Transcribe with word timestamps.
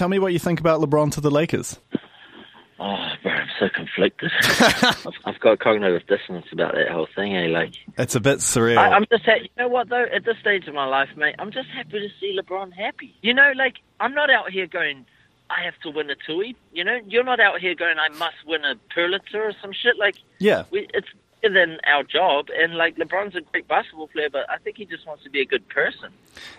Tell 0.00 0.08
me 0.08 0.18
what 0.18 0.32
you 0.32 0.38
think 0.38 0.60
about 0.60 0.80
LeBron 0.80 1.12
to 1.12 1.20
the 1.20 1.30
Lakers. 1.30 1.78
Oh, 2.78 3.08
bro, 3.22 3.32
I'm 3.32 3.48
so 3.58 3.68
conflicted. 3.68 4.30
I've, 4.40 5.12
I've 5.26 5.40
got 5.40 5.58
cognitive 5.58 6.06
dissonance 6.06 6.46
about 6.52 6.72
that 6.72 6.88
whole 6.88 7.06
thing. 7.14 7.36
Eh? 7.36 7.48
Like, 7.48 7.74
It's 7.98 8.14
a 8.14 8.20
bit 8.20 8.38
surreal. 8.38 8.78
I, 8.78 8.92
I'm 8.92 9.04
just, 9.12 9.26
ha- 9.26 9.42
you 9.42 9.50
know 9.58 9.68
what 9.68 9.90
though? 9.90 10.04
At 10.04 10.24
this 10.24 10.38
stage 10.40 10.66
of 10.68 10.74
my 10.74 10.86
life, 10.86 11.10
mate, 11.18 11.34
I'm 11.38 11.52
just 11.52 11.68
happy 11.68 12.00
to 12.00 12.08
see 12.18 12.34
LeBron 12.40 12.72
happy. 12.72 13.14
You 13.20 13.34
know, 13.34 13.52
like 13.54 13.74
I'm 14.00 14.14
not 14.14 14.30
out 14.30 14.50
here 14.50 14.66
going, 14.66 15.04
I 15.50 15.64
have 15.66 15.78
to 15.82 15.90
win 15.90 16.08
a 16.08 16.14
Tui. 16.14 16.56
You 16.72 16.82
know, 16.82 16.98
you're 17.06 17.22
not 17.22 17.38
out 17.38 17.60
here 17.60 17.74
going, 17.74 17.98
I 17.98 18.08
must 18.16 18.36
win 18.46 18.64
a 18.64 18.76
Pulitzer 18.94 19.42
or 19.42 19.52
some 19.60 19.74
shit. 19.74 19.98
Like, 19.98 20.14
yeah. 20.38 20.64
we, 20.70 20.88
it's 20.94 21.08
than 21.42 21.78
our 21.86 22.02
job. 22.02 22.46
And 22.56 22.74
like, 22.74 22.96
LeBron's 22.96 23.36
a 23.36 23.40
great 23.40 23.68
basketball 23.68 24.08
player, 24.08 24.28
but 24.30 24.48
I 24.50 24.58
think 24.58 24.76
he 24.76 24.84
just 24.84 25.06
wants 25.06 25.24
to 25.24 25.30
be 25.30 25.40
a 25.40 25.46
good 25.46 25.68
person. 25.68 26.10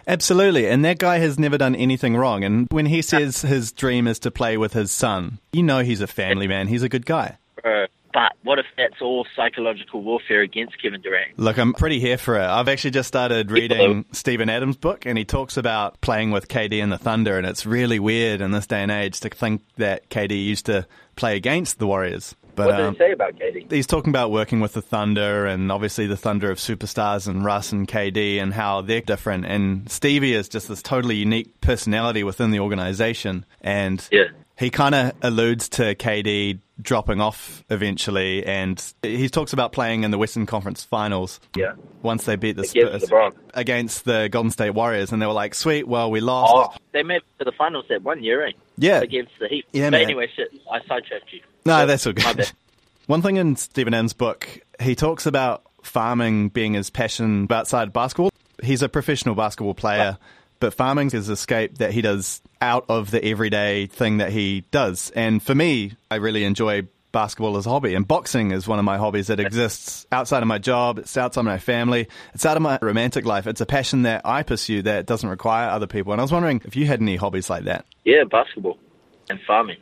Absolutely. 0.07 0.67
And 0.67 0.83
that 0.85 0.99
guy 0.99 1.19
has 1.19 1.39
never 1.39 1.57
done 1.57 1.75
anything 1.75 2.15
wrong. 2.15 2.43
And 2.43 2.67
when 2.71 2.87
he 2.87 3.01
says 3.01 3.41
his 3.41 3.71
dream 3.71 4.07
is 4.07 4.19
to 4.19 4.31
play 4.31 4.57
with 4.57 4.73
his 4.73 4.91
son, 4.91 5.39
you 5.53 5.63
know 5.63 5.79
he's 5.79 6.01
a 6.01 6.07
family 6.07 6.47
man. 6.47 6.67
He's 6.67 6.83
a 6.83 6.89
good 6.89 7.05
guy. 7.05 7.37
Uh, 7.63 7.85
but 8.13 8.33
what 8.43 8.59
if 8.59 8.65
that's 8.77 9.01
all 9.01 9.25
psychological 9.35 10.01
warfare 10.01 10.41
against 10.41 10.81
Kevin 10.81 11.01
Durant? 11.01 11.37
Look, 11.37 11.57
I'm 11.57 11.73
pretty 11.73 11.99
here 11.99 12.17
for 12.17 12.35
it. 12.37 12.45
I've 12.45 12.67
actually 12.67 12.91
just 12.91 13.07
started 13.07 13.51
reading 13.51 14.05
Steven 14.11 14.49
Adams' 14.49 14.77
book, 14.77 15.05
and 15.05 15.17
he 15.17 15.25
talks 15.25 15.57
about 15.57 16.01
playing 16.01 16.31
with 16.31 16.47
KD 16.47 16.81
and 16.83 16.91
the 16.91 16.97
Thunder, 16.97 17.37
and 17.37 17.47
it's 17.47 17.65
really 17.65 17.99
weird 17.99 18.41
in 18.41 18.51
this 18.51 18.67
day 18.67 18.81
and 18.81 18.91
age 18.91 19.19
to 19.21 19.29
think 19.29 19.63
that 19.77 20.09
KD 20.09 20.43
used 20.43 20.65
to 20.65 20.85
play 21.15 21.35
against 21.37 21.79
the 21.79 21.87
Warriors. 21.87 22.35
But 22.55 22.67
What 22.67 22.77
did 22.77 22.85
um, 22.85 22.93
he 22.93 22.97
say 22.97 23.11
about 23.11 23.35
KD? 23.35 23.71
he's 23.71 23.87
talking 23.87 24.09
about 24.09 24.31
working 24.31 24.59
with 24.59 24.73
the 24.73 24.81
Thunder 24.81 25.45
and 25.45 25.71
obviously 25.71 26.07
the 26.07 26.17
Thunder 26.17 26.51
of 26.51 26.57
superstars 26.57 27.27
and 27.27 27.43
Russ 27.45 27.71
and 27.71 27.87
KD 27.87 28.41
and 28.41 28.53
how 28.53 28.81
they're 28.81 29.01
different. 29.01 29.45
And 29.45 29.89
Stevie 29.89 30.33
is 30.33 30.49
just 30.49 30.67
this 30.67 30.81
totally 30.81 31.15
unique 31.15 31.61
personality 31.61 32.23
within 32.23 32.51
the 32.51 32.59
organization. 32.59 33.45
And 33.61 34.05
Yeah. 34.11 34.25
He 34.57 34.69
kind 34.69 34.93
of 34.93 35.13
alludes 35.23 35.69
to 35.69 35.95
KD 35.95 36.59
dropping 36.81 37.19
off 37.21 37.63
eventually. 37.69 38.45
And 38.45 38.81
he 39.01 39.27
talks 39.29 39.53
about 39.53 39.71
playing 39.71 40.03
in 40.03 40.11
the 40.11 40.17
Western 40.17 40.45
Conference 40.45 40.83
finals 40.83 41.39
Yeah. 41.55 41.73
once 42.01 42.25
they 42.25 42.35
beat 42.35 42.55
the 42.57 42.63
Against 42.63 43.05
Spurs 43.07 43.09
LeBron. 43.09 43.33
against 43.53 44.05
the 44.05 44.29
Golden 44.31 44.51
State 44.51 44.71
Warriors. 44.71 45.11
And 45.11 45.21
they 45.21 45.25
were 45.25 45.33
like, 45.33 45.55
sweet, 45.55 45.87
well, 45.87 46.11
we 46.11 46.19
lost. 46.21 46.53
Oh, 46.55 46.77
they 46.91 47.03
made 47.03 47.17
it 47.17 47.23
to 47.39 47.45
the 47.45 47.51
finals 47.51 47.85
that 47.89 48.03
one 48.03 48.23
year, 48.23 48.45
eh? 48.47 48.51
Yeah. 48.77 49.01
Against 49.01 49.31
the 49.39 49.47
Heat. 49.47 49.65
Yeah, 49.73 49.87
but 49.87 49.91
man. 49.97 50.01
anyway, 50.01 50.27
shit, 50.35 50.51
I 50.71 50.79
sidetracked 50.87 51.31
you. 51.33 51.41
No, 51.65 51.79
So, 51.81 51.85
that's 51.87 52.07
all 52.07 52.13
good. 52.13 52.51
One 53.07 53.21
thing 53.21 53.35
in 53.37 53.55
Steven 53.55 53.93
Adams' 53.93 54.13
book, 54.13 54.59
he 54.79 54.95
talks 54.95 55.25
about 55.25 55.63
farming 55.83 56.49
being 56.49 56.73
his 56.75 56.89
passion 56.89 57.47
outside 57.51 57.91
basketball. 57.91 58.29
He's 58.63 58.81
a 58.83 58.89
professional 58.89 59.35
basketball 59.35 59.73
player, 59.73 60.17
but 60.61 60.73
farming 60.73 61.11
is 61.11 61.27
escape 61.27 61.79
that 61.79 61.91
he 61.91 62.01
does 62.01 62.41
out 62.61 62.85
of 62.87 63.11
the 63.11 63.23
everyday 63.25 63.87
thing 63.87 64.17
that 64.17 64.31
he 64.31 64.61
does. 64.71 65.11
And 65.13 65.43
for 65.43 65.53
me, 65.53 65.93
I 66.09 66.15
really 66.15 66.45
enjoy 66.45 66.87
basketball 67.11 67.57
as 67.57 67.65
a 67.65 67.69
hobby, 67.69 67.93
and 67.93 68.07
boxing 68.07 68.51
is 68.51 68.67
one 68.67 68.79
of 68.79 68.85
my 68.85 68.97
hobbies 68.97 69.27
that 69.27 69.39
exists 69.41 70.05
outside 70.13 70.41
of 70.41 70.47
my 70.47 70.59
job. 70.59 70.99
It's 70.99 71.17
outside 71.17 71.41
of 71.41 71.45
my 71.45 71.57
family. 71.57 72.07
It's 72.33 72.45
out 72.45 72.55
of 72.55 72.63
my 72.63 72.79
romantic 72.81 73.25
life. 73.25 73.47
It's 73.47 73.59
a 73.59 73.65
passion 73.65 74.03
that 74.03 74.21
I 74.23 74.43
pursue 74.43 74.83
that 74.83 75.05
doesn't 75.05 75.27
require 75.27 75.69
other 75.69 75.87
people. 75.87 76.13
And 76.13 76.21
I 76.21 76.23
was 76.23 76.31
wondering 76.31 76.61
if 76.63 76.77
you 76.77 76.85
had 76.85 77.01
any 77.01 77.17
hobbies 77.17 77.49
like 77.49 77.65
that. 77.65 77.85
Yeah, 78.05 78.23
basketball 78.23 78.77
and 79.29 79.39
farming. 79.45 79.77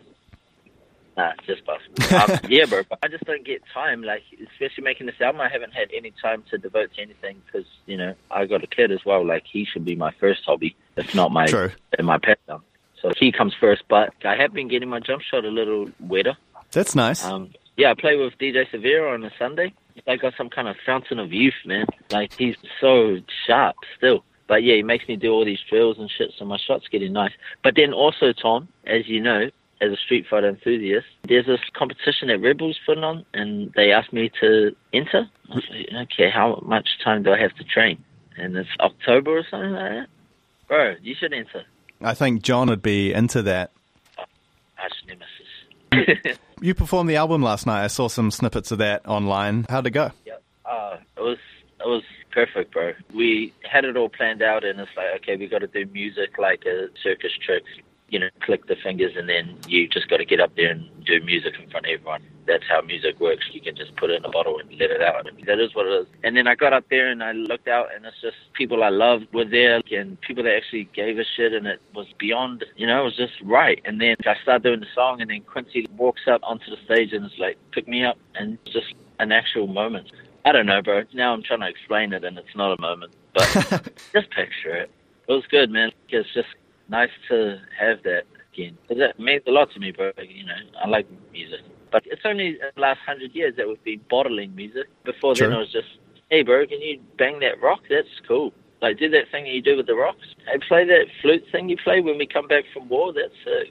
Nah, 1.19 1.33
just 1.45 1.63
basketball. 1.65 2.37
um, 2.37 2.39
yeah, 2.49 2.63
bro. 2.63 2.83
I 3.03 3.09
just 3.09 3.25
don't 3.25 3.45
get 3.45 3.61
time. 3.73 4.01
Like, 4.03 4.23
especially 4.53 4.85
making 4.85 5.07
this 5.07 5.19
album, 5.19 5.41
I 5.41 5.49
haven't 5.49 5.73
had 5.73 5.89
any 5.93 6.13
time 6.21 6.45
to 6.49 6.57
devote 6.57 6.93
to 6.95 7.01
anything 7.01 7.41
because 7.45 7.67
you 7.87 7.97
know 7.97 8.15
I 8.31 8.45
got 8.45 8.63
a 8.63 8.67
kid 8.67 8.89
as 8.93 9.03
well. 9.05 9.25
Like, 9.25 9.43
he 9.45 9.65
should 9.65 9.83
be 9.83 9.97
my 9.97 10.13
first 10.21 10.43
hobby, 10.45 10.77
if 10.95 11.13
not 11.13 11.33
my 11.33 11.47
True. 11.47 11.71
and 11.97 12.07
my 12.07 12.19
pastime. 12.19 12.61
So 13.01 13.11
he 13.19 13.33
comes 13.33 13.53
first. 13.59 13.83
But 13.89 14.13
I 14.23 14.37
have 14.37 14.53
been 14.53 14.69
getting 14.69 14.87
my 14.87 15.01
jump 15.01 15.21
shot 15.21 15.43
a 15.43 15.49
little 15.49 15.89
wetter. 15.99 16.37
That's 16.71 16.95
nice. 16.95 17.25
Um, 17.25 17.51
yeah, 17.75 17.91
I 17.91 17.95
play 17.95 18.15
with 18.15 18.37
DJ 18.37 18.71
Sir-Vere 18.71 19.09
on 19.09 19.25
a 19.25 19.31
Sunday. 19.37 19.73
I 20.07 20.15
got 20.15 20.35
some 20.37 20.49
kind 20.49 20.69
of 20.69 20.77
fountain 20.85 21.19
of 21.19 21.33
youth, 21.33 21.53
man. 21.65 21.85
Like 22.11 22.31
he's 22.37 22.55
so 22.79 23.17
sharp 23.45 23.75
still. 23.97 24.23
But 24.47 24.63
yeah, 24.63 24.75
he 24.75 24.83
makes 24.83 25.05
me 25.07 25.17
do 25.17 25.33
all 25.33 25.43
these 25.43 25.59
drills 25.69 25.97
and 25.99 26.09
shit, 26.09 26.31
so 26.37 26.45
my 26.45 26.57
shot's 26.57 26.87
getting 26.87 27.11
nice. 27.11 27.33
But 27.61 27.75
then 27.75 27.91
also, 27.93 28.31
Tom, 28.31 28.69
as 28.85 29.07
you 29.07 29.19
know, 29.19 29.49
as 29.81 29.91
a 29.91 29.97
Street 29.97 30.25
Fighter 30.29 30.49
enthusiast, 30.49 31.07
there's 31.27 31.45
this 31.45 31.59
competition 31.73 32.27
that 32.27 32.39
Red 32.39 32.57
Bull's 32.57 32.79
putting 32.85 33.03
on, 33.03 33.25
and 33.33 33.71
they 33.75 33.91
asked 33.91 34.13
me 34.13 34.31
to 34.41 34.75
enter. 34.93 35.29
I 35.49 35.55
was 35.55 35.63
like, 35.69 36.09
okay, 36.11 36.29
how 36.29 36.61
much 36.65 36.87
time 37.03 37.23
do 37.23 37.31
I 37.31 37.39
have 37.39 37.55
to 37.55 37.63
train? 37.63 38.03
And 38.37 38.55
it's 38.55 38.69
October 38.79 39.37
or 39.37 39.43
something 39.49 39.71
like 39.71 39.91
that. 39.91 40.07
Bro, 40.67 40.95
you 41.01 41.15
should 41.19 41.33
enter. 41.33 41.63
I 42.01 42.13
think 42.13 42.41
John 42.41 42.69
would 42.69 42.81
be 42.81 43.13
into 43.13 43.41
that. 43.43 43.71
Arch 44.77 44.93
nemesis. 45.07 46.37
You 46.61 46.73
performed 46.73 47.09
the 47.09 47.15
album 47.15 47.41
last 47.41 47.65
night. 47.65 47.85
I 47.85 47.87
saw 47.87 48.09
some 48.09 48.31
snippets 48.31 48.71
of 48.71 48.79
that 48.79 49.07
online. 49.07 49.65
How'd 49.69 49.87
it 49.87 49.91
go? 49.91 50.11
Yeah, 50.25 50.33
uh, 50.65 50.97
it 51.15 51.21
was 51.21 51.37
it 51.79 51.87
was 51.87 52.03
perfect, 52.31 52.73
bro. 52.73 52.91
We 53.15 53.53
had 53.63 53.85
it 53.85 53.95
all 53.95 54.09
planned 54.09 54.41
out, 54.41 54.65
and 54.65 54.79
it's 54.79 54.91
like, 54.97 55.21
okay, 55.21 55.37
we 55.37 55.47
got 55.47 55.59
to 55.59 55.67
do 55.67 55.85
music 55.93 56.37
like 56.37 56.65
a 56.65 56.87
circus 57.01 57.31
trick. 57.45 57.63
You 58.09 58.19
know, 58.19 58.29
click 58.41 58.67
the 58.67 58.75
fingers, 58.75 59.13
and 59.15 59.27
then 59.29 59.57
you 59.67 59.87
just 59.87 60.09
got 60.09 60.17
to 60.17 60.25
get 60.25 60.39
up 60.39 60.55
there 60.55 60.71
and 60.71 60.89
do 61.05 61.19
music 61.21 61.55
in 61.61 61.69
front 61.69 61.85
of 61.85 61.91
everyone. 61.91 62.21
That's 62.47 62.63
how 62.67 62.81
music 62.81 63.19
works. 63.19 63.45
You 63.51 63.61
can 63.61 63.75
just 63.75 63.95
put 63.95 64.09
it 64.09 64.15
in 64.15 64.25
a 64.25 64.29
bottle 64.29 64.57
and 64.59 64.69
let 64.79 64.89
it 64.89 65.01
out. 65.01 65.27
I 65.27 65.31
mean, 65.31 65.45
that 65.45 65.59
is 65.59 65.75
what 65.75 65.85
it 65.85 65.93
is. 66.01 66.07
And 66.23 66.35
then 66.35 66.47
I 66.47 66.55
got 66.55 66.73
up 66.73 66.85
there 66.89 67.09
and 67.09 67.23
I 67.23 67.31
looked 67.33 67.67
out, 67.67 67.87
and 67.93 68.05
it's 68.05 68.19
just 68.21 68.37
people 68.53 68.83
I 68.83 68.89
loved 68.89 69.31
were 69.33 69.45
there, 69.45 69.81
and 69.91 70.19
people 70.21 70.43
that 70.43 70.55
actually 70.55 70.89
gave 70.93 71.19
a 71.19 71.25
shit, 71.35 71.53
and 71.53 71.67
it 71.67 71.81
was 71.93 72.07
beyond. 72.17 72.65
You 72.75 72.87
know, 72.87 73.01
it 73.01 73.05
was 73.05 73.17
just 73.17 73.33
right. 73.43 73.81
And 73.85 74.01
then 74.01 74.15
I 74.25 74.35
started 74.41 74.63
doing 74.63 74.79
the 74.79 74.87
song, 74.95 75.21
and 75.21 75.29
then 75.29 75.41
Quincy 75.41 75.87
walks 75.95 76.21
up 76.27 76.41
onto 76.43 76.69
the 76.69 76.77
stage, 76.85 77.13
and 77.13 77.25
it's 77.25 77.37
like, 77.37 77.57
pick 77.71 77.87
me 77.87 78.03
up, 78.03 78.17
and 78.35 78.57
it's 78.65 78.73
just 78.73 78.93
an 79.19 79.31
actual 79.31 79.67
moment. 79.67 80.11
I 80.45 80.51
don't 80.51 80.65
know, 80.65 80.81
bro. 80.81 81.03
Now 81.13 81.33
I'm 81.33 81.43
trying 81.43 81.59
to 81.59 81.67
explain 81.67 82.13
it, 82.13 82.23
and 82.23 82.37
it's 82.37 82.55
not 82.55 82.77
a 82.77 82.81
moment, 82.81 83.13
but 83.33 83.43
just 84.13 84.31
picture 84.31 84.75
it. 84.75 84.89
It 85.27 85.33
was 85.33 85.45
good, 85.51 85.69
man. 85.69 85.91
It's 86.09 86.33
just 86.33 86.47
nice 86.89 87.11
to 87.29 87.59
have 87.77 88.03
that 88.03 88.23
again. 88.53 88.77
'Cause 88.87 88.97
It 88.99 89.19
means 89.19 89.43
a 89.47 89.51
lot 89.51 89.71
to 89.71 89.79
me, 89.79 89.91
bro. 89.91 90.11
You 90.21 90.45
know, 90.45 90.53
I 90.83 90.87
like 90.87 91.07
music, 91.31 91.61
but 91.91 92.03
it's 92.07 92.25
only 92.25 92.47
in 92.47 92.59
the 92.75 92.81
last 92.81 92.99
hundred 93.01 93.33
years 93.35 93.55
that 93.55 93.67
we've 93.67 93.83
been 93.83 94.01
bottling 94.09 94.55
music. 94.55 94.87
Before 95.03 95.35
then, 95.35 95.51
it 95.57 95.59
was 95.59 95.71
just, 95.71 95.87
hey, 96.29 96.41
bro, 96.43 96.65
can 96.67 96.81
you 96.81 96.99
bang 97.17 97.39
that 97.39 97.61
rock? 97.61 97.81
That's 97.89 98.07
cool. 98.27 98.53
Like, 98.81 98.97
do 98.97 99.09
that 99.09 99.29
thing 99.29 99.43
that 99.43 99.51
you 99.53 99.61
do 99.61 99.75
with 99.77 99.87
the 99.87 99.95
rocks. 99.95 100.35
Hey, 100.47 100.57
play 100.59 100.85
that 100.85 101.07
flute 101.21 101.45
thing 101.51 101.69
you 101.69 101.77
play 101.77 102.01
when 102.01 102.17
we 102.17 102.25
come 102.25 102.47
back 102.47 102.65
from 102.73 102.87
war. 102.89 103.11
That's 103.13 103.33
uh, 103.45 103.65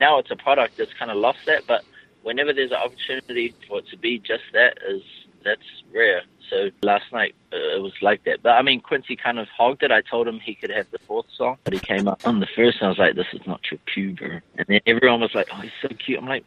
now 0.00 0.18
it's 0.18 0.30
a 0.30 0.36
product 0.36 0.76
that's 0.78 0.92
kind 0.94 1.10
of 1.10 1.16
lost 1.16 1.44
that, 1.46 1.66
but 1.66 1.84
whenever 2.22 2.52
there's 2.52 2.70
an 2.70 2.76
opportunity 2.78 3.54
for 3.68 3.80
it 3.80 3.88
to 3.88 3.96
be 3.96 4.18
just 4.18 4.44
that, 4.52 4.78
is 4.88 5.02
that's 5.44 5.62
rare. 5.94 6.22
So 6.50 6.70
last 6.82 7.12
night 7.12 7.34
uh, 7.52 7.76
it 7.76 7.82
was 7.82 7.92
like 8.02 8.24
that. 8.24 8.42
But 8.42 8.50
I 8.50 8.62
mean, 8.62 8.80
Quincy 8.80 9.16
kind 9.16 9.38
of 9.38 9.48
hogged 9.48 9.82
it. 9.82 9.90
I 9.90 10.02
told 10.02 10.28
him 10.28 10.38
he 10.40 10.54
could 10.54 10.70
have 10.70 10.90
the 10.90 10.98
fourth 10.98 11.26
song, 11.36 11.56
but 11.64 11.72
he 11.72 11.78
came 11.78 12.08
up 12.08 12.26
on 12.26 12.40
the 12.40 12.48
first, 12.54 12.78
and 12.80 12.86
I 12.86 12.88
was 12.88 12.98
like, 12.98 13.14
"This 13.14 13.26
is 13.32 13.46
not 13.46 13.60
your 13.70 13.78
cue, 13.92 14.14
bro." 14.14 14.40
And 14.58 14.66
then 14.68 14.80
everyone 14.86 15.20
was 15.20 15.34
like, 15.34 15.48
"Oh, 15.52 15.60
he's 15.60 15.70
so 15.80 15.88
cute." 15.88 16.18
I'm 16.18 16.28
like, 16.28 16.44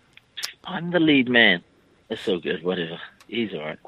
"I'm 0.63 0.91
the 0.91 0.99
lead 0.99 1.29
man." 1.29 1.63
It's 2.09 2.21
so 2.21 2.37
good. 2.39 2.63
Whatever. 2.63 2.99
He's 3.27 3.53
all 3.53 3.61
right. 3.61 3.79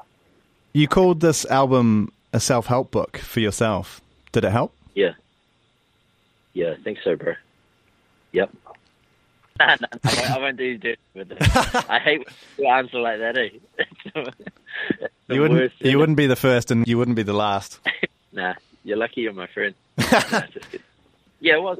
You 0.72 0.88
called 0.88 1.20
this 1.20 1.44
album 1.46 2.12
a 2.32 2.40
self 2.40 2.66
help 2.66 2.90
book 2.90 3.18
for 3.18 3.40
yourself. 3.40 4.00
Did 4.32 4.44
it 4.44 4.50
help? 4.50 4.74
Yeah. 4.94 5.12
Yeah, 6.52 6.72
I 6.72 6.82
think 6.82 6.98
so, 7.02 7.16
bro. 7.16 7.34
Yep. 8.32 8.50
Nah, 9.60 9.74
nah, 9.80 9.88
I, 10.04 10.14
won't, 10.14 10.30
I 10.30 10.38
won't 10.38 10.56
do 10.56 10.78
do 10.78 10.94
with 11.14 11.32
it. 11.32 11.38
I 11.90 11.98
hate 11.98 12.28
when 12.58 12.70
answer 12.70 13.00
like 13.00 13.18
that, 13.18 13.36
eh? 13.36 13.48
You 15.28 15.42
wouldn't. 15.42 15.72
You 15.80 15.98
wouldn't 15.98 16.16
be 16.16 16.26
the 16.26 16.36
first, 16.36 16.70
and 16.70 16.86
you 16.88 16.96
wouldn't 16.98 17.16
be 17.16 17.22
the 17.22 17.34
last. 17.34 17.80
Nah, 18.30 18.54
you're 18.84 18.98
lucky 18.98 19.22
you're 19.22 19.32
my 19.32 19.46
friend. 19.46 19.74
Nah, 19.98 20.42
yeah, 21.40 21.54
it 21.54 21.62
was. 21.62 21.78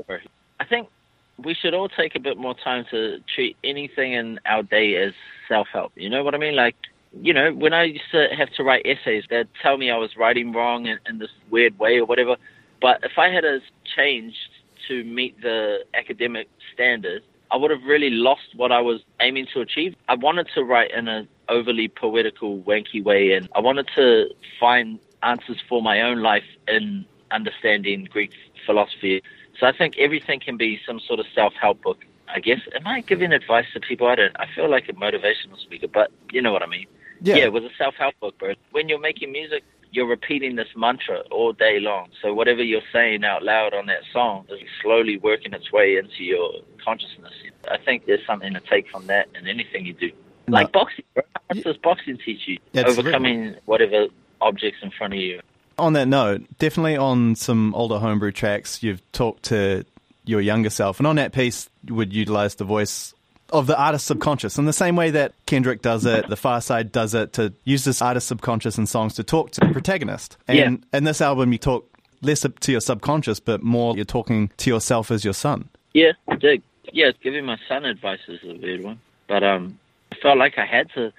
I 0.59 0.65
think 0.65 0.89
we 1.37 1.55
should 1.55 1.75
all 1.75 1.89
take 1.89 2.15
a 2.17 2.21
bit 2.21 2.37
more 2.37 2.55
time 2.55 2.85
to 2.91 3.21
treat 3.35 3.57
anything 3.63 4.15
in 4.15 4.41
our 4.47 4.63
day 4.63 4.97
as 4.97 5.13
self-help. 5.47 5.93
You 5.95 6.09
know 6.09 6.25
what 6.25 6.35
I 6.35 6.39
mean? 6.39 6.57
Like, 6.57 6.75
you 7.13 7.33
know, 7.35 7.53
when 7.53 7.73
I 7.73 7.85
used 7.85 8.11
to 8.13 8.29
have 8.37 8.51
to 8.55 8.65
write 8.65 8.87
essays, 8.87 9.25
they'd 9.29 9.49
tell 9.63 9.77
me 9.77 9.91
I 9.91 9.97
was 9.99 10.17
writing 10.17 10.53
wrong 10.53 10.87
in, 10.87 10.99
in 11.07 11.19
this 11.19 11.31
weird 11.51 11.79
way 11.79 11.99
or 11.99 12.07
whatever. 12.07 12.37
But 12.81 13.05
if 13.05 13.19
I 13.19 13.29
had 13.29 13.45
a 13.45 13.61
changed 13.97 14.51
to 14.89 15.05
meet 15.05 15.41
the 15.43 15.85
academic 15.95 16.49
standard, 16.73 17.23
I 17.51 17.57
would 17.57 17.71
have 17.71 17.83
really 17.85 18.11
lost 18.11 18.55
what 18.55 18.73
I 18.73 18.81
was 18.81 19.01
aiming 19.21 19.47
to 19.55 19.61
achieve. 19.61 19.95
I 20.09 20.15
wanted 20.15 20.49
to 20.55 20.63
write 20.63 20.91
in 20.91 21.09
an 21.09 21.29
overly 21.49 21.89
poetical, 21.89 22.59
wanky 22.61 23.03
way, 23.03 23.33
and 23.33 23.49
I 23.57 23.61
wanted 23.61 23.89
to 23.97 24.27
find 24.61 24.99
answers 25.23 25.59
for 25.69 25.83
my 25.83 26.01
own 26.03 26.21
life 26.23 26.45
in 26.67 27.05
understanding 27.31 28.09
Greek 28.11 28.33
philosophy. 28.67 29.23
So 29.59 29.67
I 29.67 29.73
think 29.77 29.97
everything 29.99 30.41
can 30.41 30.57
be 30.57 30.79
some 30.87 31.01
sort 31.01 31.21
of 31.21 31.27
self-help 31.35 31.83
book. 31.83 32.05
I 32.31 32.41
guess. 32.41 32.61
Am 32.75 32.87
I 32.87 33.01
giving 33.01 33.33
advice 33.33 33.65
to 33.73 33.81
people? 33.81 34.07
I 34.07 34.15
don't. 34.15 34.37
I 34.39 34.47
feel 34.55 34.71
like 34.71 34.87
a 34.91 34.93
motivational 34.93 35.59
speaker, 35.59 35.89
but 35.89 36.11
you 36.31 36.43
know 36.43 36.53
what 36.53 36.63
I 36.63 36.67
mean. 36.67 36.87
Yeah. 37.23 37.37
Yeah, 37.37 37.45
it 37.45 37.53
was 37.55 37.65
a 37.65 37.71
self-help 37.79 38.21
book, 38.21 38.39
bro. 38.39 38.53
When 38.71 38.89
you're 38.89 39.01
making 39.01 39.33
music, 39.33 39.65
you're 39.91 40.07
repeating 40.07 40.57
this 40.57 40.69
mantra 40.77 41.21
all 41.31 41.53
day 41.53 41.81
long. 41.81 42.09
So 42.23 42.35
whatever 42.35 42.63
you're 42.63 42.81
saying 42.93 43.25
out 43.25 43.43
loud 43.43 43.75
on 43.75 43.87
that 43.87 44.03
song 44.13 44.47
is 44.51 44.61
slowly 44.83 45.17
working 45.19 45.53
its 45.53 45.73
way 45.73 45.97
into 45.97 46.25
your 46.25 46.53
consciousness. 46.85 47.33
I 47.71 47.79
think 47.79 48.07
there's 48.07 48.25
something 48.27 48.55
to 48.55 48.61
take 48.61 48.89
from 48.89 49.07
that 49.07 49.29
in 49.35 49.47
anything 49.47 49.87
you 49.87 49.95
do. 49.95 50.11
Like 50.47 50.73
boxing. 50.73 51.05
Bro. 51.15 51.25
How 51.51 51.61
does 51.61 51.77
boxing 51.77 52.19
teach 52.25 52.47
you? 52.47 52.59
It's 52.73 52.89
Overcoming 52.89 53.57
whatever 53.67 54.07
objects 54.41 54.79
in 54.83 54.91
front 54.91 55.15
of 55.15 55.21
you. 55.21 55.41
On 55.79 55.93
that 55.93 56.09
note, 56.09 56.43
definitely 56.59 56.97
on 56.97 57.37
some 57.37 57.75
older 57.75 57.99
homebrew 57.99 58.33
tracks, 58.33 58.83
you've 58.83 59.03
talked 59.13 59.45
to 59.45 59.85
your 60.25 60.41
younger 60.41 60.71
self, 60.71 60.99
and 60.99 61.07
on 61.07 61.17
that 61.17 61.33
piece, 61.33 61.71
you 61.85 61.95
would 61.95 62.13
utilize 62.13 62.57
the 62.57 62.65
voice 62.65 63.15
of 63.51 63.67
the 63.67 63.79
artist's 63.79 64.07
subconscious 64.07 64.59
in 64.59 64.67
the 64.67 64.73
same 64.73 64.97
way 64.97 65.11
that 65.11 65.33
Kendrick 65.47 65.83
does 65.83 66.05
it, 66.05 66.29
the 66.29 66.37
Pharcyde 66.37 66.93
does 66.93 67.15
it, 67.15 67.33
to 67.35 67.53
use 67.65 67.85
this 67.85 68.03
artist's 68.03 68.29
subconscious 68.29 68.79
in 68.79 68.87
songs 68.87 69.15
to 69.15 69.23
talk 69.23 69.53
to 69.53 69.61
the 69.61 69.73
protagonist. 69.73 70.37
And 70.47 70.85
in 70.93 71.05
this 71.05 71.21
album, 71.21 71.53
you 71.53 71.59
talk 71.59 71.89
less 72.21 72.41
to 72.41 72.73
your 72.73 72.81
subconscious, 72.81 73.41
but 73.41 73.63
more 73.63 73.95
you're 73.97 74.05
talking 74.05 74.51
to 74.59 74.71
yourself 74.71 75.11
as 75.11 75.25
your 75.25 75.35
son. 75.35 75.69
Yeah, 75.95 76.13
I 76.29 76.37
dig. 76.37 76.63
Yeah, 76.93 77.11
giving 77.23 77.45
my 77.45 77.59
son 77.69 77.85
advice 77.85 78.21
is 78.29 78.41
a 78.45 78.55
weird 78.55 78.83
one. 78.83 79.01
But 79.29 79.43
um, 79.43 79.79
I 80.13 80.17
felt 80.17 80.39
like 80.39 80.59
I 80.59 80.67
had 80.67 80.91
to 80.95 81.13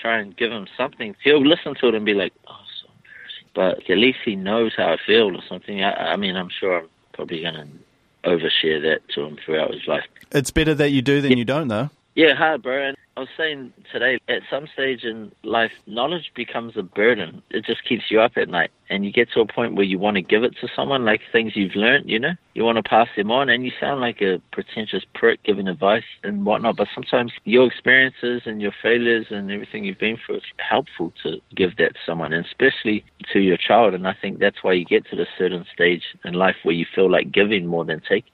try 0.00 0.18
and 0.18 0.36
give 0.36 0.52
him 0.52 0.66
something. 0.76 1.16
He'll 1.22 1.44
listen 1.44 1.74
to 1.76 1.88
it 1.88 1.94
and 1.94 2.04
be 2.04 2.14
like, 2.14 2.32
oh, 2.46 2.60
so 2.80 2.88
embarrassing. 2.88 3.48
But 3.54 3.90
at 3.90 3.98
least 3.98 4.18
he 4.24 4.36
knows 4.36 4.72
how 4.76 4.92
I 4.92 4.96
feel 5.04 5.34
or 5.34 5.42
something. 5.48 5.82
I, 5.82 6.12
I 6.12 6.16
mean, 6.16 6.36
I'm 6.36 6.50
sure 6.50 6.80
I'm 6.80 6.88
probably 7.12 7.42
going 7.42 7.54
to 7.54 7.66
overshare 8.26 8.82
that 8.82 9.00
to 9.14 9.22
him 9.22 9.38
throughout 9.44 9.72
his 9.72 9.86
life. 9.86 10.04
It's 10.32 10.50
better 10.50 10.74
that 10.74 10.90
you 10.90 11.02
do 11.02 11.20
than 11.20 11.38
you 11.38 11.44
don't, 11.44 11.68
though. 11.68 11.90
Yeah, 12.14 12.34
hard, 12.34 12.62
bro. 12.62 12.88
And 12.88 12.96
I 13.16 13.20
was 13.20 13.30
saying 13.34 13.72
today, 13.90 14.18
at 14.28 14.42
some 14.50 14.66
stage 14.74 15.02
in 15.02 15.32
life, 15.42 15.72
knowledge 15.86 16.32
becomes 16.34 16.76
a 16.76 16.82
burden. 16.82 17.42
It 17.50 17.64
just 17.64 17.82
keeps 17.82 18.10
you 18.10 18.20
up 18.20 18.32
at 18.36 18.50
night. 18.50 18.70
And 18.90 19.06
you 19.06 19.12
get 19.12 19.30
to 19.32 19.40
a 19.40 19.46
point 19.46 19.74
where 19.74 19.86
you 19.86 19.98
want 19.98 20.16
to 20.16 20.22
give 20.22 20.44
it 20.44 20.54
to 20.60 20.68
someone, 20.76 21.06
like 21.06 21.22
things 21.32 21.56
you've 21.56 21.74
learned, 21.74 22.10
you 22.10 22.18
know? 22.18 22.34
You 22.52 22.64
want 22.64 22.76
to 22.76 22.82
pass 22.82 23.08
them 23.16 23.30
on, 23.30 23.48
and 23.48 23.64
you 23.64 23.72
sound 23.80 24.02
like 24.02 24.20
a 24.20 24.42
pretentious 24.52 25.02
prick 25.14 25.42
giving 25.44 25.66
advice 25.66 26.04
and 26.24 26.44
whatnot. 26.44 26.76
But 26.76 26.88
sometimes 26.94 27.32
your 27.44 27.66
experiences 27.66 28.42
and 28.44 28.60
your 28.60 28.72
failures 28.82 29.28
and 29.30 29.50
everything 29.50 29.86
you've 29.86 29.98
been 29.98 30.18
through 30.24 30.36
is 30.36 30.42
helpful 30.58 31.14
to 31.22 31.40
give 31.54 31.78
that 31.78 31.94
to 31.94 32.00
someone, 32.04 32.34
and 32.34 32.44
especially 32.44 33.02
to 33.32 33.40
your 33.40 33.56
child. 33.56 33.94
And 33.94 34.06
I 34.06 34.14
think 34.20 34.40
that's 34.40 34.62
why 34.62 34.74
you 34.74 34.84
get 34.84 35.08
to 35.08 35.16
this 35.16 35.28
certain 35.38 35.64
stage 35.72 36.02
in 36.26 36.34
life 36.34 36.56
where 36.64 36.74
you 36.74 36.84
feel 36.94 37.10
like 37.10 37.32
giving 37.32 37.66
more 37.66 37.86
than 37.86 38.02
taking. 38.06 38.30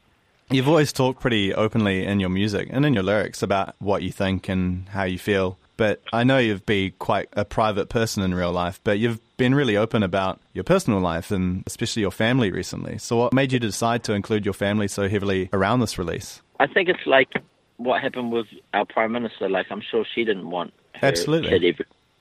You've 0.50 0.68
always 0.68 0.92
talked 0.92 1.20
pretty 1.20 1.54
openly 1.54 2.04
in 2.04 2.20
your 2.20 2.28
music 2.28 2.68
and 2.70 2.84
in 2.84 2.94
your 2.94 3.02
lyrics 3.02 3.42
about 3.42 3.74
what 3.78 4.02
you 4.02 4.12
think 4.12 4.48
and 4.48 4.88
how 4.90 5.04
you 5.04 5.18
feel. 5.18 5.58
But 5.76 6.02
I 6.12 6.24
know 6.24 6.38
you've 6.38 6.66
been 6.66 6.92
quite 6.98 7.28
a 7.32 7.44
private 7.44 7.88
person 7.88 8.22
in 8.22 8.34
real 8.34 8.52
life, 8.52 8.80
but 8.84 8.98
you've 8.98 9.20
been 9.36 9.54
really 9.54 9.76
open 9.76 10.02
about 10.02 10.38
your 10.52 10.64
personal 10.64 11.00
life 11.00 11.30
and 11.30 11.64
especially 11.66 12.02
your 12.02 12.10
family 12.10 12.50
recently. 12.50 12.98
So, 12.98 13.16
what 13.16 13.32
made 13.32 13.52
you 13.52 13.58
decide 13.58 14.04
to 14.04 14.12
include 14.12 14.44
your 14.44 14.54
family 14.54 14.86
so 14.86 15.08
heavily 15.08 15.48
around 15.52 15.80
this 15.80 15.98
release? 15.98 16.42
I 16.60 16.66
think 16.66 16.88
it's 16.88 17.06
like 17.06 17.32
what 17.78 18.02
happened 18.02 18.32
with 18.32 18.46
our 18.74 18.84
prime 18.84 19.12
minister. 19.12 19.48
Like 19.48 19.66
I'm 19.70 19.80
sure 19.80 20.04
she 20.14 20.24
didn't 20.24 20.50
want 20.50 20.72
Absolutely. 21.02 21.76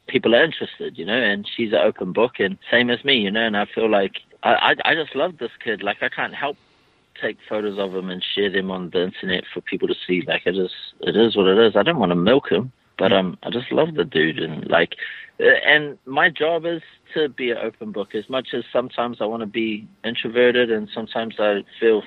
people 0.07 0.35
are 0.35 0.43
interested, 0.43 0.97
you 0.97 1.05
know, 1.05 1.21
and 1.21 1.47
she's 1.55 1.71
an 1.73 1.79
open 1.79 2.13
book, 2.13 2.39
and 2.39 2.57
same 2.71 2.89
as 2.89 3.03
me, 3.03 3.17
you 3.17 3.31
know. 3.31 3.45
And 3.45 3.57
I 3.57 3.65
feel 3.65 3.89
like 3.89 4.21
I 4.43 4.75
I, 4.85 4.91
I 4.91 4.95
just 4.95 5.15
love 5.15 5.37
this 5.37 5.51
kid. 5.63 5.83
Like 5.83 6.01
I 6.01 6.09
can't 6.09 6.33
help 6.33 6.57
take 7.19 7.37
photos 7.47 7.79
of 7.79 7.95
him 7.95 8.09
and 8.09 8.23
share 8.35 8.49
them 8.49 8.71
on 8.71 8.89
the 8.91 9.03
internet 9.03 9.43
for 9.53 9.61
people 9.61 9.87
to 9.87 9.95
see. 10.07 10.23
Like 10.27 10.43
it 10.45 10.57
is 10.57 10.71
it 11.01 11.15
is 11.15 11.35
what 11.35 11.47
it 11.47 11.57
is. 11.57 11.75
I 11.75 11.83
don't 11.83 11.99
want 11.99 12.11
to 12.11 12.15
milk 12.15 12.51
him, 12.51 12.71
but 12.97 13.11
um 13.11 13.37
I 13.43 13.49
just 13.49 13.71
love 13.71 13.95
the 13.95 14.05
dude 14.05 14.39
and 14.39 14.67
like 14.69 14.95
uh, 15.39 15.45
and 15.65 15.97
my 16.05 16.29
job 16.29 16.65
is 16.65 16.81
to 17.13 17.29
be 17.29 17.51
an 17.51 17.57
open 17.57 17.91
book 17.91 18.15
as 18.15 18.29
much 18.29 18.49
as 18.53 18.63
sometimes 18.71 19.17
I 19.19 19.25
want 19.25 19.41
to 19.41 19.47
be 19.47 19.87
introverted 20.03 20.71
and 20.71 20.89
sometimes 20.93 21.35
I 21.39 21.63
feel 21.79 22.03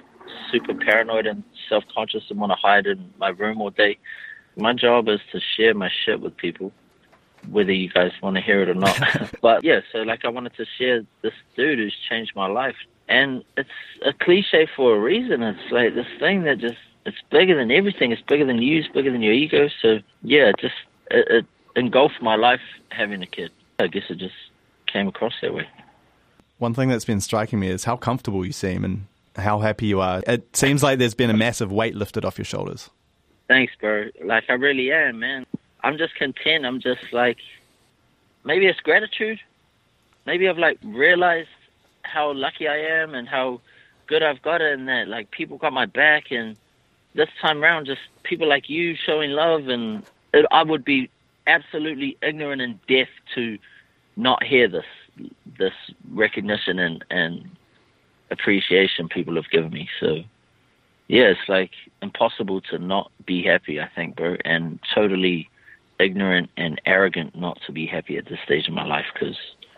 super 0.51 0.75
paranoid 0.75 1.27
and 1.27 1.43
self-conscious 1.69 2.25
and 2.31 2.39
want 2.39 2.53
to 2.53 2.57
hide 2.57 2.87
in 2.87 3.13
my 3.19 3.29
room 3.29 3.61
all 3.61 3.71
day. 3.71 3.99
My 4.57 4.73
job 4.73 5.09
is 5.09 5.21
to 5.33 5.41
share 5.57 5.75
my 5.75 5.91
shit 6.05 6.21
with 6.21 6.37
people, 6.37 6.73
whether 7.51 7.73
you 7.73 7.89
guys 7.89 8.13
want 8.23 8.37
to 8.37 8.43
hear 8.43 8.63
it 8.63 8.69
or 8.69 8.75
not. 8.75 8.99
but 9.43 9.65
yeah, 9.65 9.81
so 9.93 9.99
like 9.99 10.25
I 10.25 10.29
wanted 10.29 10.55
to 10.57 10.65
share 10.79 11.05
this 11.23 11.33
dude 11.57 11.79
who's 11.79 11.97
changed 12.09 12.33
my 12.37 12.47
life, 12.47 12.77
and 13.09 13.45
it's 13.57 13.69
a 14.05 14.13
cliche 14.13 14.69
for 14.77 14.97
a 14.97 15.01
reason. 15.01 15.43
It's 15.43 15.71
like 15.71 15.95
this 15.95 16.07
thing 16.19 16.45
that 16.45 16.59
just 16.59 16.79
it's 17.07 17.17
bigger 17.31 17.57
than 17.57 17.71
everything. 17.71 18.13
It's 18.13 18.23
bigger 18.23 18.47
than 18.47 18.63
you. 18.63 18.79
It's 18.79 18.89
bigger 18.89 19.13
than 19.13 19.23
your 19.23 19.33
ego. 19.33 19.69
So 19.83 19.99
yeah, 20.23 20.49
it 20.49 20.57
just 20.59 20.75
it, 21.11 21.27
it 21.31 21.47
engulfed 21.77 22.23
my 22.23 22.37
life 22.37 22.61
having 22.91 23.23
a 23.23 23.27
kid. 23.27 23.51
I 23.79 23.89
guess 23.89 24.05
it 24.09 24.19
just 24.19 24.35
came 24.87 25.09
across 25.09 25.35
that 25.43 25.53
way. 25.53 25.69
One 26.59 26.73
thing 26.75 26.89
that's 26.89 27.05
been 27.05 27.21
striking 27.21 27.61
me 27.61 27.69
is 27.69 27.85
how 27.85 27.97
comfortable 27.97 28.45
you 28.45 28.53
seem 28.53 28.85
and 28.85 29.07
how 29.37 29.59
happy 29.59 29.87
you 29.87 30.01
are. 30.01 30.23
It 30.27 30.57
seems 30.57 30.83
like 30.83 30.99
there's 30.99 31.15
been 31.15 31.31
a 31.31 31.37
massive 31.37 31.73
weight 31.73 31.95
lifted 31.97 32.25
off 32.25 32.39
your 32.39 32.45
shoulders. 32.45 32.89
Thanks, 33.49 33.73
bro. 33.81 34.07
Like 34.25 34.45
I 34.49 34.55
really 34.55 34.93
am, 34.93 35.19
man. 35.19 35.47
I'm 35.83 35.99
just 35.99 36.15
content. 36.15 36.65
I'm 36.65 36.81
just 36.81 37.13
like 37.13 37.39
maybe 38.45 38.67
it's 38.67 38.81
gratitude. 38.81 39.41
Maybe 40.27 40.49
I've 40.49 40.59
like 40.59 40.79
realized 40.83 41.49
how 42.15 42.33
lucky 42.33 42.69
I 42.69 42.79
am 42.79 43.15
and 43.15 43.29
how 43.29 43.61
good 44.07 44.23
I've 44.23 44.43
got 44.43 44.61
it 44.61 44.73
and 44.79 44.89
that 44.89 45.09
like 45.09 45.31
people 45.31 45.59
got 45.59 45.73
my 45.73 45.87
back 45.87 46.31
and 46.31 46.57
this 47.15 47.29
time 47.41 47.63
around 47.63 47.87
just 47.87 48.01
people 48.23 48.49
like 48.49 48.71
you 48.71 48.95
showing 48.97 49.33
love 49.33 49.69
and 49.69 50.05
it, 50.33 50.47
I 50.51 50.63
would 50.63 50.85
be 50.85 51.11
absolutely 51.47 52.17
ignorant 52.23 52.63
and 52.63 52.79
deaf 52.87 53.09
to 53.35 53.59
not 54.17 54.43
hear 54.43 54.69
this 54.69 54.85
this 55.59 55.75
recognition 56.13 56.79
and 56.79 57.05
and 57.11 57.49
appreciation 58.31 59.09
people 59.09 59.35
have 59.37 59.51
given 59.51 59.71
me. 59.71 59.89
So 60.01 60.19
yeah, 61.09 61.25
it's 61.25 61.49
like 61.49 61.73
impossible 62.01 62.61
to 62.63 62.79
not 62.79 63.11
be 63.27 63.43
happy, 63.43 63.81
I 63.81 63.89
think, 63.95 64.17
bro, 64.17 64.37
and 64.45 64.79
totally 64.95 65.51
ignorant 66.01 66.51
and 66.57 66.81
arrogant 66.87 67.37
not 67.37 67.59
to 67.67 67.73
be 67.73 67.87
happy 67.87 68.17
at 68.17 68.27
this 68.27 68.39
stage 68.45 68.67
of 68.67 68.75
my 68.75 68.85
life 68.85 69.07
because 69.13 69.37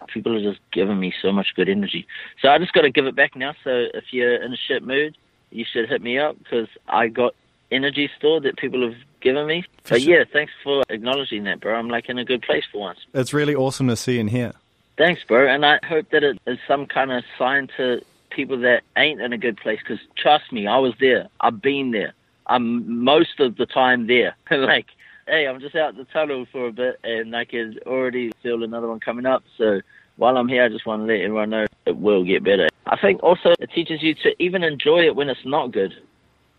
people 0.08 0.36
are 0.36 0.42
just 0.42 0.60
giving 0.72 0.98
me 0.98 1.12
so 1.22 1.32
much 1.32 1.48
good 1.54 1.68
energy. 1.68 2.06
So 2.40 2.48
I 2.48 2.58
just 2.58 2.72
got 2.72 2.82
to 2.82 2.90
give 2.90 3.06
it 3.06 3.16
back 3.16 3.36
now. 3.36 3.54
So 3.64 3.86
if 3.94 4.04
you're 4.12 4.42
in 4.42 4.52
a 4.52 4.56
shit 4.56 4.82
mood, 4.82 5.16
you 5.50 5.64
should 5.70 5.88
hit 5.88 6.02
me 6.02 6.18
up 6.18 6.38
because 6.38 6.68
I 6.88 7.08
got 7.08 7.34
energy 7.70 8.10
stored 8.16 8.44
that 8.44 8.56
people 8.56 8.82
have 8.82 8.98
given 9.20 9.46
me. 9.46 9.64
But 9.88 10.02
sure. 10.02 10.18
yeah, 10.18 10.24
thanks 10.32 10.52
for 10.62 10.82
acknowledging 10.88 11.44
that, 11.44 11.60
bro. 11.60 11.74
I'm 11.74 11.88
like 11.88 12.08
in 12.08 12.18
a 12.18 12.24
good 12.24 12.42
place 12.42 12.64
for 12.70 12.80
once. 12.80 13.00
It's 13.14 13.32
really 13.32 13.54
awesome 13.54 13.88
to 13.88 13.96
see 13.96 14.18
and 14.18 14.30
hear. 14.30 14.52
Thanks, 14.96 15.22
bro. 15.24 15.46
And 15.46 15.64
I 15.64 15.78
hope 15.86 16.10
that 16.10 16.24
it 16.24 16.38
is 16.46 16.58
some 16.66 16.86
kind 16.86 17.12
of 17.12 17.22
sign 17.38 17.68
to 17.76 18.02
people 18.30 18.58
that 18.60 18.82
ain't 18.96 19.20
in 19.20 19.32
a 19.32 19.38
good 19.38 19.56
place. 19.56 19.78
Because 19.80 20.02
trust 20.16 20.52
me, 20.52 20.66
I 20.66 20.78
was 20.78 20.94
there. 21.00 21.28
I've 21.40 21.60
been 21.60 21.90
there. 21.90 22.14
I'm 22.46 23.04
most 23.04 23.40
of 23.40 23.56
the 23.56 23.66
time 23.66 24.06
there. 24.06 24.36
like, 24.50 24.86
hey, 25.26 25.46
I'm 25.46 25.60
just 25.60 25.74
out 25.74 25.96
the 25.96 26.04
tunnel 26.04 26.46
for 26.50 26.68
a 26.68 26.72
bit, 26.72 26.98
and 27.02 27.34
I 27.34 27.44
can 27.44 27.78
already 27.86 28.32
feel 28.42 28.62
another 28.62 28.88
one 28.88 29.00
coming 29.00 29.26
up. 29.26 29.42
So 29.58 29.80
while 30.16 30.36
I'm 30.36 30.48
here, 30.48 30.64
I 30.64 30.68
just 30.68 30.86
want 30.86 31.02
to 31.02 31.06
let 31.06 31.20
everyone 31.20 31.50
know 31.50 31.66
it 31.84 31.96
will 31.96 32.24
get 32.24 32.44
better. 32.44 32.68
I 32.86 32.96
think 32.96 33.22
also 33.22 33.54
it 33.58 33.70
teaches 33.74 34.02
you 34.02 34.14
to 34.22 34.34
even 34.38 34.62
enjoy 34.62 35.00
it 35.06 35.16
when 35.16 35.28
it's 35.28 35.44
not 35.44 35.72
good. 35.72 35.92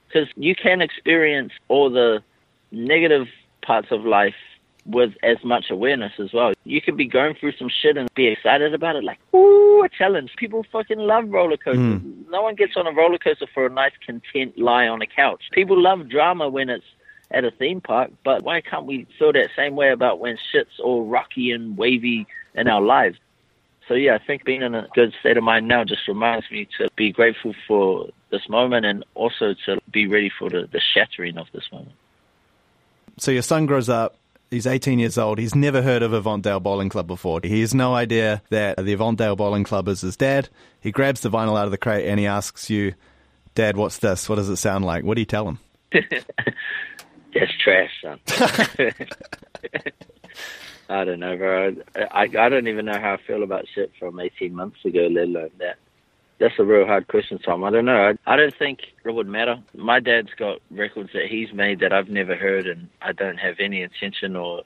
Because 0.07 0.29
you 0.36 0.55
can 0.55 0.81
experience 0.81 1.51
all 1.67 1.89
the 1.89 2.21
negative 2.71 3.27
parts 3.62 3.88
of 3.91 4.05
life 4.05 4.36
with 4.86 5.12
as 5.21 5.38
much 5.43 5.65
awareness 5.69 6.13
as 6.17 6.31
well. 6.33 6.53
You 6.63 6.81
could 6.81 6.95
be 6.95 7.07
going 7.07 7.36
through 7.36 7.53
some 7.53 7.69
shit 7.69 7.97
and 7.97 8.09
be 8.15 8.27
excited 8.27 8.74
about 8.74 8.95
it, 8.95 9.03
like, 9.03 9.19
ooh, 9.36 9.83
a 9.83 9.89
challenge. 9.89 10.31
People 10.38 10.65
fucking 10.71 11.00
love 11.00 11.25
roller 11.27 11.57
coasters. 11.57 12.01
Hmm. 12.01 12.21
No 12.29 12.41
one 12.41 12.55
gets 12.55 12.74
on 12.77 12.88
a 12.88 12.91
roller 12.91 13.17
coaster 13.17 13.47
for 13.53 13.65
a 13.65 13.69
nice, 13.69 13.91
content 14.05 14.57
lie 14.57 14.88
on 14.88 15.01
a 15.01 15.07
couch. 15.07 15.43
People 15.51 15.81
love 15.81 16.07
drama 16.09 16.47
when 16.47 16.69
it's 16.69 16.86
at 17.31 17.43
a 17.43 17.51
theme 17.51 17.81
park, 17.81 18.12
but 18.24 18.43
why 18.43 18.62
can't 18.62 18.86
we 18.86 19.07
feel 19.19 19.34
that 19.34 19.50
same 19.55 19.75
way 19.75 19.91
about 19.91 20.19
when 20.19 20.38
shit's 20.51 20.79
all 20.81 21.05
rocky 21.05 21.51
and 21.51 21.77
wavy 21.77 22.27
in 22.55 22.67
our 22.67 22.81
lives? 22.81 23.17
So 23.88 23.93
yeah, 23.93 24.15
I 24.15 24.19
think 24.25 24.43
being 24.43 24.62
in 24.62 24.75
a 24.75 24.88
good 24.93 25.13
state 25.19 25.38
of 25.38 25.43
mind 25.43 25.67
now 25.67 25.84
just 25.84 26.07
reminds 26.07 26.50
me 26.51 26.67
to 26.77 26.89
be 26.96 27.12
grateful 27.12 27.53
for 27.67 28.10
this 28.31 28.48
moment 28.50 28.86
and 28.86 29.05
also 29.15 29.55
to 29.65 29.79
be 29.91 30.07
ready 30.07 30.29
for 30.38 30.50
the, 30.50 30.67
the 30.72 30.81
shattering 30.93 31.38
of 31.38 31.48
this 31.53 31.63
moment. 31.72 31.96
So 33.17 33.31
your 33.31 33.41
son 33.41 33.65
grows 33.65 33.89
up. 33.89 34.15
He's 34.51 34.67
18 34.67 35.00
years 35.00 35.17
old. 35.17 35.39
He's 35.39 35.55
never 35.55 35.81
heard 35.81 36.03
of 36.03 36.13
Avantdale 36.13 36.62
Bowling 36.62 36.89
Club 36.89 37.07
before. 37.07 37.41
He 37.43 37.62
has 37.62 37.74
no 37.74 37.93
idea 37.93 38.41
that 38.50 38.77
the 38.77 38.96
Avantdale 38.96 39.36
Bowling 39.36 39.65
Club 39.65 39.88
is 39.88 40.01
his 40.01 40.15
dad. 40.15 40.48
He 40.79 40.91
grabs 40.91 41.22
the 41.22 41.29
vinyl 41.29 41.57
out 41.57 41.65
of 41.65 41.72
the 41.72 41.77
crate 41.77 42.07
and 42.07 42.19
he 42.19 42.27
asks 42.27 42.69
you, 42.69 42.93
Dad, 43.55 43.75
what's 43.75 43.98
this? 43.98 44.29
What 44.29 44.36
does 44.36 44.50
it 44.50 44.57
sound 44.57 44.86
like? 44.86 45.03
What 45.03 45.15
do 45.15 45.22
you 45.22 45.25
tell 45.25 45.48
him? 45.48 45.60
That's 47.34 47.51
trash, 47.57 47.91
son. 48.01 48.19
I 50.89 51.03
don't 51.03 51.19
know, 51.19 51.36
bro. 51.36 51.75
I, 51.96 52.29
I 52.38 52.50
don't 52.50 52.67
even 52.67 52.86
know 52.86 53.00
how 53.00 53.13
I 53.13 53.17
feel 53.17 53.43
about 53.43 53.65
shit 53.74 53.91
from 54.00 54.19
18 54.19 54.55
months 54.55 54.84
ago, 54.86 55.07
let 55.12 55.25
alone 55.25 55.51
that. 55.60 55.77
That's 56.39 56.57
a 56.60 56.63
real 56.63 56.86
hard 56.86 57.07
question, 57.07 57.39
Tom. 57.39 57.63
I 57.63 57.72
don't 57.72 57.86
know. 57.86 58.10
I, 58.10 58.34
I 58.34 58.36
don't 58.36 58.55
think 58.55 58.79
it 59.03 59.12
would 59.12 59.27
matter. 59.27 59.60
My 59.75 60.00
dad's 60.00 60.29
got 60.38 60.60
records 60.69 61.12
that 61.13 61.25
he's 61.25 61.51
made 61.51 61.79
that 61.79 61.91
I've 61.91 62.10
never 62.10 62.36
heard, 62.36 62.67
and 62.67 62.88
I 63.01 63.12
don't 63.12 63.38
have 63.38 63.60
any 63.60 63.81
intention 63.81 64.36
or 64.36 64.62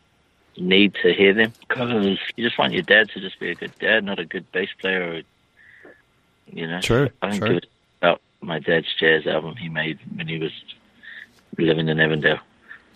need 0.57 0.93
to 1.01 1.13
hear 1.13 1.33
them 1.33 1.53
because 1.67 2.19
you 2.35 2.43
just 2.45 2.59
want 2.59 2.73
your 2.73 2.83
dad 2.83 3.09
to 3.11 3.21
just 3.21 3.39
be 3.39 3.51
a 3.51 3.55
good 3.55 3.71
dad, 3.79 4.03
not 4.03 4.19
a 4.19 4.25
good 4.25 4.51
bass 4.51 4.69
player. 4.79 5.13
Or, 5.13 5.21
you 6.47 6.67
know, 6.67 6.81
True, 6.81 7.09
I 7.21 7.29
don't 7.29 7.39
true. 7.39 7.47
give 7.47 7.63
a 7.63 8.05
about 8.05 8.21
my 8.41 8.59
dad's 8.59 8.93
jazz 8.99 9.25
album 9.25 9.55
he 9.55 9.69
made 9.69 9.97
when 10.15 10.27
he 10.27 10.37
was 10.39 10.51
living 11.57 11.87
in 11.87 11.99
Avondale. 11.99 12.39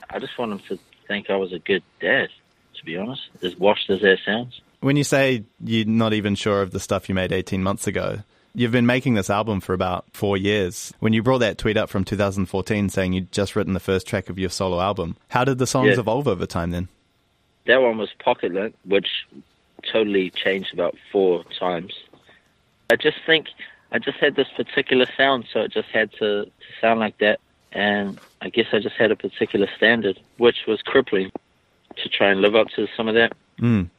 I 0.09 0.19
just 0.19 0.37
want 0.37 0.51
him 0.53 0.59
to 0.69 0.79
think 1.07 1.29
I 1.29 1.35
was 1.35 1.53
a 1.53 1.59
good 1.59 1.83
dad. 1.99 2.29
To 2.77 2.83
be 2.85 2.97
honest, 2.97 3.21
as 3.41 3.55
washed 3.55 3.89
as 3.89 4.01
that 4.01 4.17
sounds. 4.25 4.59
When 4.81 4.97
you 4.97 5.05
say 5.05 5.43
you're 5.63 5.85
not 5.85 6.11
even 6.13 6.35
sure 6.35 6.61
of 6.61 6.71
the 6.71 6.79
stuff 6.79 7.07
you 7.07 7.15
made 7.15 7.31
18 7.31 7.63
months 7.63 7.87
ago, 7.87 8.19
you've 8.53 8.73
been 8.73 8.85
making 8.85 9.13
this 9.13 9.29
album 9.29 9.61
for 9.61 9.73
about 9.73 10.03
four 10.11 10.35
years. 10.35 10.93
When 10.99 11.13
you 11.13 11.23
brought 11.23 11.37
that 11.37 11.57
tweet 11.57 11.77
up 11.77 11.89
from 11.89 12.03
2014 12.03 12.89
saying 12.89 13.13
you'd 13.13 13.31
just 13.31 13.55
written 13.55 13.73
the 13.73 13.79
first 13.79 14.05
track 14.07 14.29
of 14.29 14.37
your 14.37 14.49
solo 14.49 14.81
album, 14.81 15.15
how 15.29 15.45
did 15.45 15.57
the 15.57 15.65
songs 15.65 15.93
Yeah. 15.93 15.99
evolve 16.01 16.27
over 16.27 16.45
time 16.45 16.71
then? 16.71 16.89
That 17.65 17.81
one 17.81 17.97
was 17.97 18.09
Pocket 18.19 18.53
Lint, 18.53 18.75
which 18.83 19.07
totally 19.89 20.29
changed 20.31 20.73
about 20.73 20.95
four 21.13 21.45
times. 21.57 21.93
I 22.89 22.97
just 22.97 23.17
think 23.25 23.47
I 23.93 23.99
just 23.99 24.17
had 24.17 24.35
this 24.35 24.49
particular 24.57 25.05
sound, 25.15 25.45
so 25.53 25.61
it 25.61 25.71
just 25.71 25.87
had 25.89 26.11
to, 26.13 26.43
to 26.45 26.51
sound 26.81 26.99
like 26.99 27.17
that. 27.19 27.39
And 27.75 28.19
I 28.41 28.49
guess 28.49 28.67
I 28.71 28.79
just 28.79 28.95
had 28.95 29.11
a 29.11 29.15
particular 29.15 29.67
standard, 29.75 30.19
which 30.37 30.65
was 30.65 30.81
crippling 30.81 31.31
to 31.97 32.09
try 32.09 32.31
and 32.31 32.41
live 32.41 32.55
up 32.55 32.67
to 32.75 32.87
some 32.95 33.07
of 33.09 33.15
that. 33.15 33.33
Mm. 33.59 33.89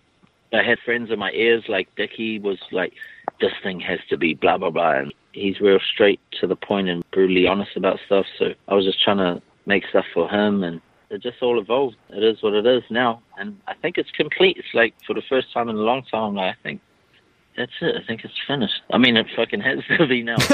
I 0.53 0.63
had 0.63 0.79
friends 0.79 1.11
in 1.11 1.19
my 1.19 1.31
ears, 1.33 1.65
like 1.69 1.95
Dickie 1.95 2.39
was 2.39 2.59
like, 2.73 2.95
this 3.41 3.53
thing 3.63 3.79
has 3.81 4.01
to 4.09 4.17
be 4.17 4.33
blah, 4.33 4.57
blah, 4.57 4.71
blah. 4.71 4.93
And 4.93 5.15
he's 5.33 5.61
real 5.61 5.79
straight 5.93 6.21
to 6.41 6.47
the 6.47 6.57
point 6.57 6.89
and 6.89 7.05
brutally 7.11 7.47
honest 7.47 7.77
about 7.77 8.01
stuff. 8.07 8.25
So 8.39 8.55
I 8.67 8.75
was 8.75 8.87
just 8.87 9.03
trying 9.03 9.19
to 9.19 9.43
make 9.67 9.87
stuff 9.89 10.07
for 10.15 10.29
him 10.29 10.65
and 10.65 10.81
it 11.11 11.23
just 11.23 11.43
all 11.43 11.61
evolved. 11.61 11.97
It 12.09 12.25
is 12.25 12.43
what 12.43 12.55
it 12.55 12.67
is 12.67 12.83
now. 12.89 13.23
And 13.39 13.61
I 13.67 13.75
think 13.75 13.99
it's 13.99 14.11
complete. 14.11 14.57
It's 14.57 14.73
like 14.73 14.95
for 15.07 15.13
the 15.13 15.23
first 15.29 15.53
time 15.53 15.69
in 15.69 15.77
a 15.77 15.81
long 15.81 16.03
time, 16.05 16.39
I 16.39 16.55
think 16.63 16.81
that's 17.57 17.73
it. 17.83 17.95
I 17.97 18.07
think 18.07 18.25
it's 18.25 18.35
finished. 18.47 18.81
I 18.91 18.97
mean, 18.97 19.17
it 19.19 19.27
fucking 19.37 19.61
has 19.61 19.81
to 19.99 20.07
be 20.07 20.23
now. 20.23 20.37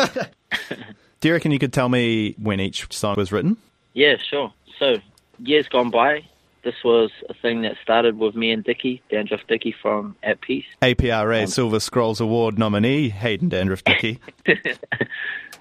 Do 1.23 1.29
you 1.29 1.35
reckon 1.35 1.53
you 1.53 1.61
could 1.61 1.73
tell 1.73 1.89
me 1.89 2.35
when 2.37 2.59
each 2.59 2.93
song 2.93 3.15
was 3.17 3.31
written? 3.31 3.57
Yeah, 3.95 4.17
sure. 4.17 4.53
So, 4.77 4.97
years 5.39 5.69
gone 5.69 5.91
by, 5.91 6.25
this 6.65 6.75
was 6.85 7.13
a 7.31 7.35
thing 7.35 7.63
that 7.63 7.77
started 7.81 8.19
with 8.19 8.35
me 8.35 8.51
and 8.51 8.65
Dickie, 8.65 9.01
Dandruff 9.09 9.41
Dickie 9.47 9.71
from 9.81 10.17
At 10.25 10.41
Peace. 10.41 10.65
APRA 10.83 11.43
Um, 11.43 11.47
Silver 11.47 11.79
Scrolls 11.79 12.21
Award 12.21 12.59
nominee 12.59 13.09
Hayden 13.09 13.49
Dandruff 13.49 13.85
Dickey. 13.85 14.19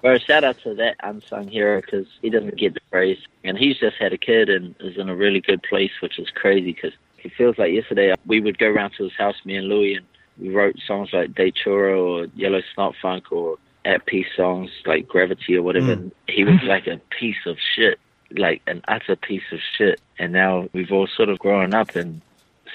Well, 0.02 0.18
shout 0.18 0.42
out 0.42 0.58
to 0.64 0.74
that 0.74 0.96
unsung 1.04 1.46
hero 1.46 1.80
because 1.80 2.08
he 2.22 2.28
doesn't 2.28 2.56
get 2.56 2.74
the 2.74 2.80
praise. 2.90 3.18
And 3.44 3.56
he's 3.56 3.78
just 3.78 3.94
had 4.00 4.12
a 4.12 4.18
kid 4.18 4.48
and 4.48 4.74
is 4.80 4.96
in 4.98 5.08
a 5.08 5.14
really 5.14 5.40
good 5.40 5.62
place, 5.62 5.92
which 6.00 6.18
is 6.18 6.28
crazy 6.34 6.72
because 6.72 6.92
it 7.22 7.30
feels 7.38 7.56
like 7.56 7.72
yesterday 7.72 8.12
we 8.26 8.40
would 8.40 8.58
go 8.58 8.66
around 8.66 8.94
to 8.96 9.04
his 9.04 9.12
house, 9.12 9.36
me 9.44 9.54
and 9.54 9.68
Louie, 9.68 9.94
and 9.94 10.04
we 10.38 10.48
wrote 10.48 10.74
songs 10.84 11.10
like 11.12 11.36
Datura 11.36 11.96
or 11.96 12.26
Yellow 12.34 12.62
Snot 12.74 12.96
Funk 13.00 13.30
or 13.30 13.58
At 13.84 14.06
Peace 14.06 14.28
songs 14.36 14.70
like 14.86 15.08
Gravity 15.08 15.56
or 15.56 15.62
whatever. 15.62 15.92
And 15.92 16.12
he 16.28 16.44
was 16.44 16.62
like 16.64 16.86
a 16.86 17.00
piece 17.18 17.46
of 17.46 17.56
shit, 17.74 17.98
like 18.30 18.62
an 18.66 18.82
utter 18.88 19.16
piece 19.16 19.42
of 19.52 19.58
shit. 19.76 20.00
And 20.18 20.32
now 20.32 20.68
we've 20.72 20.92
all 20.92 21.06
sort 21.06 21.28
of 21.28 21.38
grown 21.38 21.74
up 21.74 21.96
and 21.96 22.20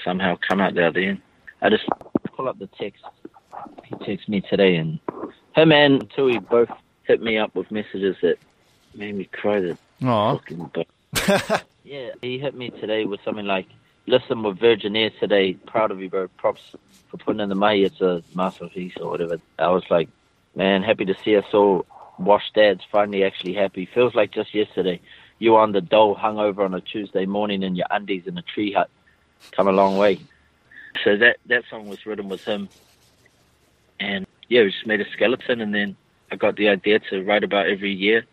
somehow 0.04 0.36
come 0.48 0.60
out 0.60 0.74
the 0.74 0.86
other 0.86 1.00
end. 1.00 1.22
I 1.62 1.70
just 1.70 1.84
pull 2.24 2.48
up 2.48 2.58
the 2.58 2.68
text. 2.78 3.02
He 3.84 3.94
texted 3.96 4.28
me 4.28 4.40
today 4.42 4.76
and 4.76 5.00
him 5.54 5.72
and 5.72 6.08
Tui 6.14 6.38
both 6.38 6.70
hit 7.04 7.22
me 7.22 7.38
up 7.38 7.54
with 7.54 7.70
messages 7.70 8.16
that 8.22 8.38
made 8.94 9.14
me 9.14 9.24
cry 9.24 9.60
the 9.60 9.78
fucking 10.00 10.70
yeah, 11.84 12.10
he 12.20 12.38
hit 12.38 12.54
me 12.54 12.70
today 12.70 13.04
with 13.06 13.20
something 13.24 13.46
like, 13.46 13.66
listen 14.06 14.42
with 14.42 14.58
Virgin 14.58 14.94
Air 14.94 15.10
today, 15.18 15.54
proud 15.54 15.90
of 15.90 16.00
you, 16.00 16.08
bro. 16.08 16.28
Props 16.28 16.76
for 17.08 17.16
putting 17.16 17.40
in 17.40 17.48
the 17.48 17.54
money. 17.54 17.82
It's 17.82 18.00
a 18.00 18.22
masterpiece 18.34 18.94
or 19.00 19.10
whatever. 19.10 19.40
I 19.58 19.68
was 19.68 19.84
like, 19.90 20.08
man, 20.58 20.82
happy 20.82 21.04
to 21.04 21.14
see 21.24 21.36
us 21.36 21.46
all 21.54 21.86
washed 22.18 22.52
dads 22.54 22.82
finally 22.90 23.22
actually 23.22 23.54
happy. 23.54 23.86
Feels 23.86 24.14
like 24.16 24.32
just 24.32 24.52
yesterday. 24.54 25.00
You 25.38 25.56
on 25.56 25.70
the 25.70 25.80
dole, 25.80 26.16
hungover 26.16 26.64
on 26.64 26.74
a 26.74 26.80
Tuesday 26.80 27.26
morning 27.26 27.62
in 27.62 27.76
your 27.76 27.86
undies 27.92 28.26
in 28.26 28.36
a 28.36 28.42
tree 28.42 28.72
hut. 28.72 28.90
Come 29.52 29.68
a 29.68 29.72
long 29.72 29.96
way. 29.96 30.18
So 31.04 31.16
that 31.16 31.36
that 31.46 31.62
song 31.70 31.88
was 31.88 32.04
written 32.04 32.28
with 32.28 32.44
him, 32.44 32.68
and 34.00 34.26
yeah, 34.48 34.62
we 34.62 34.72
just 34.72 34.84
made 34.84 35.00
a 35.00 35.08
skeleton, 35.12 35.60
and 35.60 35.72
then 35.72 35.96
I 36.32 36.36
got 36.36 36.56
the 36.56 36.68
idea 36.68 36.98
to 37.10 37.22
write 37.22 37.44
about 37.44 37.68
every 37.68 37.92
year, 37.92 38.24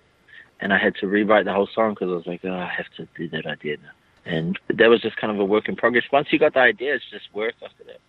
and 0.60 0.74
I 0.74 0.80
had 0.80 0.96
to 0.96 1.08
rewrite 1.08 1.46
the 1.46 1.54
whole 1.54 1.68
song 1.68 1.92
because 1.94 2.10
I 2.10 2.16
was 2.16 2.26
like, 2.26 2.44
oh, 2.44 2.52
I 2.52 2.66
have 2.66 2.88
to 2.98 3.08
do 3.16 3.30
that 3.30 3.46
idea 3.46 3.78
now, 3.78 3.92
and 4.26 4.58
that 4.70 4.90
was 4.90 5.02
just 5.02 5.18
kind 5.18 5.32
of 5.32 5.40
a 5.40 5.46
work 5.46 5.70
in 5.70 5.76
progress. 5.76 6.06
Once 6.12 6.34
you 6.34 6.40
got 6.40 6.56
the 6.56 6.62
idea, 6.62 6.96
it's 6.96 7.06
just 7.12 7.32
work 7.36 7.54
after 7.64 7.84
that. 7.84 8.00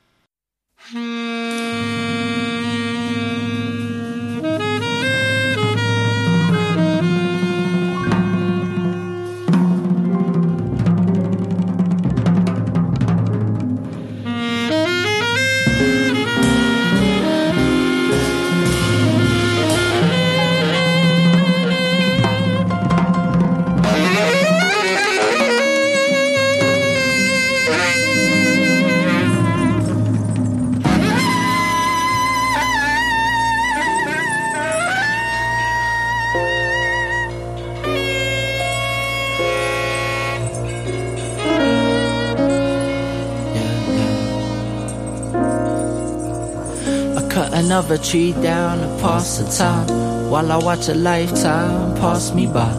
Another 47.67 47.99
tree 47.99 48.33
down 48.33 48.79
to 48.79 48.87
pass 49.03 49.39
the 49.39 49.45
time 49.51 50.31
while 50.31 50.53
I 50.53 50.57
watch 50.57 50.89
a 50.89 50.95
lifetime 50.95 51.97
pass 51.97 52.33
me 52.33 52.47
by. 52.47 52.73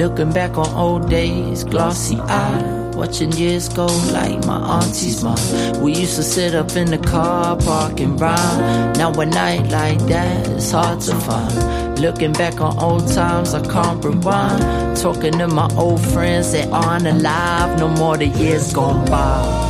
Looking 0.00 0.30
back 0.30 0.58
on 0.58 0.68
old 0.74 1.08
days, 1.08 1.64
glossy 1.64 2.16
eyed. 2.16 2.94
Watching 2.94 3.32
years 3.32 3.70
go 3.70 3.86
like 4.12 4.44
my 4.44 4.58
auntie's 4.58 5.24
mom. 5.24 5.38
We 5.80 5.94
used 5.94 6.16
to 6.16 6.22
sit 6.22 6.54
up 6.54 6.76
in 6.76 6.90
the 6.90 6.98
car 6.98 7.56
park 7.56 7.98
and 8.00 8.20
rhyme. 8.20 8.92
Now 8.98 9.10
a 9.18 9.24
night 9.24 9.70
like 9.70 10.00
that 10.08 10.46
is 10.48 10.70
hard 10.70 11.00
to 11.02 11.14
find. 11.14 11.98
Looking 11.98 12.34
back 12.34 12.60
on 12.60 12.78
old 12.78 13.08
times, 13.08 13.54
I 13.54 13.62
can't 13.66 14.04
rewind. 14.04 14.98
Talking 14.98 15.38
to 15.38 15.48
my 15.48 15.68
old 15.76 16.02
friends 16.12 16.52
that 16.52 16.68
aren't 16.68 17.06
alive, 17.06 17.78
no 17.78 17.88
more 17.88 18.18
the 18.18 18.26
years 18.26 18.70
gone 18.74 19.06
by. 19.06 19.65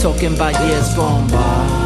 Talking 0.00 0.34
about 0.34 0.54
years 0.64 0.94
gone 0.94 1.28
by. 1.28 1.77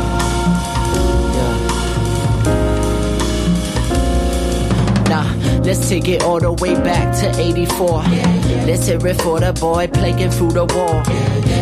Let's 5.65 5.89
take 5.89 6.09
it 6.09 6.23
all 6.23 6.41
the 6.41 6.53
way 6.53 6.75
back 6.75 7.15
to 7.21 7.41
84. 7.41 8.03
Let's 8.67 8.87
hear 8.87 9.07
it 9.07 9.21
for 9.21 9.41
the 9.41 9.53
boy 9.53 9.89
playing 9.89 10.31
through 10.31 10.53
the 10.53 10.65
wall. 10.65 11.03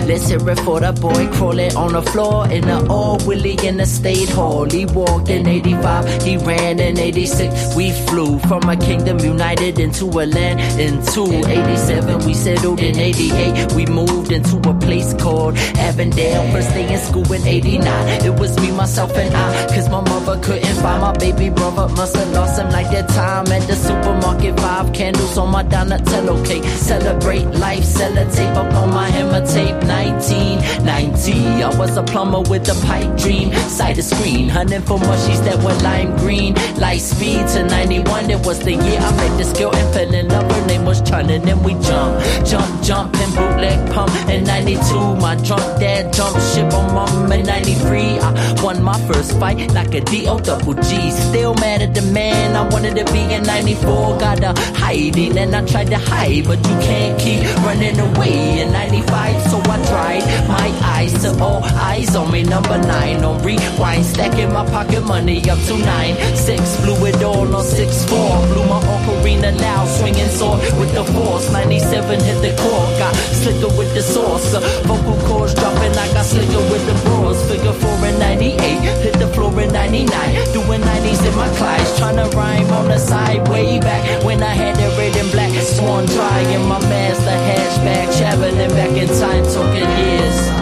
Let's 0.06 0.28
hear 0.28 0.50
it 0.50 0.58
for 0.60 0.80
the 0.80 0.92
boy 0.92 1.28
crawling 1.36 1.76
on 1.76 1.92
the 1.92 2.02
floor 2.02 2.48
in 2.50 2.62
the 2.62 2.84
old 2.88 3.26
Willie 3.26 3.58
in 3.64 3.76
the 3.76 3.86
state 3.86 4.28
hall. 4.28 4.64
He 4.64 4.84
walked 4.86 5.28
in 5.28 5.46
85, 5.46 6.22
he 6.24 6.36
ran 6.36 6.80
in 6.80 6.98
86. 6.98 7.76
We 7.76 7.92
flew 7.92 8.38
from 8.40 8.68
a 8.68 8.76
kingdom 8.76 9.18
united 9.20 9.78
into 9.78 10.06
a 10.06 10.26
land 10.26 10.60
into 10.80 11.22
87. 11.46 12.26
We 12.26 12.34
settled 12.34 12.80
in 12.80 12.98
88. 12.98 13.72
We 13.74 13.86
moved 13.86 14.32
into 14.32 14.56
a 14.68 14.74
place 14.74 15.14
called 15.14 15.56
Avondale. 15.78 16.50
First 16.52 16.70
day 16.70 16.92
in 16.92 16.98
school 16.98 17.32
in 17.32 17.46
89. 17.46 18.24
It 18.24 18.34
was 18.38 18.58
me, 18.60 18.72
myself, 18.72 19.12
and 19.16 19.34
I. 19.34 19.66
Cause 19.68 19.88
my 19.88 20.00
mother 20.00 20.40
couldn't 20.42 20.76
find 20.82 21.00
my 21.00 21.12
baby 21.12 21.50
brother. 21.50 21.88
Must 21.94 22.16
have 22.16 22.32
lost 22.32 22.58
him 22.58 22.70
like 22.70 22.90
that 22.90 23.08
time 23.10 23.46
at 23.52 23.66
the 23.68 23.76
supermarket. 23.90 24.58
Five 24.60 24.92
candles 24.92 25.38
on 25.38 25.50
my 25.50 25.62
Donatello 25.62 26.44
cake. 26.44 26.64
Celebrate 26.64 27.46
life, 27.66 27.84
sell 27.84 28.16
a 28.16 28.24
tape 28.30 28.56
up 28.56 28.72
on 28.74 28.90
my 28.90 29.08
hammer 29.08 29.44
tape. 29.46 29.76
1990. 29.84 31.62
I 31.62 31.78
was 31.78 31.96
a 31.96 32.02
plumber 32.02 32.40
with 32.40 32.68
a 32.68 32.86
pipe 32.86 33.16
dream. 33.18 33.52
Side 33.78 33.98
of 33.98 34.04
screen, 34.04 34.48
hunting 34.48 34.82
for 34.82 34.98
mushies 34.98 35.42
that 35.44 35.58
were 35.64 35.78
lime 35.82 36.16
green. 36.18 36.54
Light 36.76 37.00
speed 37.00 37.46
to 37.54 37.64
91. 37.64 38.30
It 38.30 38.46
was 38.46 38.58
the 38.60 38.72
year 38.72 39.00
I 39.08 39.10
met 39.16 39.38
this 39.38 39.52
girl 39.58 39.74
and 39.74 39.94
fell 39.94 40.14
in 40.14 40.28
love. 40.28 40.50
Her 40.50 40.66
name 40.66 40.84
was 40.84 41.00
Chun, 41.02 41.30
and 41.30 41.44
then 41.44 41.62
we 41.62 41.72
jump, 41.88 42.12
jump, 42.46 42.82
jump, 42.82 43.16
and 43.16 43.32
bootleg 43.34 43.92
pump. 43.92 44.12
In 44.28 44.44
92, 44.44 45.16
my 45.16 45.34
drunk 45.46 45.66
dad 45.80 46.12
jumped 46.12 46.42
ship 46.52 46.72
on 46.72 46.94
mom. 46.94 47.32
In 47.32 47.46
93, 47.46 48.18
I 48.18 48.62
won 48.62 48.82
my 48.82 48.98
first 49.08 49.38
fight 49.38 49.72
like 49.72 49.94
a 49.94 50.00
D-O 50.00 50.38
double 50.38 50.74
G. 50.74 51.10
Still 51.10 51.54
mad 51.54 51.82
at 51.82 51.94
the 51.94 52.02
man 52.12 52.56
I 52.56 52.68
wanted 52.68 52.94
to 52.96 53.04
be 53.12 53.22
in 53.34 53.42
94. 53.42 53.79
Got 54.20 54.44
a 54.44 54.52
high 54.78 54.90
hiding 54.90 55.38
and 55.38 55.54
I 55.54 55.64
tried 55.64 55.88
to 55.88 55.98
hide, 55.98 56.44
but 56.44 56.58
you 56.58 56.76
can't 56.82 57.18
keep 57.18 57.42
running 57.64 57.98
away. 57.98 58.60
In 58.60 58.72
95, 58.72 59.42
so 59.50 59.58
I 59.58 59.76
tried 59.86 60.24
my 60.48 60.68
eyes 60.96 61.12
to 61.22 61.30
all 61.42 61.62
eyes 61.64 62.14
on 62.16 62.30
me. 62.32 62.42
Number 62.42 62.78
nine 62.78 63.24
on 63.24 63.42
rewind, 63.42 64.04
stacking 64.04 64.52
my 64.52 64.64
pocket 64.66 65.02
money 65.06 65.38
up 65.48 65.58
to 65.68 65.78
nine. 65.78 66.14
Six, 66.34 66.60
blew 66.82 67.06
it 67.06 67.22
all 67.22 67.54
on 67.54 67.64
six 67.64 68.04
four. 68.10 68.32
Blew 68.50 68.66
my 68.66 68.80
ocarina 68.94 69.52
loud, 69.60 69.88
swinging 69.98 70.28
sword 70.28 70.60
with 70.78 70.92
the 70.92 71.04
force. 71.12 71.50
97 71.52 72.20
hit 72.20 72.38
the 72.42 72.52
core, 72.60 72.86
got 72.98 73.14
slicker 73.14 73.72
with 73.78 73.94
the 73.94 74.02
sauce. 74.02 74.52
Vocal 74.86 75.18
cords 75.26 75.54
dropping, 75.54 75.94
I 75.96 76.06
got 76.12 76.24
slicker 76.24 76.64
with 76.72 76.84
the 76.86 76.96
bros. 77.04 77.38
Figure 77.48 77.72
four 77.72 77.96
and 78.08 78.18
98, 78.18 78.58
hit 79.04 79.14
the 79.14 79.28
floor 79.28 79.52
in 79.60 79.72
99. 79.72 80.08
Doing 80.52 80.82
90s 80.82 81.22
in 81.28 81.34
my 81.36 81.48
class, 81.56 81.98
trying 81.98 82.16
to 82.16 82.28
rhyme 82.36 82.70
on 82.72 82.88
the 82.88 82.98
side 82.98 83.48
way 83.70 83.80
back 83.80 84.24
when 84.24 84.42
I 84.42 84.54
had 84.54 84.78
it 84.78 84.98
red 84.98 85.16
and 85.16 85.30
black. 85.30 85.50
Swan 85.62 86.06
dry 86.06 86.40
in 86.40 86.62
my 86.66 86.78
master 86.80 87.38
hatchback, 87.48 88.18
traveling 88.18 88.70
back 88.70 88.90
in 88.96 89.08
time, 89.08 89.44
talking 89.44 89.88
years. 89.98 90.59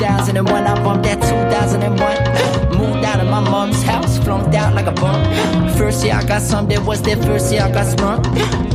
2001. 0.00 0.66
I 0.66 0.82
bumped 0.82 1.04
that 1.04 1.20
2001. 1.20 2.19
Mom's 3.60 3.82
house, 3.82 4.16
flunked 4.24 4.54
out 4.54 4.74
like 4.74 4.86
a 4.86 4.92
bum. 4.92 5.20
First 5.76 6.02
year 6.02 6.14
I 6.14 6.24
got 6.24 6.40
some, 6.40 6.66
that 6.68 6.82
was 6.86 7.02
that 7.02 7.18
first 7.24 7.52
year 7.52 7.62
I 7.62 7.70
got 7.70 7.86
sprung. 7.92 8.22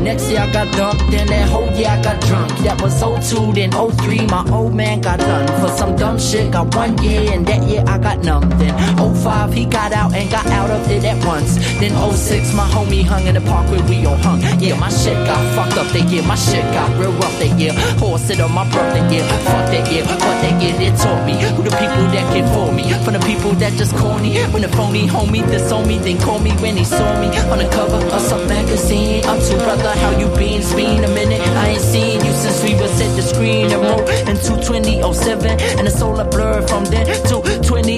Next 0.04 0.30
year 0.30 0.42
I 0.42 0.52
got 0.52 0.68
dumped, 0.78 1.10
then 1.10 1.26
that 1.28 1.50
whole 1.50 1.72
year 1.78 1.90
I 1.90 2.00
got 2.04 2.22
drunk. 2.28 2.52
That 2.66 2.80
was 2.82 2.94
02, 3.02 3.54
then 3.54 3.72
03, 3.72 4.28
my 4.28 4.44
old 4.52 4.76
man 4.76 5.02
got 5.02 5.18
done. 5.18 5.48
For 5.60 5.70
some 5.76 5.96
dumb 5.96 6.20
shit, 6.20 6.52
got 6.52 6.76
one 6.76 7.02
year, 7.02 7.34
and 7.34 7.44
that 7.48 7.64
year 7.64 7.84
I 7.88 7.98
got 7.98 8.20
numb. 8.24 8.48
Then 8.60 8.74
05, 8.98 9.54
he 9.54 9.66
got 9.66 9.92
out 9.92 10.14
and 10.14 10.30
got 10.30 10.46
out 10.48 10.70
of 10.70 10.92
it 10.92 11.04
at 11.04 11.18
once. 11.26 11.56
Then 11.80 11.94
06, 12.14 12.54
my 12.54 12.68
homie 12.70 13.04
hung 13.04 13.26
in 13.26 13.34
the 13.34 13.42
park 13.42 13.66
where 13.72 13.84
we 13.90 14.06
all 14.06 14.18
hung. 14.18 14.40
Yeah, 14.60 14.78
my 14.78 14.90
shit 14.90 15.18
got 15.26 15.42
fucked 15.56 15.78
up 15.82 15.88
that 15.94 16.06
year, 16.12 16.22
my 16.24 16.36
shit 16.36 16.66
got 16.78 16.90
real 17.00 17.14
rough 17.14 17.38
that 17.40 17.58
year. 17.60 17.74
Horse 17.98 18.30
it 18.30 18.40
on 18.40 18.52
my 18.52 18.66
birthday 18.70 19.06
year, 19.12 19.26
fuck 19.50 19.66
that 19.74 19.92
year, 19.92 20.04
fuck 20.06 20.38
that 20.44 20.62
year, 20.62 20.76
it 20.78 20.96
taught 21.00 21.26
me 21.26 21.34
who 21.42 21.64
the 21.64 21.74
people 21.82 22.06
that 22.14 22.26
can 22.34 22.46
for 22.54 22.72
me. 22.72 22.84
From 23.04 23.14
the 23.14 23.26
people 23.26 23.52
that 23.62 23.74
just 23.74 23.96
corny. 23.98 24.38
When 24.54 24.62
the 24.62 24.75
phony 24.76 25.08
homie 25.08 25.46
disown 25.50 25.88
me, 25.88 25.98
then 26.00 26.18
call 26.20 26.40
me 26.40 26.52
when 26.62 26.76
he 26.78 26.84
saw 26.84 27.20
me 27.20 27.28
on 27.52 27.58
the 27.58 27.68
cover 27.70 28.02
of 28.16 28.22
some 28.22 28.48
magazine. 28.48 29.24
I'm 29.26 29.40
too 29.42 29.58
brother, 29.58 29.92
how 30.02 30.12
you 30.20 30.28
been? 30.36 30.62
It's 30.62 30.74
been 30.74 31.04
a 31.04 31.08
minute. 31.08 31.42
I 31.42 31.70
ain't 31.70 31.82
seen 31.82 32.24
you 32.26 32.32
since 32.34 32.64
we 32.64 32.76
was 32.76 33.00
at 33.02 33.16
the 33.16 33.22
screen 33.22 33.72
and 33.72 33.82
wrote 33.82 34.10
in 34.30 34.36
2007. 34.36 35.50
And 35.78 35.88
it's 35.88 36.02
all 36.02 36.20
a 36.20 36.26
blur 36.26 36.62
from 36.68 36.86
then 36.86 37.06
to 37.06 37.42
2011. 37.64 37.95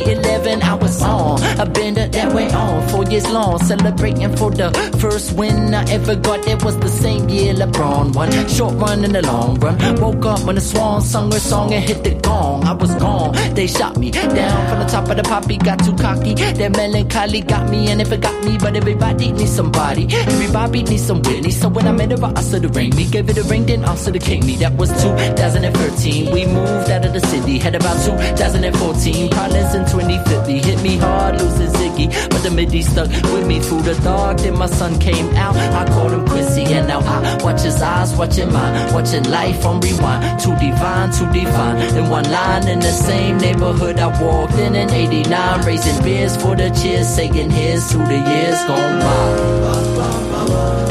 On. 1.07 1.41
I've 1.59 1.73
been 1.73 1.93
that 1.95 2.33
way 2.33 2.49
on 2.51 2.87
four 2.89 3.03
years 3.05 3.29
long, 3.29 3.59
celebrating 3.59 4.35
for 4.35 4.51
the 4.51 4.69
first 4.99 5.33
win 5.33 5.73
I 5.73 5.83
ever 5.89 6.15
got. 6.15 6.47
It 6.47 6.63
was 6.63 6.77
the 6.79 6.89
same 6.89 7.29
year 7.29 7.53
LeBron 7.53 8.13
won. 8.13 8.31
Short 8.47 8.75
run 8.75 9.03
in 9.03 9.13
the 9.13 9.21
long 9.21 9.55
run. 9.59 9.77
Woke 10.01 10.25
up 10.25 10.41
when 10.45 10.55
the 10.55 10.61
swan 10.61 11.01
sung 11.01 11.31
her 11.31 11.39
song 11.39 11.73
and 11.73 11.83
hit 11.83 12.03
the 12.03 12.13
gong. 12.15 12.63
I 12.65 12.73
was 12.73 12.93
gone. 12.95 13.33
They 13.55 13.67
shot 13.67 13.97
me 13.97 14.11
down 14.11 14.69
from 14.69 14.79
the 14.79 14.85
top 14.85 15.09
of 15.09 15.17
the 15.17 15.23
poppy. 15.23 15.57
Got 15.57 15.79
too 15.85 15.95
cocky. 15.95 16.33
That 16.35 16.75
melancholy 16.75 17.41
got 17.41 17.69
me, 17.69 17.89
and 17.89 18.01
it 18.01 18.21
got 18.21 18.43
me, 18.45 18.57
but 18.57 18.75
everybody 18.75 19.31
needs 19.31 19.55
somebody. 19.55 20.07
Everybody 20.11 20.83
needs 20.83 21.05
some 21.05 21.21
Whitney. 21.21 21.51
So 21.51 21.69
when 21.69 21.87
I 21.87 21.91
met 21.91 22.11
her, 22.11 22.25
I 22.25 22.31
asked 22.31 22.51
the 22.51 22.69
ring 22.69 22.95
me. 22.95 23.05
Gave 23.05 23.29
it 23.29 23.37
a 23.37 23.43
ring, 23.43 23.65
then 23.65 23.85
asked 23.85 24.11
the 24.11 24.19
king 24.19 24.45
me. 24.45 24.55
That 24.57 24.73
was 24.75 24.89
2013. 25.01 26.33
We 26.33 26.45
moved 26.45 26.89
out 26.89 27.05
of 27.05 27.13
the 27.13 27.21
city. 27.21 27.57
Had 27.57 27.75
about 27.75 28.03
2014. 28.05 29.29
Problems 29.29 29.73
in 29.75 29.85
2050. 29.85 30.59
Hit 30.59 30.81
me 30.83 30.96
hard, 30.97 31.41
losing 31.41 31.71
Ziggy. 31.79 32.07
But 32.29 32.43
the 32.43 32.51
midi 32.51 32.81
stuck 32.81 33.09
with 33.33 33.47
me 33.47 33.59
through 33.59 33.81
the 33.81 33.95
dark. 34.01 34.37
Then 34.37 34.57
my 34.57 34.67
son 34.67 34.99
came 34.99 35.29
out. 35.35 35.55
I 35.55 35.85
called 35.87 36.13
him 36.13 36.25
Quincy, 36.27 36.65
and 36.65 36.87
now 36.87 36.99
I 36.99 37.37
watch 37.43 37.61
his 37.61 37.81
eyes, 37.81 38.15
watching 38.15 38.51
mine. 38.51 38.93
Watching 38.93 39.23
life 39.29 39.65
on 39.65 39.79
rewind. 39.81 40.39
Too 40.39 40.55
divine, 40.55 41.11
too 41.11 41.31
divine. 41.31 41.77
In 41.97 42.09
one 42.09 42.29
line 42.31 42.67
in 42.67 42.79
the 42.79 42.91
same 42.91 43.37
neighborhood 43.37 43.99
I 43.99 44.07
walked 44.21 44.53
in 44.53 44.75
in 44.75 44.89
89. 44.89 45.65
Raising 45.65 46.03
beers 46.03 46.35
for 46.37 46.55
the 46.55 46.69
cheers. 46.69 47.07
Saying 47.07 47.49
here's 47.49 47.89
to 47.91 47.97
the 47.97 48.19
years 48.31 48.59
gone 48.65 48.99
by. 48.99 50.86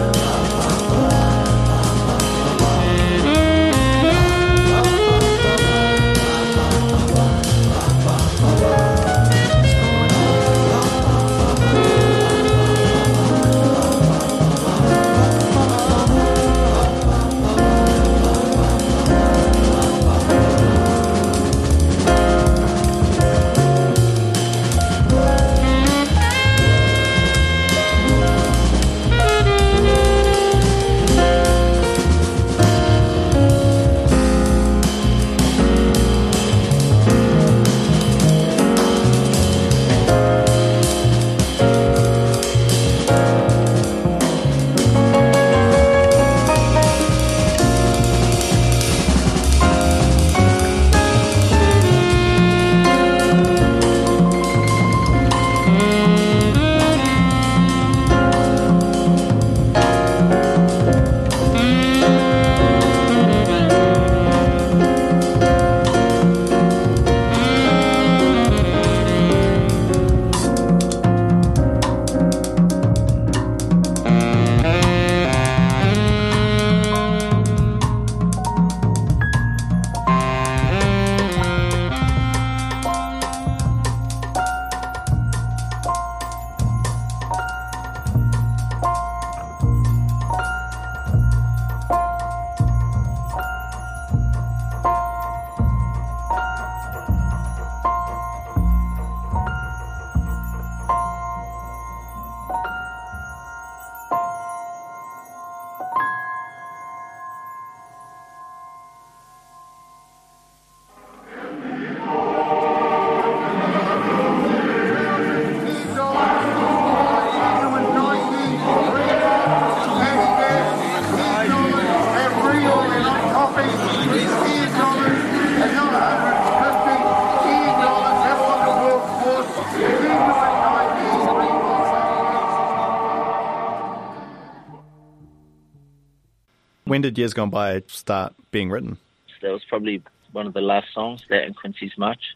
When 136.96 137.02
did 137.02 137.18
Years 137.18 137.34
Gone 137.34 137.50
By 137.50 137.82
start 137.88 138.32
being 138.52 138.70
written? 138.70 138.96
That 139.42 139.52
was 139.52 139.62
probably 139.68 140.00
one 140.32 140.46
of 140.46 140.54
the 140.54 140.62
last 140.62 140.94
songs, 140.94 141.20
that 141.28 141.44
and 141.44 141.54
Quincy's 141.54 141.92
March. 141.98 142.34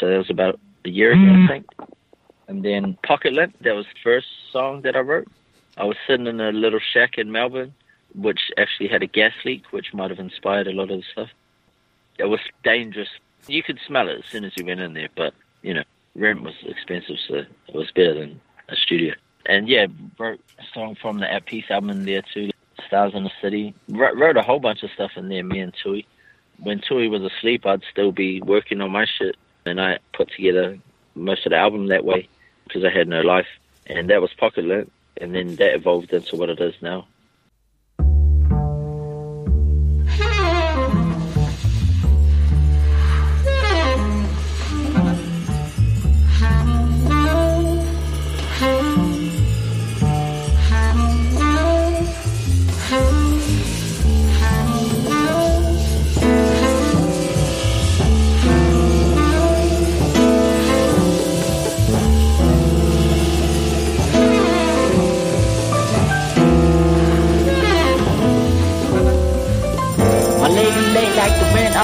So 0.00 0.08
that 0.08 0.16
was 0.16 0.30
about 0.30 0.58
a 0.86 0.88
year 0.88 1.12
ago, 1.12 1.20
I 1.20 1.24
mm. 1.24 1.46
think. 1.46 1.66
And 2.46 2.64
then 2.64 2.96
Pocket 3.02 3.34
Lint, 3.34 3.62
that 3.64 3.74
was 3.74 3.84
the 3.84 4.00
first 4.02 4.26
song 4.50 4.80
that 4.80 4.96
I 4.96 5.00
wrote. 5.00 5.28
I 5.76 5.84
was 5.84 5.98
sitting 6.06 6.26
in 6.26 6.40
a 6.40 6.52
little 6.52 6.80
shack 6.80 7.18
in 7.18 7.30
Melbourne, 7.30 7.74
which 8.14 8.50
actually 8.56 8.88
had 8.88 9.02
a 9.02 9.06
gas 9.06 9.34
leak, 9.44 9.64
which 9.72 9.92
might 9.92 10.08
have 10.08 10.20
inspired 10.20 10.68
a 10.68 10.72
lot 10.72 10.90
of 10.90 11.00
the 11.00 11.04
stuff. 11.12 11.28
It 12.18 12.30
was 12.30 12.40
dangerous. 12.64 13.10
You 13.46 13.62
could 13.62 13.78
smell 13.86 14.08
it 14.08 14.20
as 14.20 14.30
soon 14.30 14.46
as 14.46 14.52
you 14.56 14.64
went 14.64 14.80
in 14.80 14.94
there, 14.94 15.10
but, 15.14 15.34
you 15.60 15.74
know, 15.74 15.84
rent 16.14 16.40
was 16.40 16.54
expensive, 16.64 17.16
so 17.28 17.34
it 17.34 17.74
was 17.74 17.90
better 17.90 18.14
than 18.14 18.40
a 18.70 18.74
studio. 18.74 19.12
And 19.44 19.68
yeah, 19.68 19.84
wrote 20.18 20.40
a 20.58 20.64
song 20.72 20.94
from 20.94 21.18
the 21.18 21.30
At 21.30 21.44
Peace 21.44 21.66
album 21.68 21.90
in 21.90 22.06
there 22.06 22.22
too, 22.22 22.48
Stars 22.88 23.12
in 23.14 23.24
the 23.24 23.30
City. 23.40 23.74
Wrote, 23.88 24.16
wrote 24.16 24.36
a 24.36 24.42
whole 24.42 24.58
bunch 24.58 24.82
of 24.82 24.90
stuff 24.90 25.12
in 25.16 25.28
there, 25.28 25.44
me 25.44 25.60
and 25.60 25.74
Tui. 25.82 26.06
When 26.60 26.80
Tui 26.80 27.08
was 27.08 27.22
asleep, 27.22 27.64
I'd 27.64 27.82
still 27.90 28.10
be 28.10 28.40
working 28.40 28.80
on 28.80 28.90
my 28.90 29.06
shit, 29.06 29.36
and 29.64 29.80
I 29.80 29.98
put 30.12 30.30
together 30.32 30.78
most 31.14 31.46
of 31.46 31.50
the 31.50 31.56
album 31.56 31.86
that 31.88 32.04
way 32.04 32.28
because 32.64 32.84
I 32.84 32.90
had 32.90 33.06
no 33.06 33.20
life. 33.20 33.46
And 33.86 34.10
that 34.10 34.20
was 34.20 34.32
Pocket 34.34 34.64
Lint, 34.64 34.92
and 35.20 35.34
then 35.34 35.56
that 35.56 35.74
evolved 35.74 36.12
into 36.12 36.36
what 36.36 36.50
it 36.50 36.60
is 36.60 36.74
now. 36.82 37.06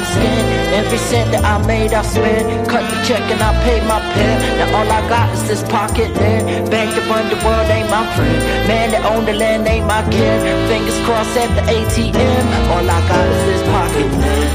I'm 0.04 0.12
spent. 0.12 0.46
Every 0.74 0.98
cent 0.98 1.32
that 1.32 1.44
I 1.44 1.56
made, 1.66 1.92
I 1.94 2.02
spent. 2.02 2.68
Cut 2.68 2.84
the 2.90 2.96
check 3.08 3.22
and 3.32 3.40
I 3.40 3.52
pay 3.64 3.80
my 3.88 4.00
pen. 4.12 4.36
Now 4.58 4.78
all 4.78 4.90
I 4.90 5.00
got 5.08 5.32
is 5.32 5.48
this 5.48 5.62
pocket 5.64 6.12
land. 6.16 6.70
Bank 6.70 6.96
of 6.96 7.10
underworld 7.10 7.70
ain't 7.70 7.88
my 7.88 8.04
friend. 8.14 8.38
Man 8.68 8.90
that 8.90 9.04
own 9.06 9.24
the 9.24 9.32
land 9.32 9.66
ain't 9.66 9.86
my 9.86 10.02
kid. 10.10 10.40
Fingers 10.68 11.00
crossed 11.06 11.36
at 11.36 11.48
the 11.56 11.62
ATM. 11.72 12.44
All 12.68 12.84
I 12.84 13.00
got 13.08 13.26
is 13.32 13.44
this 13.48 13.62
pocket 13.72 14.10
land. 14.20 14.50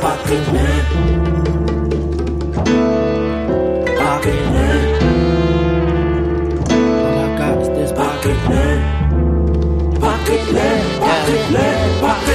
Pocket 0.00 0.44
land. 0.54 0.86
Pocket 4.00 4.40
land. 4.54 4.88
All 7.04 7.18
I 7.18 7.28
got 7.38 7.58
is 7.60 7.68
this 7.68 7.92
pocket 7.92 8.38
land. 8.48 8.80
Pocket 10.00 10.44
land. 10.52 11.00
Pocket 11.02 11.50
land. 11.52 12.00
Pocket 12.00 12.20
broke, 12.20 12.29